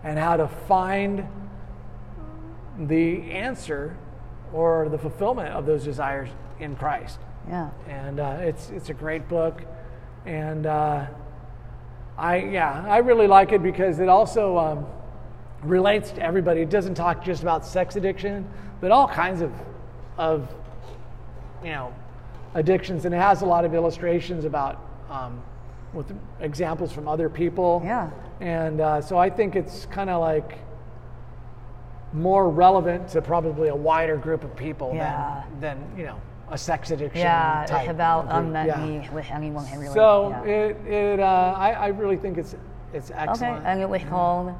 and 0.04 0.18
how 0.18 0.36
to 0.36 0.46
find 0.46 1.26
the 2.78 3.30
answer 3.32 3.96
or 4.52 4.88
the 4.88 4.98
fulfillment 4.98 5.48
of 5.48 5.66
those 5.66 5.84
desires 5.84 6.28
in 6.60 6.76
Christ. 6.76 7.18
Yeah. 7.48 7.70
And 7.88 8.20
uh, 8.20 8.38
it's 8.40 8.70
it's 8.70 8.90
a 8.90 8.94
great 8.94 9.28
book, 9.28 9.62
and 10.26 10.66
uh, 10.66 11.06
I 12.18 12.36
yeah 12.36 12.84
I 12.86 12.98
really 12.98 13.26
like 13.26 13.52
it 13.52 13.62
because 13.62 13.98
it 13.98 14.08
also 14.08 14.58
um, 14.58 14.86
relates 15.62 16.12
to 16.12 16.22
everybody. 16.22 16.60
It 16.60 16.70
doesn't 16.70 16.94
talk 16.94 17.24
just 17.24 17.42
about 17.42 17.64
sex 17.64 17.96
addiction, 17.96 18.48
but 18.80 18.90
all 18.90 19.08
kinds 19.08 19.40
of 19.40 19.52
of 20.20 20.46
you 21.64 21.70
know 21.70 21.92
addictions, 22.54 23.06
and 23.06 23.14
it 23.14 23.18
has 23.18 23.42
a 23.42 23.46
lot 23.46 23.64
of 23.64 23.74
illustrations 23.74 24.44
about 24.44 24.78
um, 25.11 25.42
with 25.94 26.12
examples 26.40 26.92
from 26.92 27.09
other 27.09 27.28
people. 27.28 27.80
Yeah. 27.85 28.11
And 28.40 28.80
uh, 28.80 29.00
so 29.00 29.18
I 29.18 29.28
think 29.30 29.56
it's 29.56 29.87
kind 29.87 30.11
of 30.11 30.20
like 30.20 30.59
more 32.12 32.49
relevant 32.51 33.09
to 33.09 33.22
probably 33.22 33.68
a 33.68 33.74
wider 33.74 34.16
group 34.16 34.44
of 34.44 34.55
people 34.57 34.92
Yeah. 34.94 35.42
than 35.61 35.78
than 35.78 35.99
you 35.99 36.07
know 36.07 36.20
a 36.51 36.59
sex 36.59 36.90
addiction. 36.90 37.20
Yeah, 37.20 37.64
type 37.68 37.82
it's 37.82 37.90
about 37.90 38.26
unmet 38.30 38.66
Yeah. 38.66 38.84
needs 38.84 39.09
which 39.11 39.30
anyone 39.30 39.64
relate. 39.72 39.94
So 39.94 40.30
yeah. 40.30 40.42
it, 40.53 40.76
it 40.86 41.20
uh, 41.20 41.55
I, 41.57 41.72
I 41.72 41.86
really 41.88 42.16
think 42.16 42.36
it's 42.38 42.55
it's 42.92 43.11
excellent. 43.14 43.59
okay, 43.59 43.66
and 43.70 43.80
it 43.80 43.88
was 43.88 44.03
called 44.05 44.55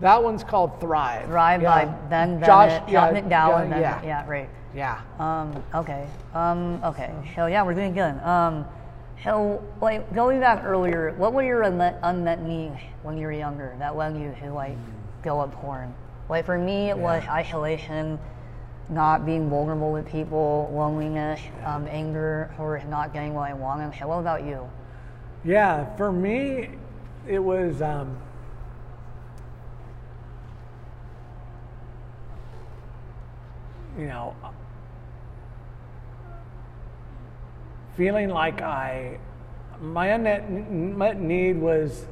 That 0.00 0.22
one's 0.22 0.42
called 0.42 0.80
Thrive. 0.80 1.26
Thrive 1.26 1.62
by 1.62 1.82
Yeah. 1.82 1.94
Ben 2.10 2.40
Bennett, 2.40 2.46
Josh, 2.46 2.70
Josh 2.80 2.90
yeah, 2.90 3.12
McDowell, 3.12 3.68
yeah, 3.70 3.80
yeah, 3.80 4.02
yeah, 4.04 4.26
right. 4.28 4.48
Yeah. 4.74 5.00
Um, 5.18 5.62
okay. 5.74 6.08
Um, 6.34 6.80
okay. 6.84 7.12
So 7.36 7.46
yeah, 7.46 7.62
we're 7.62 7.74
doing 7.74 7.94
good. 7.94 8.18
Um, 8.22 8.66
so 9.22 9.64
like 9.80 10.12
going 10.14 10.40
back 10.40 10.64
earlier, 10.64 11.14
what 11.16 11.32
were 11.32 11.44
your 11.44 11.62
unmet, 11.62 11.98
unmet 12.02 12.42
needs 12.42 12.76
when 13.02 13.16
you 13.16 13.26
were 13.26 13.32
younger 13.32 13.76
that 13.78 13.96
led 13.96 14.16
you 14.16 14.34
to 14.42 14.52
like 14.52 14.76
go 15.22 15.40
up 15.40 15.52
porn? 15.52 15.94
Like 16.28 16.44
for 16.44 16.58
me, 16.58 16.90
it 16.90 16.96
yeah. 16.96 17.02
was 17.02 17.22
isolation, 17.28 18.18
not 18.88 19.24
being 19.24 19.48
vulnerable 19.48 19.92
with 19.92 20.08
people, 20.08 20.70
loneliness, 20.74 21.40
yeah. 21.60 21.76
um, 21.76 21.86
anger, 21.88 22.52
or 22.58 22.82
not 22.88 23.12
getting 23.12 23.34
what 23.34 23.48
I 23.48 23.54
wanted. 23.54 23.96
So 23.98 24.08
what 24.08 24.18
about 24.18 24.44
you? 24.44 24.68
Yeah, 25.44 25.94
for 25.96 26.10
me, 26.10 26.70
it 27.28 27.38
was. 27.38 27.80
Um, 27.80 28.18
you 33.96 34.06
know, 34.06 34.34
feeling 37.96 38.28
like 38.28 38.60
I, 38.60 39.18
my 39.80 40.08
unmet 40.08 41.20
need 41.20 41.58
was 41.60 42.06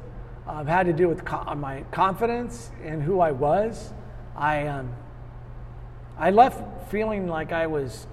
uh, 0.47 0.63
had 0.63 0.85
to 0.87 0.93
do 0.93 1.07
with 1.07 1.25
co- 1.25 1.55
my 1.55 1.83
confidence 1.91 2.71
in 2.83 3.01
who 3.01 3.19
I 3.19 3.31
was. 3.31 3.93
I, 4.35 4.67
um, 4.67 4.93
I 6.17 6.31
left 6.31 6.89
feeling 6.91 7.27
like 7.27 7.51
I 7.51 7.67
was 7.67 8.07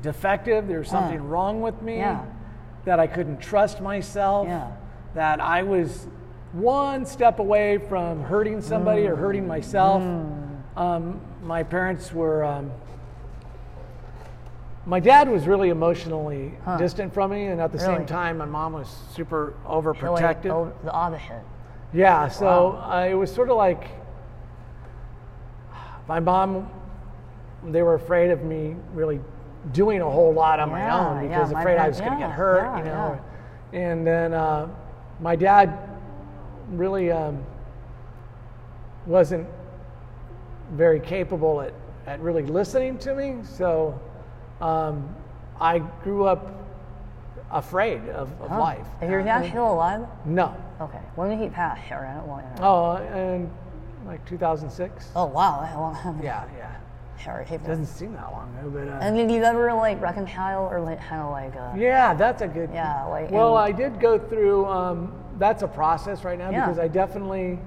defective. 0.00 0.66
There 0.68 0.80
was 0.80 0.88
something 0.88 1.20
Yeah. 1.22 1.28
wrong 1.30 1.60
with 1.60 1.80
me. 1.82 1.96
Yeah. 1.98 2.24
That 2.84 2.98
I 2.98 3.06
couldn't 3.06 3.40
trust 3.40 3.80
myself. 3.80 4.48
Yeah. 4.48 4.72
That 5.14 5.40
I 5.40 5.62
was 5.62 6.06
one 6.52 7.06
step 7.06 7.38
away 7.38 7.78
from 7.78 8.22
hurting 8.24 8.60
somebody 8.60 9.06
or 9.06 9.14
hurting 9.14 9.46
myself. 9.46 10.02
Um, 10.76 11.20
my 11.42 11.62
parents 11.62 12.12
were. 12.12 12.42
Um, 12.44 12.72
my 14.86 14.98
dad 15.00 15.28
was 15.28 15.46
really 15.46 15.68
emotionally 15.68 16.54
Huh. 16.64 16.76
distant 16.76 17.12
from 17.14 17.30
me, 17.30 17.46
and 17.46 17.60
at 17.60 17.72
the 17.72 17.78
same 17.78 18.04
time, 18.06 18.38
my 18.38 18.44
mom 18.44 18.72
was 18.72 18.88
super 19.12 19.54
overprotective. 19.66 20.50
oh, 20.50 20.72
the 20.84 20.90
opposite. 20.90 21.42
Yeah, 21.92 22.28
so 22.28 22.70
Wow. 22.70 22.90
uh, 23.02 23.06
it 23.08 23.14
was 23.14 23.32
sort 23.32 23.50
of 23.50 23.56
like 23.56 23.88
my 26.08 26.18
mom, 26.20 26.68
they 27.64 27.82
were 27.82 27.94
afraid 27.94 28.30
of 28.30 28.42
me 28.42 28.74
really 28.92 29.20
doing 29.72 30.00
a 30.00 30.10
whole 30.10 30.32
lot 30.32 30.58
on 30.58 30.70
my 30.70 30.80
Yeah, 30.80 30.98
own 31.10 31.22
yeah, 31.22 31.28
because 31.28 31.52
my 31.52 31.60
afraid 31.60 31.78
I 31.78 31.88
was 31.88 32.00
going 32.00 32.12
to 32.12 32.18
get 32.18 32.30
hurt, 32.30 32.64
yeah, 32.64 32.78
you 32.78 32.84
know. 32.84 33.20
yeah. 33.72 33.78
And 33.78 34.06
then 34.06 34.34
uh, 34.34 34.68
my 35.20 35.36
dad 35.36 35.78
really 36.72 37.12
um, 37.12 37.44
wasn't 39.06 39.46
very 40.72 40.98
capable 40.98 41.60
at, 41.60 41.72
at 42.06 42.20
really 42.20 42.42
listening 42.42 42.98
to 42.98 43.14
me. 43.14 43.36
So 43.44 43.98
um, 44.66 45.14
I 45.60 45.80
grew 46.02 46.24
up 46.24 46.46
afraid 47.50 48.08
of, 48.10 48.30
of 48.40 48.48
Huh. 48.50 48.60
life. 48.60 48.86
Is 49.02 49.10
your 49.10 49.22
dad 49.22 49.48
still 49.50 49.72
alive? 49.72 50.06
No. 50.24 50.54
Okay. 50.80 51.00
When 51.16 51.28
did 51.30 51.38
he 51.40 51.48
pass? 51.48 51.78
Sorry, 51.88 52.08
I 52.08 52.14
don't 52.14 52.26
want 52.26 52.56
to. 52.56 52.62
Oh, 52.64 52.96
in 53.14 53.50
like 54.06 54.24
2006. 54.26 55.10
Oh 55.14 55.26
wow, 55.26 55.60
that's 55.60 55.74
a 55.76 55.78
long 55.78 55.94
time. 55.96 56.20
Yeah, 56.22 56.44
yeah. 56.56 56.70
Sorry, 57.22 57.44
keep. 57.44 57.62
Doesn't 57.62 57.86
seem 57.86 58.14
that 58.14 58.32
long 58.32 58.52
ago, 58.58 58.70
but 58.70 58.88
uh, 58.88 58.98
And 59.00 59.16
did 59.16 59.30
you 59.30 59.42
ever 59.44 59.72
like 59.74 60.00
reconcile 60.00 60.64
or 60.66 60.80
like 60.80 61.00
kind 61.00 61.22
of 61.22 61.30
like 61.30 61.54
uh, 61.54 61.72
yeah, 61.76 62.14
that's 62.14 62.42
a 62.42 62.48
good. 62.48 62.70
Yeah, 62.72 63.04
like 63.04 63.30
Well, 63.30 63.56
I 63.56 63.70
did 63.72 64.00
go 64.00 64.18
through. 64.18 64.66
Um, 64.66 65.12
that's 65.38 65.62
a 65.62 65.68
process 65.68 66.24
right 66.24 66.38
now 66.38 66.50
Yeah. 66.50 66.64
because 66.66 66.78
I 66.78 66.88
definitely 66.88 67.58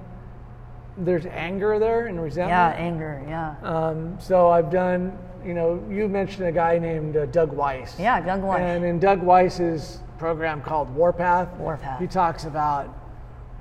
there's 0.98 1.26
anger 1.26 1.78
there 1.78 2.06
and 2.06 2.20
resentment. 2.22 2.50
yeah, 2.78 2.84
anger, 2.84 3.22
yeah, 3.28 3.54
Um, 3.62 4.16
so 4.18 4.48
I've 4.48 4.70
done. 4.70 5.16
You 5.46 5.54
know, 5.54 5.82
you 5.88 6.08
mentioned 6.08 6.48
a 6.48 6.52
guy 6.52 6.76
named 6.78 7.16
uh, 7.16 7.26
Doug 7.26 7.52
Weiss. 7.52 7.94
yeah, 8.00 8.20
Doug 8.20 8.42
Weiss. 8.42 8.60
And 8.60 8.84
in 8.84 8.98
Doug 8.98 9.22
Weiss's 9.22 10.00
program 10.18 10.60
called 10.60 10.92
Warpath, 10.92 11.48
Warpath. 11.58 12.00
he 12.00 12.08
talks 12.08 12.44
about 12.46 12.92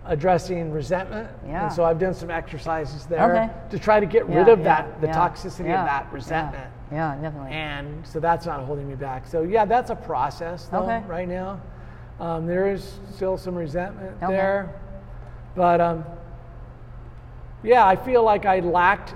addressing 0.05 0.71
resentment. 0.71 1.29
Yeah. 1.45 1.65
And 1.65 1.73
so 1.73 1.83
I've 1.83 1.99
done 1.99 2.13
some 2.15 2.31
exercises 2.31 3.05
there 3.05 3.31
Okay. 3.35 3.53
to 3.69 3.77
try 3.79 3.99
to 3.99 4.05
get 4.07 4.27
Yeah, 4.27 4.37
rid 4.37 4.49
of 4.49 4.59
yeah, 4.59 4.63
that, 4.63 5.01
the 5.01 5.07
toxicity 5.07 5.65
of 5.79 5.85
that 5.85 6.11
resentment. 6.11 6.71
Yeah, 6.91 7.15
definitely. 7.21 7.51
And 7.51 8.05
so 8.05 8.19
that's 8.19 8.45
not 8.47 8.63
holding 8.63 8.87
me 8.87 8.95
back. 8.95 9.27
So 9.27 9.43
yeah, 9.43 9.65
that's 9.65 9.89
a 9.91 9.95
process 9.95 10.65
though 10.65 10.83
Okay. 10.83 11.03
right 11.07 11.27
now. 11.27 11.61
Um, 12.19 12.47
there 12.47 12.71
is 12.71 12.99
still 13.13 13.37
some 13.37 13.55
resentment 13.55 14.15
Okay. 14.23 14.31
there, 14.33 14.73
but 15.55 15.81
um, 15.81 16.05
yeah, 17.63 17.85
I 17.85 17.95
feel 17.95 18.23
like 18.23 18.45
I 18.45 18.59
lacked 18.59 19.13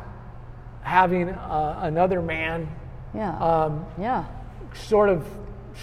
having 0.89 1.29
uh, 1.29 1.79
another 1.83 2.19
man 2.21 2.67
yeah, 3.13 3.37
um, 3.37 3.85
yeah, 3.99 4.25
sort 4.73 5.09
of 5.09 5.27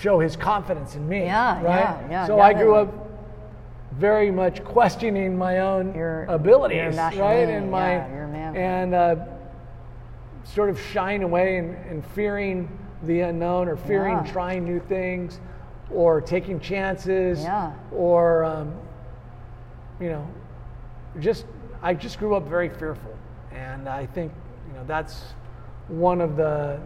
show 0.01 0.19
his 0.19 0.37
confidence 0.37 0.95
in 0.97 1.09
me. 1.09 1.21
Yeah, 1.25 1.63
right? 1.63 1.81
yeah, 1.81 2.11
yeah, 2.11 2.27
So 2.27 2.41
I 2.41 2.53
grew 2.53 2.75
up 2.75 2.93
very 3.93 4.31
much 4.31 4.63
questioning 4.65 5.37
my 5.39 5.61
own 5.61 5.95
Your- 5.95 6.25
abilities, 6.25 6.95
your 6.95 7.23
right? 7.23 7.49
And 7.49 7.71
my 7.71 7.93
yeah, 7.95 8.53
and 8.55 8.95
uh, 8.95 9.17
sort 10.45 10.71
of 10.71 10.81
shying 10.81 11.23
away 11.23 11.59
and, 11.59 11.77
and 11.87 12.07
fearing 12.07 12.69
the 13.05 13.21
unknown 13.21 13.69
or 13.69 13.77
fearing 13.77 14.17
Yeah. 14.25 14.33
trying 14.33 14.65
new 14.65 14.81
things 14.81 15.41
or 15.91 16.21
taking 16.21 16.59
chances 16.61 17.43
Yeah. 17.43 17.73
or 17.93 18.45
um, 18.45 18.75
you 20.01 20.11
know 20.11 20.27
just 21.21 21.47
I 21.83 21.95
just 21.95 22.19
grew 22.19 22.35
up 22.35 22.47
very 22.49 22.69
fearful 22.69 23.15
and 23.53 23.89
I 23.89 24.07
think 24.07 24.33
know 24.77 24.85
that's 24.87 25.35
one 25.89 26.21
of 26.21 26.37
the 26.37 26.79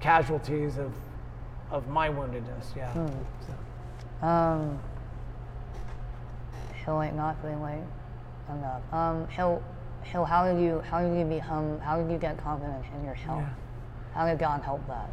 casualties 0.00 0.78
of 0.78 0.92
of 1.70 1.88
my 1.88 2.08
woundedness 2.08 2.74
yeah 2.76 2.90
Hmm. 2.92 3.06
So, 4.20 4.26
Um, 4.26 4.78
so 6.84 6.96
like 6.96 7.14
not 7.14 7.40
feeling 7.40 7.60
like 7.60 7.82
enough. 8.50 8.82
Um, 8.92 9.26
so, 9.36 9.62
so 10.12 10.24
how 10.24 10.50
did 10.52 10.60
you 10.62 10.80
how 10.90 11.00
did 11.00 11.16
you 11.18 11.24
become 11.24 11.78
how 11.80 12.00
did 12.00 12.10
you 12.10 12.18
get 12.18 12.36
confidence 12.42 12.86
in 12.98 13.04
yourself? 13.04 13.40
Yeah. 13.40 13.48
How 14.14 14.26
did 14.26 14.38
God 14.38 14.62
help 14.62 14.86
that? 14.88 15.08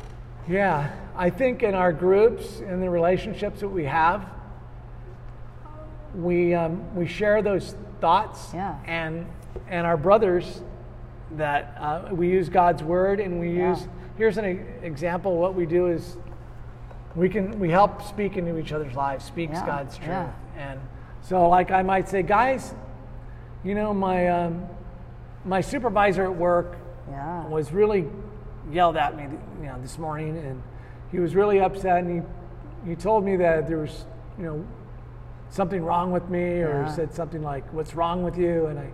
yeah 0.47 0.89
I 1.15 1.29
think 1.29 1.61
in 1.63 1.75
our 1.75 1.93
groups 1.93 2.59
in 2.59 2.81
the 2.81 2.89
relationships 2.89 3.59
that 3.59 3.69
we 3.69 3.85
have 3.85 4.25
we 6.15 6.53
um, 6.55 6.83
we 6.95 7.05
share 7.07 7.41
those 7.41 7.75
thoughts 8.01 8.51
Yeah. 8.53 8.75
and 8.85 9.27
and 9.67 9.85
our 9.85 9.97
brothers 9.97 10.61
that 11.37 11.75
uh, 11.79 12.09
we 12.11 12.29
use 12.29 12.49
God's 12.49 12.83
word 12.83 13.19
and 13.19 13.39
we 13.39 13.57
Yeah. 13.57 13.69
use 13.69 13.87
here's 14.17 14.37
an 14.37 14.45
e- 14.45 14.85
example 14.85 15.37
what 15.37 15.53
we 15.55 15.65
do 15.65 15.87
is 15.87 16.17
we 17.15 17.29
can 17.29 17.59
we 17.59 17.69
help 17.69 18.01
speak 18.03 18.35
into 18.37 18.57
each 18.57 18.71
other's 18.73 18.95
lives 18.95 19.25
speaks 19.25 19.53
Yeah, 19.53 19.65
God's 19.65 19.95
truth 19.97 20.09
yeah. 20.09 20.31
and 20.57 20.79
so 21.21 21.47
like 21.47 21.71
I 21.71 21.83
might 21.83 22.09
say 22.09 22.23
guys 22.23 22.73
you 23.63 23.75
know 23.75 23.93
my 23.93 24.27
um, 24.27 24.65
my 25.45 25.61
supervisor 25.61 26.23
at 26.25 26.35
work 26.35 26.77
Yeah. 27.09 27.47
was 27.47 27.71
really 27.71 28.07
yelled 28.71 28.97
at 28.97 29.15
me, 29.17 29.23
you 29.61 29.65
know, 29.67 29.81
this 29.81 29.97
morning, 29.97 30.37
and 30.37 30.61
he 31.11 31.17
was 31.19 31.33
really 31.35 31.59
upset, 31.59 32.03
and 32.03 32.23
he 32.85 32.89
he 32.89 32.95
told 32.95 33.23
me 33.25 33.35
that 33.37 33.67
there 33.67 33.79
was, 33.79 34.05
you 34.37 34.43
know, 34.45 34.65
something 35.49 35.83
wrong 35.83 36.11
with 36.11 36.29
me, 36.29 36.61
or 36.61 36.87
said 36.95 37.11
something 37.13 37.41
like, 37.41 37.63
"What's 37.73 37.95
wrong 37.95 38.21
with 38.23 38.37
you?" 38.37 38.67
And 38.67 38.77
I, 38.79 38.91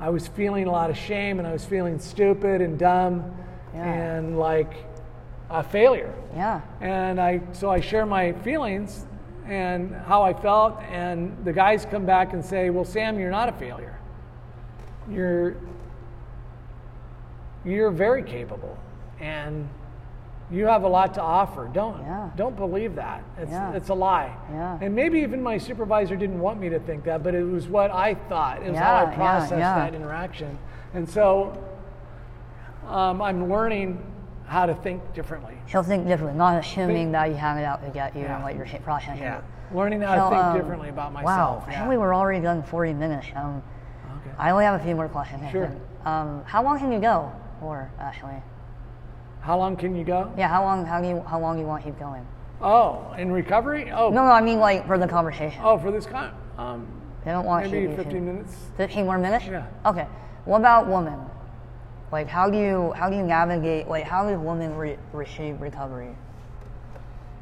I 0.00 0.10
was 0.10 0.28
feeling 0.28 0.66
a 0.66 0.70
lot 0.70 0.90
of 0.90 0.96
shame, 0.96 1.38
and 1.38 1.48
I 1.48 1.52
was 1.52 1.64
feeling 1.64 1.98
stupid 1.98 2.60
and 2.60 2.78
dumb, 2.78 3.34
Yeah. 3.74 3.84
and 3.84 4.38
like 4.38 4.72
a 5.50 5.62
failure. 5.62 6.12
Yeah. 6.34 6.60
And 6.80 7.20
I 7.20 7.40
so 7.52 7.70
I 7.70 7.80
share 7.80 8.06
my 8.06 8.32
feelings 8.32 9.06
and 9.46 9.94
how 10.06 10.22
I 10.22 10.34
felt, 10.34 10.80
and 10.92 11.36
the 11.44 11.52
guys 11.52 11.86
come 11.86 12.04
back 12.04 12.32
and 12.32 12.44
say, 12.44 12.70
"Well, 12.70 12.84
Sam, 12.84 13.18
you're 13.18 13.30
not 13.30 13.48
a 13.48 13.52
failure. 13.52 13.94
You're 15.10 15.56
you're 17.64 17.90
very 17.90 18.22
capable, 18.22 18.76
and 19.20 19.68
you 20.50 20.66
have 20.66 20.82
a 20.82 20.88
lot 20.88 21.14
to 21.14 21.22
offer. 21.22 21.68
Don't 21.72 22.00
Yeah. 22.02 22.30
don't 22.36 22.56
believe 22.56 22.94
that. 22.96 23.22
It's 23.36 23.50
Yeah. 23.50 23.72
it's 23.72 23.88
a 23.90 23.94
lie. 23.94 24.30
Yeah. 24.52 24.78
And 24.80 24.94
maybe 24.94 25.20
even 25.20 25.42
my 25.42 25.58
supervisor 25.58 26.16
didn't 26.16 26.40
want 26.40 26.58
me 26.60 26.68
to 26.70 26.78
think 26.80 27.04
that, 27.04 27.22
but 27.22 27.34
it 27.34 27.44
was 27.44 27.68
what 27.68 27.90
I 27.90 28.14
thought. 28.14 28.62
It 28.62 28.70
was 28.70 28.78
how 28.78 28.96
I 28.96 29.14
processed 29.14 29.50
that 29.60 29.94
interaction. 29.94 30.58
And 30.94 31.08
so 31.08 31.52
um, 32.86 33.20
I'm 33.20 33.50
learning 33.50 34.02
how 34.46 34.64
to 34.64 34.74
think 34.74 35.02
differently. 35.12 35.54
So 35.66 35.82
think 35.82 36.06
differently, 36.06 36.38
not 36.38 36.58
assuming 36.58 36.96
Think- 36.96 37.12
that 37.12 37.28
you 37.28 37.34
have 37.34 37.58
it 37.58 37.64
out 37.64 37.84
to 37.84 37.90
get 37.90 38.16
you 38.16 38.24
and 38.24 38.42
what 38.42 38.54
you're 38.56 38.66
processing. 38.82 39.22
Yeah. 39.22 39.40
Learning 39.74 40.00
how 40.00 40.14
So, 40.16 40.22
to 40.24 40.30
think 40.30 40.44
um, 40.46 40.56
differently 40.56 40.88
about 40.88 41.12
myself. 41.12 41.64
I 41.68 41.72
yeah. 41.72 41.88
we 41.88 41.98
were 41.98 42.14
already 42.14 42.40
done 42.40 42.62
40 42.62 42.94
minutes. 42.94 43.26
Um, 43.36 43.62
Okay. 44.20 44.30
I 44.38 44.50
only 44.50 44.64
have 44.64 44.80
a 44.80 44.82
few 44.82 44.94
more 44.96 45.08
questions. 45.08 45.42
Sure. 45.50 45.70
Um, 46.06 46.42
how 46.46 46.62
long 46.62 46.78
can 46.78 46.90
you 46.90 46.98
go 46.98 47.30
for, 47.60 47.90
actually? 48.00 48.42
How 49.48 49.56
long 49.56 49.76
can 49.76 49.96
you 49.96 50.04
go? 50.04 50.30
Yeah, 50.36 50.46
how 50.46 50.62
long, 50.62 50.84
how, 50.84 51.00
do 51.00 51.08
you, 51.08 51.24
how 51.26 51.40
long 51.40 51.56
do 51.56 51.62
you 51.62 51.66
want 51.66 51.82
to 51.82 51.90
keep 51.90 51.98
going? 51.98 52.26
Oh, 52.60 53.14
in 53.16 53.32
recovery? 53.32 53.90
Oh, 53.90 54.10
No, 54.10 54.26
no, 54.26 54.30
I 54.30 54.42
mean 54.42 54.58
like 54.58 54.86
for 54.86 54.98
the 54.98 55.08
conversation. 55.08 55.58
oh, 55.64 55.78
for 55.78 55.90
this 55.90 56.04
kind, 56.04 56.34
um, 56.58 56.86
They 57.24 57.30
don't 57.30 57.46
want 57.46 57.70
maybe 57.70 57.96
15 57.96 58.26
minutes. 58.26 58.54
15 58.76 59.06
more 59.06 59.16
minutes? 59.16 59.46
Yeah. 59.46 59.66
Okay. 59.86 60.06
What 60.44 60.58
about 60.58 60.86
women? 60.86 61.18
Like, 62.12 62.28
how 62.28 62.50
do 62.50 62.58
you 62.58 62.92
how 62.92 63.08
do 63.08 63.16
you 63.16 63.22
navigate? 63.22 63.88
Like, 63.88 64.04
how 64.04 64.28
does 64.28 64.38
women 64.38 64.76
re- 64.76 64.98
receive 65.14 65.62
recovery? 65.62 66.14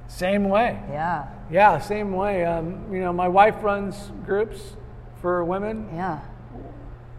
Same 0.07 0.49
way. 0.49 0.79
Yeah. 0.89 1.27
Yeah, 1.51 1.81
same 1.81 2.13
way. 2.13 2.45
Um, 2.45 2.85
you 2.89 3.01
know, 3.01 3.13
my 3.13 3.27
wife 3.27 3.57
runs 3.65 4.13
groups 4.25 4.77
for 5.21 5.45
women. 5.45 5.89
Yeah. 5.93 6.21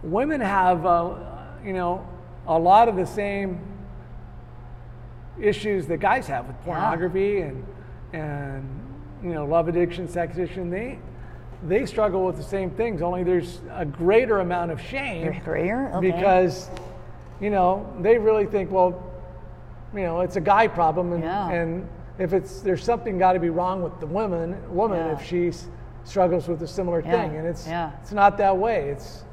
Women 0.01 0.39
have, 0.39 0.85
uh, 0.85 1.15
you 1.61 1.73
know, 1.73 2.07
a 2.47 2.57
lot 2.57 2.87
of 2.87 2.95
the 2.95 3.05
same 3.05 3.59
issues 5.41 5.87
that 5.87 5.97
guys 5.99 6.27
have 6.27 6.47
with 6.47 6.59
pornography 6.63 7.41
and 7.41 7.65
and 8.13 8.63
you 9.23 9.33
know 9.33 9.45
love 9.45 9.67
addiction, 9.67 10.07
sex 10.07 10.35
addiction. 10.35 10.69
They 10.69 10.99
they 11.63 11.85
struggle 11.85 12.25
with 12.25 12.37
the 12.37 12.43
same 12.43 12.69
things. 12.71 13.01
Only 13.01 13.23
there's 13.23 13.61
a 13.73 13.85
greater 13.85 14.39
amount 14.39 14.71
of 14.71 14.79
shame? 14.81 15.27
Okay. 15.47 15.99
because 15.99 16.69
you 17.41 17.49
know 17.49 17.91
they 18.01 18.17
really 18.17 18.45
think 18.45 18.71
well 18.71 19.03
you 19.93 20.01
know, 20.03 20.19
it's 20.19 20.35
a 20.35 20.41
guy 20.41 20.67
problem, 20.67 21.13
and, 21.13 21.23
Yeah. 21.23 21.49
and 21.49 21.87
if 22.19 22.33
it's 22.33 22.61
there's 22.61 22.83
something 22.83 23.17
got 23.17 23.33
to 23.33 23.39
be 23.39 23.49
wrong 23.49 23.81
with 23.81 23.99
the 24.01 24.05
woman, 24.05 24.57
woman 24.69 24.97
Yeah. 24.99 25.13
if 25.13 25.23
she 25.23 25.51
struggles 26.03 26.47
with 26.47 26.61
a 26.61 26.67
similar 26.67 26.99
Yeah. 27.01 27.11
thing, 27.11 27.37
and 27.37 27.47
it's 27.47 27.67
Yeah. 27.67 27.91
it's 28.01 28.11
not 28.11 28.37
that 28.37 28.57
way. 28.57 28.89
It's 28.89 29.23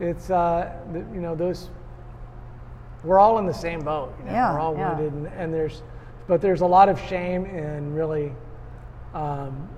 it's 0.00 0.30
uh, 0.30 0.70
you 1.12 1.20
know 1.20 1.34
those 1.34 1.70
we're 3.04 3.18
all 3.20 3.38
in 3.38 3.46
the 3.46 3.54
same 3.54 3.80
boat. 3.80 4.14
You 4.18 4.26
know? 4.26 4.32
Yeah, 4.32 4.52
we're 4.52 4.60
all 4.60 4.76
yeah. 4.76 4.98
wounded, 4.98 5.12
and, 5.12 5.26
and 5.40 5.54
there's 5.54 5.82
but 6.26 6.40
there's 6.40 6.62
a 6.62 6.66
lot 6.66 6.88
of 6.88 6.98
shame 7.00 7.44
in 7.46 7.92
really. 7.94 8.32
Um, 9.12 9.68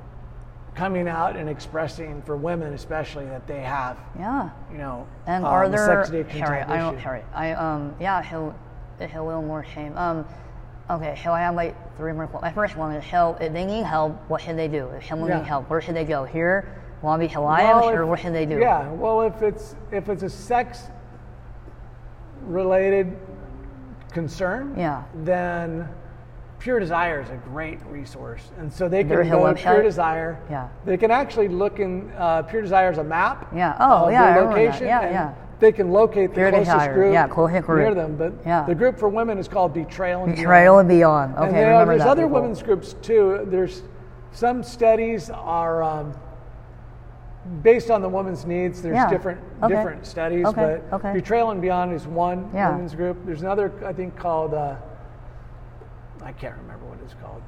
coming 0.74 1.08
out 1.08 1.36
and 1.36 1.48
expressing 1.48 2.20
for 2.22 2.36
women 2.36 2.74
especially 2.74 3.24
that 3.24 3.46
they 3.46 3.60
have 3.60 3.96
Yeah. 4.18 4.50
you 4.70 4.76
know 4.76 5.06
And 5.26 5.42
um, 5.44 5.50
are 5.50 5.68
there 5.70 5.86
sex 5.86 6.10
addiction 6.10 6.40
Harry? 6.40 6.60
I 6.60 6.76
don't 6.76 6.94
issue. 6.94 7.02
Harry. 7.02 7.22
I 7.34 7.52
um 7.52 7.94
yeah 7.98 8.22
he'll 8.22 8.54
he'll 9.00 9.42
more 9.42 9.64
shame. 9.74 9.96
Um 9.96 10.26
okay, 10.90 11.18
so 11.24 11.32
I 11.32 11.40
have 11.40 11.54
like 11.54 11.74
three 11.96 12.12
more. 12.12 12.28
My 12.42 12.52
first 12.52 12.76
one 12.76 12.92
is 12.94 13.04
help 13.04 13.40
if 13.40 13.54
they 13.54 13.64
need 13.64 13.84
help, 13.84 14.12
what 14.28 14.42
should 14.42 14.58
they 14.58 14.68
do? 14.68 14.88
If 14.90 15.06
someone 15.06 15.30
Yeah. 15.30 15.38
needs 15.38 15.48
help, 15.48 15.70
where 15.70 15.80
should 15.80 15.96
they 15.96 16.04
go? 16.04 16.24
Here, 16.24 16.68
Beach 17.18 17.34
Alliance, 17.36 17.86
Well, 17.86 17.94
or 17.94 18.04
what 18.04 18.20
should 18.20 18.34
they 18.34 18.44
do? 18.44 18.58
Yeah, 18.58 18.90
well, 18.92 19.22
if 19.22 19.40
it's 19.42 19.76
if 19.90 20.10
it's 20.10 20.24
a 20.24 20.30
sex 20.30 20.88
related 22.46 23.16
concern, 24.12 24.74
Yeah. 24.76 25.02
then 25.14 25.88
Pure 26.58 26.80
Desire 26.80 27.20
is 27.20 27.28
a 27.30 27.36
great 27.36 27.78
resource, 27.90 28.50
and 28.58 28.72
so 28.72 28.88
they 28.88 29.04
can 29.04 29.28
go 29.28 29.46
to 29.46 29.54
Pure? 29.54 29.82
Desire. 29.82 30.38
Yeah. 30.50 30.68
They 30.84 30.96
can 30.96 31.10
actually 31.10 31.48
look 31.48 31.80
in 31.80 32.10
uh, 32.16 32.42
Pure 32.42 32.62
Desire 32.62 32.88
as 32.90 32.98
a 32.98 33.04
map. 33.04 33.46
Yeah. 33.54 33.76
Oh, 33.78 34.08
yeah, 34.08 34.34
their 34.34 34.44
location. 34.44 34.86
Yeah, 34.86 35.02
yeah. 35.10 35.34
They 35.58 35.72
can 35.72 35.90
locate 35.90 36.30
the 36.30 36.34
Pure 36.36 36.50
closest 36.50 36.70
Desire. 36.72 36.94
group, 36.94 37.12
Yeah, 37.14 37.26
near 37.26 37.62
group. 37.62 37.94
them. 37.94 38.16
But 38.16 38.32
Yeah. 38.46 38.64
the 38.66 38.74
group 38.74 38.98
for 38.98 39.08
women 39.08 39.38
is 39.38 39.48
called 39.48 39.74
Betrayal 39.74 40.24
and 40.24 40.32
Beyond. 40.32 40.36
Betrayal 40.36 40.78
and 40.78 40.88
Beyond. 40.88 41.34
Okay, 41.36 41.46
and 41.46 41.54
there, 41.56 41.70
remember 41.72 41.92
there's 41.92 42.02
that. 42.04 42.08
other 42.10 42.22
people. 42.26 42.40
women's 42.40 42.62
groups 42.62 42.94
too. 42.94 43.40
There's 43.46 43.82
some 44.32 44.62
studies 44.62 45.30
are 45.30 45.82
um, 45.82 46.14
based 47.62 47.90
on 47.90 48.02
the 48.02 48.08
woman's 48.08 48.44
needs. 48.46 48.82
There's 48.82 48.94
Yeah. 48.96 49.08
different 49.08 49.40
Okay. 49.62 49.74
different 49.74 50.06
studies, 50.06 50.46
Okay, 50.46 50.80
but 50.90 50.96
okay. 50.96 51.12
Betrayal 51.12 51.50
and 51.50 51.60
Beyond 51.60 51.92
is 51.92 52.06
one 52.06 52.50
Yeah. 52.54 52.70
women's 52.72 52.94
group. 52.94 53.16
There's 53.24 53.42
another 53.42 53.72
I 53.84 53.92
think 53.92 54.16
called 54.16 54.54
uh, 54.54 54.74
I 56.24 56.32
can't 56.32 56.56
remember 56.56 56.86
what 56.86 56.98
it's 57.04 57.14
called. 57.22 57.42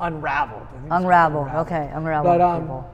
Unraveled. 0.00 0.66
Unravel. 0.90 1.48
Okay, 1.60 1.90
Unravel. 1.94 2.30
But 2.32 2.40
um, 2.40 2.62
people. 2.62 2.90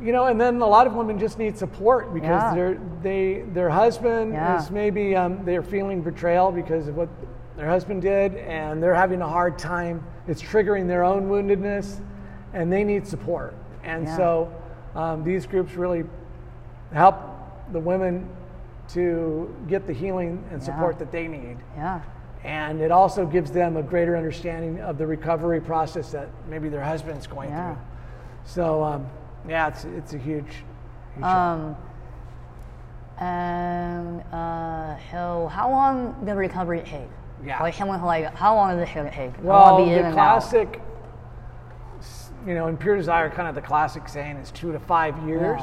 you 0.00 0.12
know, 0.12 0.26
and 0.26 0.40
then 0.40 0.60
a 0.60 0.66
lot 0.66 0.86
of 0.86 0.94
women 0.94 1.18
just 1.18 1.38
need 1.38 1.56
support 1.56 2.12
because 2.12 2.42
Yeah. 2.42 2.54
their 2.54 2.78
they 3.02 3.42
their 3.52 3.70
husband 3.70 4.36
is 4.58 4.70
maybe 4.70 5.16
um, 5.16 5.44
they're 5.44 5.62
feeling 5.62 6.02
betrayal 6.02 6.52
because 6.52 6.88
of 6.88 6.96
what 6.96 7.08
their 7.56 7.68
husband 7.68 8.02
did, 8.02 8.36
and 8.36 8.82
they're 8.82 8.94
having 8.94 9.20
a 9.22 9.28
hard 9.28 9.58
time. 9.58 10.02
It's 10.28 10.42
triggering 10.42 10.86
their 10.86 11.04
own 11.04 11.28
woundedness, 11.28 12.00
and 12.54 12.72
they 12.72 12.84
need 12.84 13.06
support. 13.06 13.54
And 13.84 14.04
Yeah. 14.06 14.16
so 14.16 14.52
um, 14.94 15.24
these 15.24 15.46
groups 15.46 15.74
really 15.74 16.04
help 16.92 17.16
the 17.72 17.80
women 17.80 18.28
to 18.88 19.54
get 19.68 19.86
the 19.86 19.92
healing 19.92 20.44
and 20.50 20.62
support 20.62 20.94
Yeah. 20.94 20.98
that 21.00 21.12
they 21.12 21.26
need. 21.28 21.56
Yeah. 21.76 22.00
And 22.44 22.80
it 22.80 22.90
also 22.90 23.24
gives 23.24 23.50
them 23.52 23.76
a 23.76 23.82
greater 23.82 24.16
understanding 24.16 24.80
of 24.80 24.98
the 24.98 25.06
recovery 25.06 25.60
process 25.60 26.10
that 26.12 26.28
maybe 26.48 26.68
their 26.68 26.82
husband's 26.82 27.26
going 27.26 27.50
Yeah. 27.50 27.74
through. 27.74 27.82
So 28.44 28.82
um, 28.82 29.06
yeah, 29.48 29.68
it's 29.68 29.84
it's 29.84 30.12
a 30.14 30.18
huge. 30.18 30.64
huge 31.14 31.24
Um, 31.24 31.76
and 33.18 34.22
uh, 34.32 34.96
so 35.10 35.48
how 35.52 35.70
long 35.70 36.16
did 36.24 36.34
recovery 36.34 36.82
take? 36.84 37.08
Yeah. 37.44 37.62
Like 37.62 37.74
someone 37.74 38.02
like 38.02 38.34
how 38.34 38.54
long 38.54 38.76
does 38.76 38.88
it 38.88 39.12
take? 39.12 39.32
Well, 39.42 39.78
long 39.78 39.84
be 39.84 39.92
in 39.92 40.02
the 40.02 40.08
and 40.08 40.18
out? 40.18 40.42
You 42.46 42.54
know, 42.54 42.66
in 42.68 42.76
Pure 42.76 42.96
Desire, 42.96 43.30
kind 43.30 43.48
of 43.48 43.54
the 43.54 43.60
classic 43.62 44.08
saying 44.08 44.36
is 44.36 44.50
two 44.50 44.72
to 44.72 44.78
five 44.80 45.16
years 45.26 45.60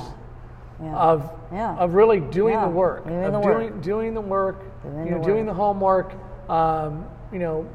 Yeah. 0.81 0.95
of 0.95 1.31
Yeah. 1.51 1.75
of 1.75 1.93
really 1.95 2.19
doing 2.19 2.53
Yeah, 2.53 2.65
the 2.65 2.71
work, 2.71 3.05
doing 3.05 3.23
of 3.25 3.33
the 3.33 3.39
doing 3.41 3.73
work. 3.73 3.81
doing 3.81 4.13
the 4.13 4.21
work, 4.21 4.63
Doing 4.83 5.05
you 5.05 5.11
know, 5.11 5.17
the 5.19 5.23
doing 5.25 5.45
work. 5.45 5.55
the 5.55 5.61
homework, 5.61 6.13
um, 6.49 7.05
you 7.31 7.39
know, 7.39 7.65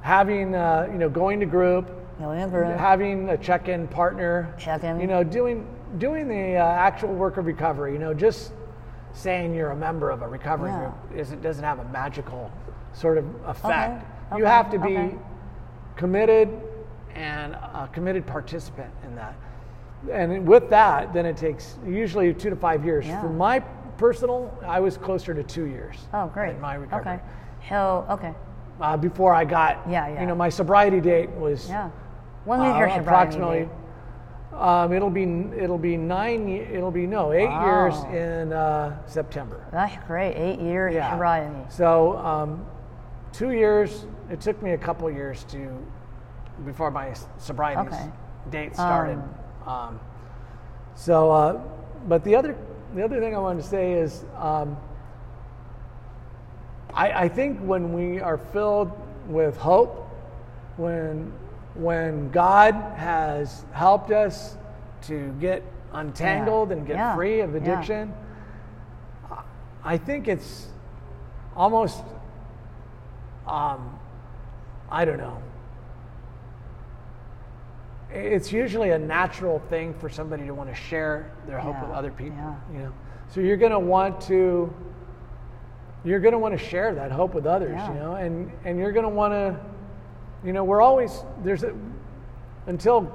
having 0.00 0.54
uh, 0.54 0.88
you 0.90 0.98
know 0.98 1.08
going 1.08 1.40
to 1.40 1.46
group, 1.46 1.90
Going 2.18 2.40
to 2.40 2.48
group. 2.48 2.76
having 2.76 3.28
a 3.30 3.36
check-in 3.36 3.86
partner, 3.88 4.52
Check-in. 4.58 5.00
you 5.00 5.06
know, 5.06 5.22
doing 5.24 5.66
doing 5.98 6.26
the 6.28 6.56
uh, 6.56 6.64
actual 6.64 7.14
work 7.14 7.36
of 7.36 7.46
recovery. 7.46 7.92
You 7.92 7.98
know, 8.00 8.12
just 8.14 8.52
saying 9.12 9.54
you're 9.54 9.70
a 9.70 9.76
member 9.76 10.10
of 10.10 10.22
a 10.22 10.28
recovery 10.28 10.70
Yeah. 10.70 10.78
group 10.80 10.94
isn't 11.20 11.40
doesn't 11.42 11.62
have 11.64 11.78
a 11.78 11.84
magical 11.84 12.50
sort 12.94 13.16
of 13.18 13.24
effect. 13.46 14.04
You 14.32 14.38
okay, 14.44 14.46
have 14.50 14.70
to 14.70 14.78
be 14.78 14.96
okay. 14.98 15.14
committed 15.96 16.48
and 17.14 17.54
a 17.54 17.88
committed 17.92 18.26
participant 18.26 18.90
in 19.04 19.14
that. 19.16 19.34
And 20.12 20.46
with 20.46 20.68
that, 20.70 21.12
then 21.14 21.24
it 21.26 21.36
takes 21.36 21.78
usually 21.86 22.34
two 22.34 22.50
to 22.50 22.56
five 22.56 22.84
years. 22.84 23.06
Yeah. 23.06 23.20
For 23.22 23.28
my 23.30 23.60
personal, 23.96 24.56
I 24.66 24.80
was 24.80 24.96
closer 24.96 25.32
to 25.32 25.42
two 25.42 25.64
years. 25.64 25.96
Oh, 26.12 26.26
great. 26.28 26.54
In 26.56 26.60
my 26.60 26.74
recovery. 26.74 27.14
Okay. 27.14 27.22
Hell, 27.60 28.06
okay. 28.10 28.34
Uh, 28.80 28.96
before 28.96 29.32
I 29.32 29.44
got, 29.44 29.82
Yeah, 29.88 30.08
yeah. 30.08 30.20
you 30.20 30.26
know, 30.26 30.34
my 30.34 30.48
sobriety 30.48 31.00
date 31.00 31.30
was 31.30 31.68
Yeah. 31.68 31.90
When 32.44 32.60
uh, 32.60 32.76
your 32.78 32.90
sobriety 32.90 33.00
approximately. 33.00 33.68
Um, 34.52 34.92
it'll 34.92 35.10
be 35.10 35.24
it'll 35.58 35.78
be 35.78 35.96
nine. 35.96 36.48
It'll 36.48 36.92
be 36.92 37.06
no 37.08 37.32
eight 37.32 37.50
years 37.64 37.94
in 38.12 38.52
uh, 38.52 39.04
September. 39.06 39.66
That's 39.72 39.96
great. 40.06 40.34
Eight 40.36 40.60
years 40.60 40.94
Yeah. 40.94 41.10
sobriety. 41.12 41.56
So 41.70 42.18
um, 42.18 42.64
two 43.32 43.50
years. 43.50 44.06
It 44.30 44.40
took 44.40 44.62
me 44.62 44.70
a 44.72 44.78
couple 44.78 45.10
years 45.10 45.44
to 45.44 45.76
before 46.64 46.90
my 46.90 47.14
sobriety 47.38 47.80
Okay. 47.88 48.10
date 48.50 48.74
started. 48.74 49.20
Um, 49.66 49.98
so, 50.94 51.30
uh, 51.30 51.60
but 52.06 52.22
the 52.24 52.36
other 52.36 52.56
the 52.94 53.02
other 53.02 53.18
thing 53.20 53.34
I 53.34 53.38
wanted 53.38 53.62
to 53.62 53.68
say 53.68 53.92
is. 53.94 54.24
Um, 54.38 54.76
I, 56.96 57.24
I 57.24 57.28
think 57.28 57.58
when 57.58 57.92
we 57.92 58.20
are 58.20 58.38
filled 58.38 58.92
with 59.26 59.56
hope, 59.56 60.08
when 60.76 61.32
when 61.74 62.30
God 62.30 62.72
has 62.96 63.64
helped 63.72 64.12
us 64.12 64.56
to 65.02 65.32
get 65.40 65.64
untangled 65.92 66.70
and 66.70 66.86
get 66.86 66.94
Yeah. 66.94 67.16
free 67.16 67.40
of 67.40 67.50
Yeah. 67.50 67.56
addiction, 67.56 68.14
I 69.82 69.96
think 69.98 70.28
it's 70.28 70.68
almost, 71.56 72.04
um, 73.48 73.98
I 74.88 75.04
don't 75.04 75.18
know. 75.18 75.38
It's 78.14 78.52
usually 78.52 78.90
a 78.90 78.98
natural 78.98 79.58
thing 79.68 79.92
for 79.94 80.08
somebody 80.08 80.46
to 80.46 80.54
want 80.54 80.68
to 80.70 80.74
share 80.74 81.32
their 81.46 81.58
hope 81.58 81.80
with 81.82 81.90
other 81.90 82.10
people. 82.10 82.36
yeah. 82.36 82.54
You 82.72 82.78
know, 82.84 82.92
so 83.28 83.40
you're 83.40 83.56
going 83.56 83.72
to 83.72 83.78
want 83.78 84.20
to, 84.22 84.72
you're 86.04 86.20
going 86.20 86.32
to 86.32 86.38
want 86.38 86.56
to 86.58 86.64
share 86.64 86.94
that 86.94 87.10
hope 87.10 87.34
with 87.34 87.46
others. 87.46 87.72
Yeah. 87.74 87.88
You 87.88 87.94
know, 87.98 88.14
and 88.14 88.52
and 88.64 88.78
you're 88.78 88.92
going 88.92 89.04
to 89.04 89.08
want 89.08 89.32
to, 89.32 89.58
you 90.44 90.52
know, 90.52 90.62
we're 90.64 90.82
always 90.82 91.24
there's 91.42 91.64
a 91.64 91.74
until 92.66 93.12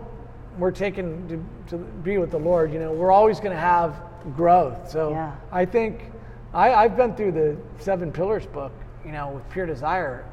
we're 0.58 0.72
taken 0.72 1.28
to, 1.30 1.78
to 1.78 1.78
be 1.78 2.18
with 2.18 2.32
the 2.32 2.38
Lord. 2.40 2.74
You 2.74 2.80
know, 2.80 2.92
we're 2.92 3.12
always 3.12 3.40
going 3.40 3.54
to 3.54 3.62
have 3.62 4.02
growth. 4.36 4.92
So 4.92 5.12
Yeah. 5.12 5.36
I 5.52 5.66
think 5.66 6.12
I, 6.54 6.74
I've 6.74 6.98
been 6.98 7.16
through 7.16 7.32
the 7.32 7.58
Seven 7.82 8.12
Pillars 8.12 8.46
book. 8.46 8.74
You 9.06 9.14
know, 9.14 9.30
with 9.30 9.50
Pure 9.50 9.68
Desire, 9.68 10.26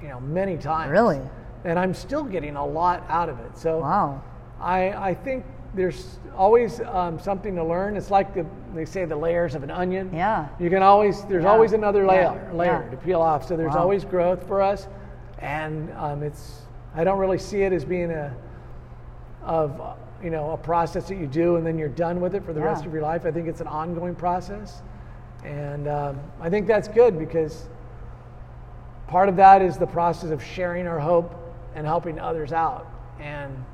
you 0.00 0.08
know, 0.08 0.20
many 0.20 0.56
times. 0.56 0.92
Really? 0.92 1.20
And 1.64 1.78
I'm 1.78 1.94
still 1.94 2.24
getting 2.24 2.56
a 2.56 2.64
lot 2.66 3.04
out 3.08 3.28
of 3.28 3.38
it. 3.40 3.56
So 3.56 3.78
Wow. 3.78 4.22
I, 4.60 5.10
I 5.10 5.14
think 5.14 5.44
there's 5.74 6.18
always 6.36 6.80
um, 6.80 7.18
something 7.18 7.54
to 7.56 7.64
learn. 7.64 7.96
It's 7.96 8.10
like 8.10 8.34
the, 8.34 8.44
they 8.74 8.84
say 8.84 9.04
the 9.04 9.16
layers 9.16 9.54
of 9.54 9.62
an 9.62 9.70
onion. 9.70 10.10
Yeah. 10.12 10.48
You 10.58 10.68
can 10.70 10.82
always 10.82 11.24
there's 11.24 11.44
Yeah. 11.44 11.50
always 11.50 11.72
another 11.72 12.06
layer 12.06 12.42
Yeah. 12.50 12.52
layer 12.56 12.82
Yeah. 12.84 12.90
to 12.90 12.96
peel 12.98 13.20
off. 13.22 13.46
So 13.46 13.56
there's 13.56 13.74
Wow. 13.74 13.82
always 13.82 14.04
growth 14.04 14.46
for 14.46 14.60
us, 14.60 14.86
and 15.38 15.90
um, 15.96 16.22
it's 16.22 16.62
I 16.94 17.04
don't 17.04 17.18
really 17.18 17.38
see 17.38 17.62
it 17.62 17.72
as 17.72 17.84
being 17.84 18.10
a 18.10 18.34
of 19.44 19.80
you 20.22 20.30
know 20.30 20.50
a 20.52 20.56
process 20.56 21.08
that 21.08 21.16
you 21.16 21.26
do 21.26 21.56
and 21.56 21.66
then 21.66 21.78
you're 21.78 21.88
done 21.88 22.20
with 22.20 22.34
it 22.34 22.44
for 22.44 22.52
the 22.52 22.60
rest 22.60 22.84
of 22.84 22.92
your 22.92 23.02
life. 23.02 23.24
I 23.24 23.30
think 23.30 23.48
it's 23.48 23.60
an 23.60 23.66
ongoing 23.66 24.14
process, 24.14 24.82
and 25.44 25.88
um, 25.88 26.20
I 26.40 26.50
think 26.50 26.66
that's 26.66 26.86
good 26.88 27.18
because 27.18 27.68
part 29.06 29.28
of 29.28 29.36
that 29.36 29.62
is 29.62 29.78
the 29.78 29.86
process 29.86 30.30
of 30.30 30.42
sharing 30.42 30.86
our 30.86 31.00
hope 31.00 31.34
and 31.74 31.86
helping 31.86 32.18
others 32.18 32.52
out, 32.52 32.86
and 33.20 33.64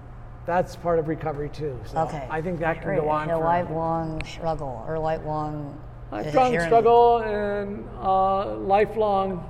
that's 0.46 0.76
part 0.76 0.98
of 0.98 1.08
recovery 1.08 1.48
too. 1.50 1.78
So 1.84 1.98
Okay. 2.02 2.26
I 2.30 2.40
think 2.40 2.58
that 2.60 2.76
can 2.76 2.84
Great. 2.84 3.00
go 3.00 3.08
on 3.08 3.30
A 3.30 3.38
lifelong 3.38 4.22
struggle 4.24 4.84
or 4.88 4.98
lifelong 4.98 5.78
lifelong 6.10 6.58
struggle 6.60 7.18
and 7.18 7.86
uh, 8.02 8.54
lifelong 8.56 9.44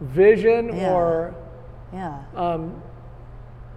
vision 0.00 0.68
Yeah. 0.76 0.92
or 0.92 1.34
Yeah. 1.92 2.18
um, 2.36 2.80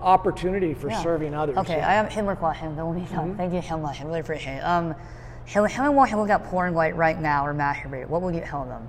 opportunity 0.01 0.73
for 0.75 0.89
Yeah. 0.89 1.01
serving 1.01 1.33
others. 1.33 1.57
Okay, 1.57 1.77
Yeah. 1.77 1.89
I 1.89 1.93
have 1.93 2.09
10 2.09 2.25
more 2.25 2.35
questions. 2.35 2.75
Then 2.75 2.85
we'll 2.85 2.93
be 2.93 3.01
Mm-hmm. 3.01 3.35
Thank 3.35 3.53
you 3.53 3.61
so 3.61 3.77
much. 3.77 4.01
I 4.01 4.05
really 4.05 4.19
appreciate 4.19 4.57
it. 4.57 4.63
Um, 4.63 4.93
so 5.47 5.63
if 5.65 5.71
someone 5.73 5.95
wants 5.95 6.11
to 6.11 6.17
look 6.19 6.29
at 6.29 6.43
porn 6.45 6.73
like 6.75 6.95
right 6.95 7.19
now 7.19 7.45
or 7.45 7.53
masturbate, 7.53 8.07
what 8.07 8.21
would 8.21 8.35
you 8.35 8.41
tell 8.41 8.65
them? 8.65 8.87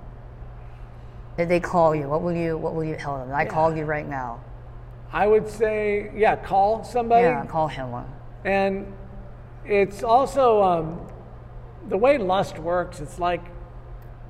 If 1.37 1.47
they 1.47 1.59
call 1.59 1.95
you, 1.95 2.07
what 2.09 2.21
will 2.21 2.33
you 2.35 2.57
what 2.57 2.73
will 2.73 2.83
you 2.83 2.95
tell 2.95 3.17
them? 3.17 3.33
I 3.33 3.45
call 3.45 3.75
you 3.75 3.85
right 3.85 4.07
now. 4.07 4.39
I 5.11 5.25
would 5.27 5.47
say, 5.47 6.11
yeah, 6.15 6.35
call 6.35 6.83
somebody. 6.83 7.23
Yeah, 7.23 7.45
call 7.45 7.67
him. 7.67 7.93
And 8.43 8.91
it's 9.65 10.03
also 10.03 10.61
um, 10.61 11.07
the 11.87 11.97
way 11.97 12.17
lust 12.17 12.59
works. 12.59 12.99
It's 12.99 13.19
like 13.19 13.41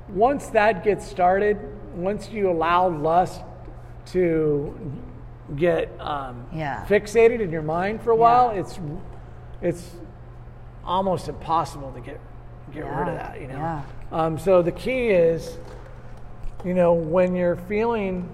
once 0.09 0.47
that 0.47 0.83
gets 0.83 1.07
started, 1.07 1.57
once 1.95 2.29
you 2.29 2.49
allow 2.51 2.89
lust 2.89 3.41
to 4.07 4.77
get 5.55 5.89
um, 5.99 6.45
Yeah. 6.53 6.85
fixated 6.87 7.39
in 7.41 7.49
your 7.51 7.61
mind 7.61 8.01
for 8.01 8.11
a 8.11 8.15
while, 8.15 8.53
Yeah. 8.53 8.59
it's 8.61 8.79
it's 9.61 9.91
almost 10.85 11.27
impossible 11.27 11.91
to 11.93 12.01
get 12.01 12.19
get 12.73 12.81
rid 12.85 13.07
of 13.07 13.15
that. 13.15 13.41
You 13.41 13.47
know. 13.47 13.53
yeah. 13.55 13.81
Um, 14.11 14.37
so 14.37 14.61
the 14.61 14.71
key 14.71 15.07
is, 15.09 15.57
you 16.65 16.73
know, 16.73 16.93
when 16.93 17.35
you're 17.35 17.55
feeling 17.55 18.27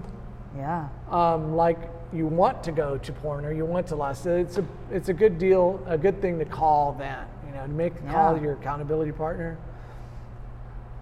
Yeah. 0.56 0.88
um, 1.10 1.54
like 1.56 1.78
you 2.12 2.26
want 2.26 2.62
to 2.64 2.72
go 2.72 2.96
to 2.98 3.12
porn 3.12 3.44
or 3.44 3.52
you 3.52 3.64
want 3.64 3.86
to 3.88 3.96
lust, 3.96 4.26
it's 4.26 4.58
a 4.58 4.64
it's 4.90 5.08
a 5.08 5.12
good 5.14 5.38
deal, 5.38 5.80
a 5.86 5.98
good 5.98 6.20
thing 6.20 6.38
to 6.38 6.44
call 6.44 6.92
that. 6.98 7.28
You 7.46 7.54
know, 7.54 7.62
to 7.66 7.72
make 7.72 7.94
call 8.08 8.38
your 8.40 8.52
accountability 8.54 9.12
partner. 9.12 9.58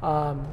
Um, 0.03 0.47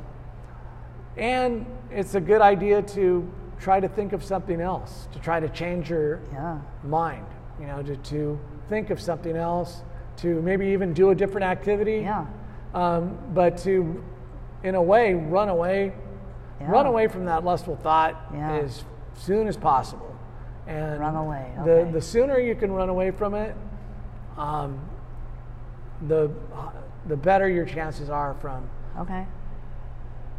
and 1.18 1.66
it's 1.92 2.16
a 2.16 2.22
good 2.22 2.42
idea 2.42 2.82
to 2.82 3.30
try 3.60 3.80
to 3.80 3.88
think 3.88 4.14
of 4.14 4.24
something 4.24 4.62
else, 4.62 5.08
to 5.12 5.20
try 5.20 5.40
to 5.40 5.50
change 5.50 5.90
your 5.90 6.20
Yeah. 6.32 6.60
mind. 6.84 7.26
You 7.60 7.68
know, 7.68 7.82
to, 7.84 7.96
to 7.98 8.40
think 8.70 8.90
of 8.90 9.02
something 9.02 9.36
else, 9.36 9.82
to 10.18 10.42
maybe 10.42 10.68
even 10.68 10.94
do 10.94 11.10
a 11.10 11.16
different 11.16 11.46
activity. 11.46 12.02
Yeah. 12.04 12.26
Um, 12.74 13.18
but 13.34 13.58
to, 13.60 14.02
in 14.64 14.76
a 14.76 14.82
way, 14.82 15.14
run 15.14 15.50
away, 15.50 15.92
Yeah. 16.60 16.72
run 16.72 16.86
away 16.86 17.08
from 17.08 17.26
that 17.26 17.44
lustful 17.44 17.76
thought 17.78 18.16
Yeah. 18.34 18.52
as 18.54 18.84
soon 19.14 19.48
as 19.48 19.58
possible. 19.58 20.06
And 20.68 21.00
Run 21.00 21.16
away, 21.16 21.52
The 21.66 21.72
okay. 21.72 21.92
the 21.92 22.02
sooner 22.02 22.38
you 22.38 22.54
can 22.54 22.72
run 22.72 22.90
away 22.90 23.10
from 23.12 23.34
it, 23.34 23.56
um, 24.38 24.80
the 26.08 26.30
the 27.08 27.18
better 27.18 27.50
your 27.50 27.66
chances 27.66 28.10
are 28.10 28.36
from 28.36 28.70
Okay. 29.00 29.26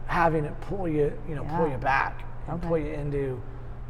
having 0.06 0.44
it 0.44 0.52
pull 0.62 0.86
you, 0.88 1.12
you 1.28 1.34
know, 1.34 1.44
pull 1.56 1.68
you 1.68 1.78
back 1.78 2.22
and 2.46 2.58
Okay. 2.58 2.68
pull 2.68 2.78
you 2.78 2.92
into. 2.92 3.40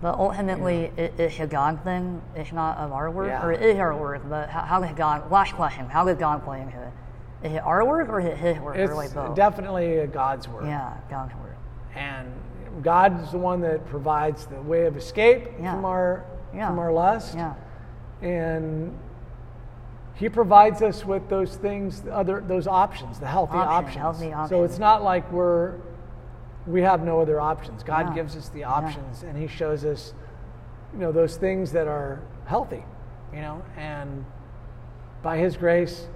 But 0.00 0.14
ultimately, 0.18 0.90
it, 0.96 1.12
it's 1.18 1.38
a 1.40 1.46
God 1.46 1.80
thing. 1.84 2.22
It's 2.34 2.52
not 2.52 2.78
of 2.78 2.90
our 2.92 3.10
work, 3.10 3.28
Yeah. 3.28 3.44
or 3.44 3.52
it 3.52 3.60
is 3.60 3.78
our 3.78 3.94
work. 3.94 4.22
But 4.30 4.48
how, 4.48 4.60
how 4.62 4.82
is 4.82 4.92
God? 4.92 5.30
Last 5.30 5.54
question: 5.54 5.86
How 5.90 6.04
does 6.06 6.16
God 6.16 6.42
play 6.42 6.62
into 6.62 6.80
it? 6.80 6.92
Is 7.42 7.52
it 7.52 7.62
our 7.62 7.84
work 7.84 8.08
or 8.08 8.20
is 8.20 8.26
it 8.26 8.36
His 8.38 8.58
work, 8.60 8.76
It's 8.76 8.90
or 8.90 8.94
like 8.94 9.12
both? 9.12 9.34
definitely 9.34 9.98
a 9.98 10.06
God's 10.06 10.48
work. 10.48 10.64
yeah, 10.64 10.94
God's 11.10 11.34
work. 11.34 11.49
And 11.94 12.32
God 12.82 13.22
is 13.22 13.30
the 13.32 13.38
one 13.38 13.60
that 13.62 13.86
provides 13.86 14.46
the 14.46 14.60
way 14.62 14.86
of 14.86 14.96
escape 14.96 15.48
Yeah. 15.60 15.74
from 15.74 15.84
our 15.84 16.24
Yeah. 16.54 16.68
from 16.68 16.78
our 16.78 16.92
lust, 16.92 17.34
Yeah, 17.36 17.54
and 18.22 18.96
He 20.14 20.28
provides 20.28 20.82
us 20.82 21.04
with 21.06 21.28
those 21.28 21.56
things, 21.56 22.02
other 22.10 22.40
those 22.40 22.66
options, 22.66 23.18
the 23.20 23.26
healthy 23.26 23.56
Option, 23.56 24.02
options. 24.02 24.20
healthy 24.32 24.48
So 24.48 24.64
it's 24.64 24.78
not 24.78 25.02
like 25.02 25.30
we're 25.32 25.74
we 26.66 26.82
have 26.82 27.02
no 27.02 27.20
other 27.20 27.40
options. 27.40 27.82
God 27.82 28.14
gives 28.14 28.36
us 28.36 28.48
the 28.50 28.64
options, 28.64 29.22
and 29.22 29.36
He 29.36 29.46
shows 29.46 29.84
us, 29.84 30.12
you 30.92 30.98
know, 30.98 31.10
those 31.10 31.36
things 31.38 31.72
that 31.72 31.88
are 31.88 32.20
healthy, 32.44 32.84
you 33.32 33.40
know, 33.40 33.62
and 33.78 34.24
by 35.22 35.38
His 35.38 35.56
grace, 35.56 36.06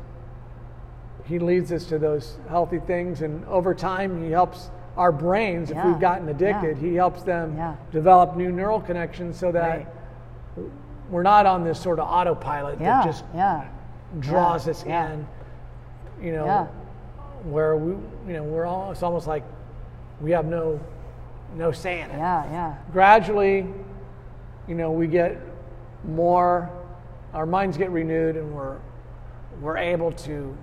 He 1.24 1.38
leads 1.38 1.72
us 1.72 1.86
to 1.86 1.98
those 1.98 2.36
healthy 2.48 2.78
things, 2.78 3.22
and 3.22 3.44
over 3.46 3.74
time, 3.74 4.22
He 4.22 4.30
helps 4.30 4.70
our 4.97 5.11
brains. 5.12 5.70
If 5.70 5.84
we've 5.84 5.99
gotten 6.01 6.28
addicted, 6.28 6.78
Yeah. 6.78 6.88
He 6.88 6.95
helps 6.95 7.22
them 7.22 7.57
Yeah. 7.57 7.74
develop 7.90 8.36
new 8.36 8.51
neural 8.53 8.80
connections 8.80 9.36
so 9.38 9.51
that 9.53 9.68
Right. 9.68 9.86
we're 11.11 11.22
not 11.22 11.47
on 11.47 11.64
this 11.64 11.78
sort 11.80 11.99
of 11.99 12.07
autopilot 12.09 12.80
yeah, 12.80 12.99
that 12.99 13.05
just 13.05 13.24
yeah, 13.34 13.64
draws 14.20 14.66
Yeah. 14.66 14.70
us 14.70 14.86
Yeah. 14.86 15.11
in. 15.12 15.26
You 16.22 16.32
know, 16.32 16.45
Yeah. 16.47 16.66
where 17.51 17.76
we, 17.76 17.92
you 18.26 18.32
know, 18.34 18.45
we're 18.45 18.64
all. 18.66 18.90
It's 18.92 19.03
almost 19.03 19.26
like 19.26 19.42
we 20.20 20.30
have 20.30 20.47
no, 20.47 20.78
no 21.57 21.72
say 21.72 22.01
in 22.01 22.11
it. 22.11 22.16
yeah, 22.16 22.45
yeah, 22.51 22.74
Gradually, 22.92 23.66
you 24.68 24.74
know, 24.74 24.92
we 24.92 25.07
get 25.09 25.36
more. 26.05 26.70
Our 27.34 27.47
minds 27.47 27.76
get 27.76 27.90
renewed, 27.90 28.36
and 28.36 28.55
we're 28.55 28.76
we're 29.61 29.76
able 29.76 30.12
to 30.12 30.57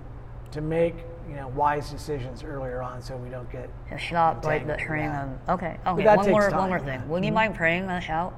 to 0.52 0.60
make 0.60 1.04
you 1.28 1.36
know 1.36 1.48
wise 1.48 1.90
decisions 1.90 2.42
earlier 2.44 2.82
on, 2.82 3.02
so 3.02 3.16
we 3.16 3.28
don't 3.28 3.50
get. 3.50 3.70
It's 3.90 4.10
not 4.12 4.44
like 4.44 4.66
the 4.66 4.76
train 4.76 5.04
yeah. 5.04 5.24
of. 5.24 5.50
Okay, 5.50 5.78
okay. 5.86 6.16
One 6.16 6.30
more, 6.30 6.50
time, 6.50 6.58
one 6.58 6.68
more 6.68 6.78
yeah. 6.78 6.84
thing. 6.84 7.08
Would 7.08 7.24
you 7.24 7.32
mind 7.32 7.54
praying 7.54 7.84
us 7.84 8.08
out? 8.08 8.34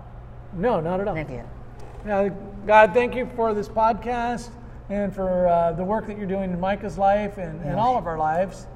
No, 0.53 0.81
not 0.81 1.01
at 1.01 1.09
all. 1.09 1.15
Thank 1.15 1.31
you. 1.31 1.45
Yeah, 2.07 2.29
God, 2.67 2.93
thank 2.93 3.15
you 3.15 3.29
for 3.35 3.55
this 3.55 3.69
podcast 3.69 4.51
and 4.91 5.15
for 5.15 5.49
uh, 5.49 5.73
the 5.73 5.85
work 5.85 6.07
that 6.07 6.19
you're 6.19 6.27
doing 6.27 6.53
in 6.53 6.61
Micah's 6.61 6.99
life 6.99 7.39
and, 7.39 7.61
and 7.63 7.79
all 7.79 7.97
of 7.97 8.07
our 8.07 8.19
lives. 8.19 8.67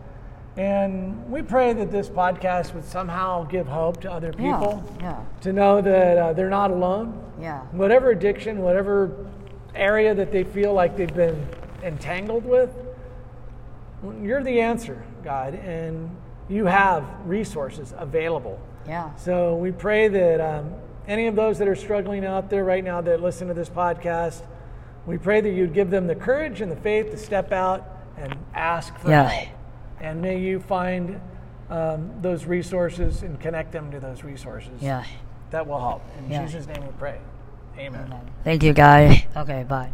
And 0.56 1.30
we 1.30 1.42
pray 1.42 1.72
that 1.72 1.92
this 1.92 2.08
podcast 2.08 2.74
would 2.74 2.84
somehow 2.84 3.44
give 3.44 3.68
hope 3.68 4.00
to 4.00 4.10
other 4.10 4.32
people 4.32 4.82
yeah, 5.00 5.22
to 5.42 5.52
know 5.52 5.80
that 5.80 6.18
uh, 6.18 6.32
they're 6.32 6.50
not 6.50 6.72
alone. 6.72 7.22
yeah, 7.40 7.60
Whatever 7.70 8.10
addiction, 8.10 8.58
whatever 8.58 9.26
area 9.76 10.14
that 10.14 10.32
they 10.32 10.42
feel 10.42 10.72
like 10.74 10.96
they've 10.96 11.14
been 11.14 11.46
entangled 11.84 12.44
with, 12.44 12.70
you're 14.22 14.42
the 14.42 14.60
answer, 14.60 15.02
God, 15.24 15.54
and 15.54 16.10
you 16.48 16.66
have 16.66 17.04
resources 17.26 17.92
available. 17.96 18.58
yeah. 18.86 19.14
So 19.16 19.54
we 19.56 19.70
pray 19.72 20.08
that 20.08 20.40
um, 20.40 20.72
any 21.06 21.26
of 21.26 21.34
those 21.36 21.58
that 21.58 21.68
are 21.68 21.76
struggling 21.76 22.24
out 22.24 22.48
there 22.50 22.64
right 22.64 22.82
now 22.84 23.00
that 23.02 23.20
listen 23.20 23.48
to 23.48 23.54
this 23.54 23.68
podcast, 23.68 24.42
we 25.06 25.18
pray 25.18 25.40
that 25.40 25.50
you'd 25.50 25.74
give 25.74 25.90
them 25.90 26.06
the 26.06 26.14
courage 26.14 26.60
and 26.60 26.70
the 26.70 26.76
faith 26.76 27.10
to 27.10 27.16
step 27.18 27.52
out 27.52 27.86
and 28.16 28.34
ask 28.54 28.96
for 28.98 29.10
Yeah. 29.10 29.28
help. 29.28 29.48
And 30.00 30.22
may 30.22 30.38
you 30.38 30.60
find 30.60 31.20
um, 31.70 32.12
those 32.22 32.46
resources 32.46 33.22
and 33.22 33.38
connect 33.40 33.72
them 33.72 33.90
to 33.90 34.00
those 34.00 34.24
resources. 34.24 34.80
Yeah. 34.80 35.04
That 35.50 35.66
will 35.66 35.80
help. 35.80 36.02
In 36.18 36.30
Yeah. 36.30 36.44
Jesus' 36.46 36.66
name 36.66 36.80
we 36.82 36.92
pray. 36.98 37.18
Amen. 37.78 38.12
Thank 38.44 38.62
you, 38.62 38.72
guys. 38.72 39.22
Okay, 39.36 39.64
bye. 39.68 39.90